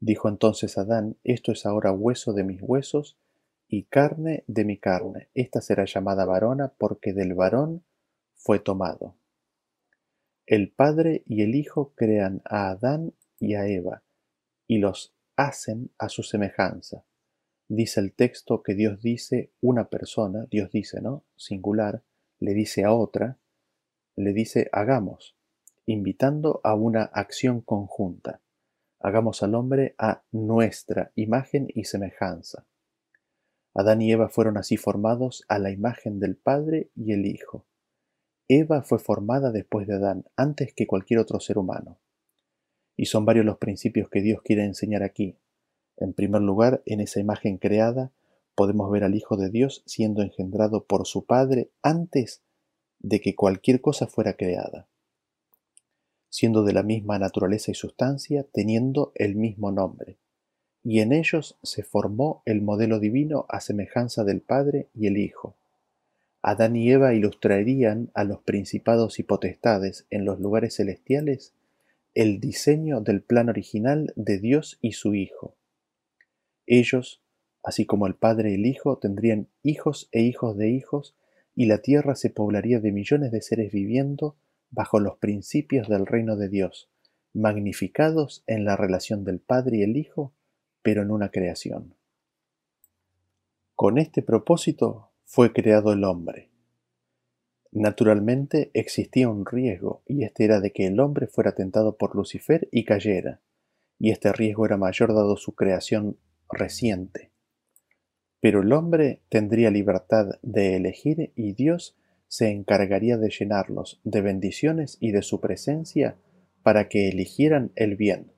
Dijo 0.00 0.30
entonces 0.30 0.78
Adán, 0.78 1.16
Esto 1.22 1.52
es 1.52 1.66
ahora 1.66 1.92
hueso 1.92 2.32
de 2.32 2.44
mis 2.44 2.62
huesos 2.62 3.18
y 3.68 3.84
carne 3.84 4.44
de 4.46 4.64
mi 4.64 4.78
carne. 4.78 5.28
Esta 5.34 5.60
será 5.60 5.84
llamada 5.84 6.24
varona 6.24 6.72
porque 6.78 7.12
del 7.12 7.34
varón 7.34 7.84
fue 8.34 8.58
tomado. 8.58 9.16
El 10.46 10.70
Padre 10.70 11.22
y 11.26 11.42
el 11.42 11.54
Hijo 11.54 11.92
crean 11.94 12.42
a 12.44 12.70
Adán 12.70 13.12
y 13.44 13.54
a 13.54 13.66
Eva, 13.66 14.02
y 14.66 14.78
los 14.78 15.14
hacen 15.36 15.90
a 15.98 16.08
su 16.08 16.22
semejanza. 16.22 17.04
Dice 17.68 18.00
el 18.00 18.12
texto 18.12 18.62
que 18.62 18.74
Dios 18.74 19.00
dice 19.00 19.52
una 19.60 19.88
persona, 19.88 20.46
Dios 20.50 20.70
dice, 20.70 21.00
¿no? 21.00 21.24
Singular, 21.36 22.02
le 22.40 22.54
dice 22.54 22.84
a 22.84 22.92
otra, 22.92 23.38
le 24.16 24.32
dice 24.32 24.68
hagamos, 24.72 25.36
invitando 25.86 26.60
a 26.62 26.74
una 26.74 27.04
acción 27.04 27.60
conjunta. 27.60 28.40
Hagamos 29.00 29.42
al 29.42 29.54
hombre 29.54 29.94
a 29.98 30.24
nuestra 30.32 31.12
imagen 31.14 31.68
y 31.74 31.84
semejanza. 31.84 32.66
Adán 33.74 34.00
y 34.02 34.12
Eva 34.12 34.28
fueron 34.28 34.56
así 34.56 34.76
formados 34.76 35.44
a 35.48 35.58
la 35.58 35.70
imagen 35.70 36.20
del 36.20 36.36
Padre 36.36 36.90
y 36.94 37.12
el 37.12 37.26
Hijo. 37.26 37.66
Eva 38.46 38.82
fue 38.82 38.98
formada 38.98 39.50
después 39.50 39.86
de 39.86 39.94
Adán, 39.94 40.26
antes 40.36 40.72
que 40.74 40.86
cualquier 40.86 41.18
otro 41.18 41.40
ser 41.40 41.58
humano. 41.58 41.98
Y 42.96 43.06
son 43.06 43.24
varios 43.24 43.44
los 43.44 43.58
principios 43.58 44.08
que 44.08 44.20
Dios 44.20 44.42
quiere 44.42 44.64
enseñar 44.64 45.02
aquí. 45.02 45.36
En 45.96 46.12
primer 46.12 46.42
lugar, 46.42 46.82
en 46.86 47.00
esa 47.00 47.20
imagen 47.20 47.58
creada, 47.58 48.10
podemos 48.54 48.90
ver 48.90 49.04
al 49.04 49.14
Hijo 49.14 49.36
de 49.36 49.50
Dios 49.50 49.82
siendo 49.86 50.22
engendrado 50.22 50.84
por 50.84 51.06
su 51.06 51.24
Padre 51.24 51.70
antes 51.82 52.42
de 53.00 53.20
que 53.20 53.34
cualquier 53.34 53.80
cosa 53.80 54.06
fuera 54.06 54.34
creada, 54.34 54.86
siendo 56.30 56.64
de 56.64 56.72
la 56.72 56.82
misma 56.82 57.18
naturaleza 57.18 57.70
y 57.70 57.74
sustancia, 57.74 58.46
teniendo 58.52 59.12
el 59.14 59.36
mismo 59.36 59.72
nombre. 59.72 60.16
Y 60.82 61.00
en 61.00 61.12
ellos 61.12 61.58
se 61.62 61.82
formó 61.82 62.42
el 62.44 62.62
modelo 62.62 63.00
divino 63.00 63.46
a 63.48 63.60
semejanza 63.60 64.24
del 64.24 64.40
Padre 64.40 64.88
y 64.94 65.06
el 65.06 65.18
Hijo. 65.18 65.54
Adán 66.42 66.76
y 66.76 66.90
Eva 66.90 67.14
ilustrarían 67.14 68.10
a 68.14 68.24
los 68.24 68.40
principados 68.40 69.18
y 69.18 69.22
potestades 69.22 70.06
en 70.10 70.26
los 70.26 70.40
lugares 70.40 70.76
celestiales 70.76 71.54
el 72.14 72.38
diseño 72.38 73.00
del 73.00 73.22
plan 73.22 73.48
original 73.48 74.12
de 74.14 74.38
Dios 74.38 74.78
y 74.80 74.92
su 74.92 75.14
Hijo. 75.14 75.56
Ellos, 76.64 77.22
así 77.62 77.86
como 77.86 78.06
el 78.06 78.14
Padre 78.14 78.52
y 78.52 78.54
el 78.54 78.66
Hijo, 78.66 78.98
tendrían 78.98 79.48
hijos 79.64 80.08
e 80.12 80.22
hijos 80.22 80.56
de 80.56 80.70
hijos, 80.70 81.16
y 81.56 81.66
la 81.66 81.82
tierra 81.82 82.14
se 82.14 82.30
poblaría 82.30 82.80
de 82.80 82.92
millones 82.92 83.30
de 83.32 83.42
seres 83.42 83.72
viviendo 83.72 84.36
bajo 84.70 84.98
los 84.98 85.18
principios 85.18 85.88
del 85.88 86.06
reino 86.06 86.36
de 86.36 86.48
Dios, 86.48 86.88
magnificados 87.32 88.44
en 88.46 88.64
la 88.64 88.76
relación 88.76 89.24
del 89.24 89.40
Padre 89.40 89.78
y 89.78 89.82
el 89.82 89.96
Hijo, 89.96 90.32
pero 90.82 91.02
en 91.02 91.10
una 91.10 91.30
creación. 91.30 91.94
Con 93.74 93.98
este 93.98 94.22
propósito 94.22 95.10
fue 95.24 95.52
creado 95.52 95.92
el 95.92 96.04
hombre 96.04 96.53
Naturalmente 97.74 98.70
existía 98.72 99.28
un 99.28 99.44
riesgo, 99.44 100.04
y 100.06 100.22
este 100.22 100.44
era 100.44 100.60
de 100.60 100.72
que 100.72 100.86
el 100.86 101.00
hombre 101.00 101.26
fuera 101.26 101.56
tentado 101.56 101.96
por 101.96 102.14
Lucifer 102.14 102.68
y 102.70 102.84
cayera, 102.84 103.40
y 103.98 104.12
este 104.12 104.32
riesgo 104.32 104.64
era 104.64 104.76
mayor 104.76 105.12
dado 105.12 105.36
su 105.36 105.56
creación 105.56 106.16
reciente. 106.48 107.32
Pero 108.40 108.62
el 108.62 108.72
hombre 108.72 109.22
tendría 109.28 109.72
libertad 109.72 110.38
de 110.42 110.76
elegir 110.76 111.32
y 111.34 111.54
Dios 111.54 111.96
se 112.28 112.50
encargaría 112.50 113.16
de 113.16 113.30
llenarlos 113.30 114.00
de 114.04 114.20
bendiciones 114.20 114.96
y 115.00 115.10
de 115.10 115.22
su 115.22 115.40
presencia 115.40 116.16
para 116.62 116.88
que 116.88 117.08
eligieran 117.08 117.72
el 117.74 117.96
bien. 117.96 118.30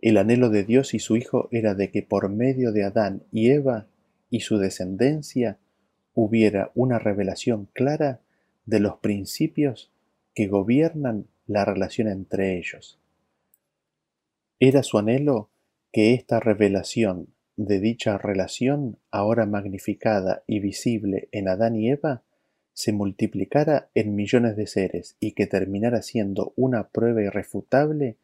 El 0.00 0.16
anhelo 0.16 0.48
de 0.48 0.64
Dios 0.64 0.94
y 0.94 0.98
su 0.98 1.16
Hijo 1.16 1.48
era 1.50 1.74
de 1.74 1.90
que 1.90 2.02
por 2.02 2.30
medio 2.30 2.72
de 2.72 2.84
Adán 2.84 3.24
y 3.30 3.50
Eva 3.50 3.86
y 4.30 4.40
su 4.40 4.56
descendencia 4.56 5.58
hubiera 6.14 6.70
una 6.74 6.98
revelación 6.98 7.68
clara 7.72 8.20
de 8.66 8.80
los 8.80 8.96
principios 8.96 9.90
que 10.34 10.46
gobiernan 10.46 11.26
la 11.46 11.64
relación 11.64 12.08
entre 12.08 12.56
ellos. 12.56 12.98
Era 14.60 14.82
su 14.82 14.98
anhelo 14.98 15.50
que 15.92 16.14
esta 16.14 16.40
revelación 16.40 17.28
de 17.56 17.78
dicha 17.78 18.18
relación, 18.18 18.98
ahora 19.10 19.46
magnificada 19.46 20.42
y 20.46 20.58
visible 20.60 21.28
en 21.30 21.48
Adán 21.48 21.76
y 21.76 21.90
Eva, 21.90 22.22
se 22.72 22.92
multiplicara 22.92 23.88
en 23.94 24.16
millones 24.16 24.56
de 24.56 24.66
seres 24.66 25.16
y 25.20 25.32
que 25.32 25.46
terminara 25.46 26.02
siendo 26.02 26.52
una 26.56 26.88
prueba 26.88 27.22
irrefutable 27.22 28.16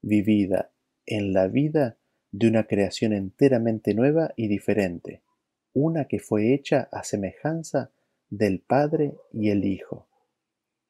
vivida 0.00 0.70
en 1.04 1.34
la 1.34 1.48
vida 1.48 1.96
de 2.32 2.48
una 2.48 2.64
creación 2.64 3.12
enteramente 3.12 3.94
nueva 3.94 4.32
y 4.36 4.48
diferente, 4.48 5.20
una 5.72 6.06
que 6.06 6.18
fue 6.18 6.54
hecha 6.54 6.88
a 6.92 7.04
semejanza 7.04 7.90
del 8.30 8.60
Padre 8.60 9.14
y 9.32 9.50
el 9.50 9.64
Hijo. 9.64 10.08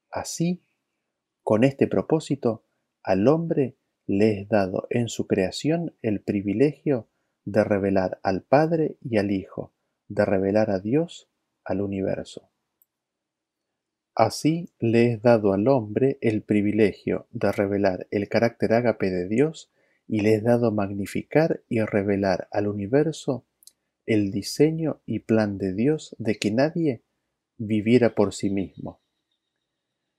Así, 0.09 0.61
con 1.43 1.63
este 1.63 1.87
propósito, 1.87 2.63
al 3.03 3.27
hombre 3.27 3.75
le 4.07 4.41
es 4.41 4.49
dado 4.49 4.87
en 4.89 5.07
su 5.07 5.27
creación 5.27 5.95
el 6.01 6.21
privilegio 6.21 7.07
de 7.45 7.63
revelar 7.63 8.19
al 8.23 8.41
Padre 8.41 8.97
y 9.01 9.17
al 9.17 9.31
Hijo, 9.31 9.73
de 10.07 10.25
revelar 10.25 10.71
a 10.71 10.79
Dios 10.79 11.29
al 11.63 11.81
universo. 11.81 12.49
Así 14.15 14.73
le 14.79 15.13
es 15.13 15.21
dado 15.21 15.53
al 15.53 15.67
hombre 15.67 16.17
el 16.21 16.41
privilegio 16.41 17.27
de 17.31 17.51
revelar 17.51 18.07
el 18.11 18.27
carácter 18.27 18.73
ágape 18.73 19.09
de 19.09 19.27
Dios 19.27 19.71
y 20.07 20.21
le 20.21 20.33
es 20.33 20.43
dado 20.43 20.71
magnificar 20.71 21.61
y 21.69 21.79
revelar 21.81 22.47
al 22.51 22.67
universo 22.67 23.45
el 24.09 24.31
diseño 24.31 25.01
y 25.05 25.19
plan 25.19 25.59
de 25.59 25.71
Dios 25.71 26.15
de 26.17 26.35
que 26.39 26.49
nadie 26.49 27.03
viviera 27.57 28.15
por 28.15 28.33
sí 28.33 28.49
mismo. 28.49 28.99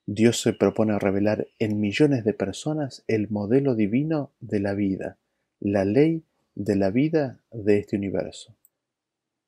Dios 0.06 0.40
se 0.40 0.52
propone 0.52 0.96
revelar 0.98 1.48
en 1.58 1.80
millones 1.80 2.24
de 2.24 2.32
personas 2.32 3.04
el 3.08 3.28
modelo 3.30 3.74
divino 3.74 4.30
de 4.38 4.60
la 4.60 4.74
vida, 4.74 5.18
la 5.58 5.84
ley 5.84 6.24
de 6.54 6.76
la 6.76 6.90
vida 6.90 7.40
de 7.50 7.78
este 7.78 7.96
universo. 7.96 8.56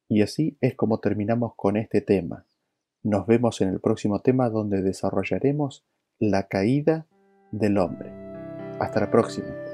Y 0.08 0.22
así 0.22 0.58
es 0.60 0.74
como 0.74 0.98
terminamos 0.98 1.54
con 1.54 1.76
este 1.76 2.00
tema. 2.00 2.44
Nos 3.04 3.28
vemos 3.28 3.60
en 3.60 3.68
el 3.68 3.78
próximo 3.78 4.22
tema 4.22 4.50
donde 4.50 4.82
desarrollaremos 4.82 5.84
la 6.18 6.48
caída 6.48 7.06
del 7.52 7.78
hombre. 7.78 8.10
Hasta 8.80 8.98
la 8.98 9.10
próxima. 9.10 9.71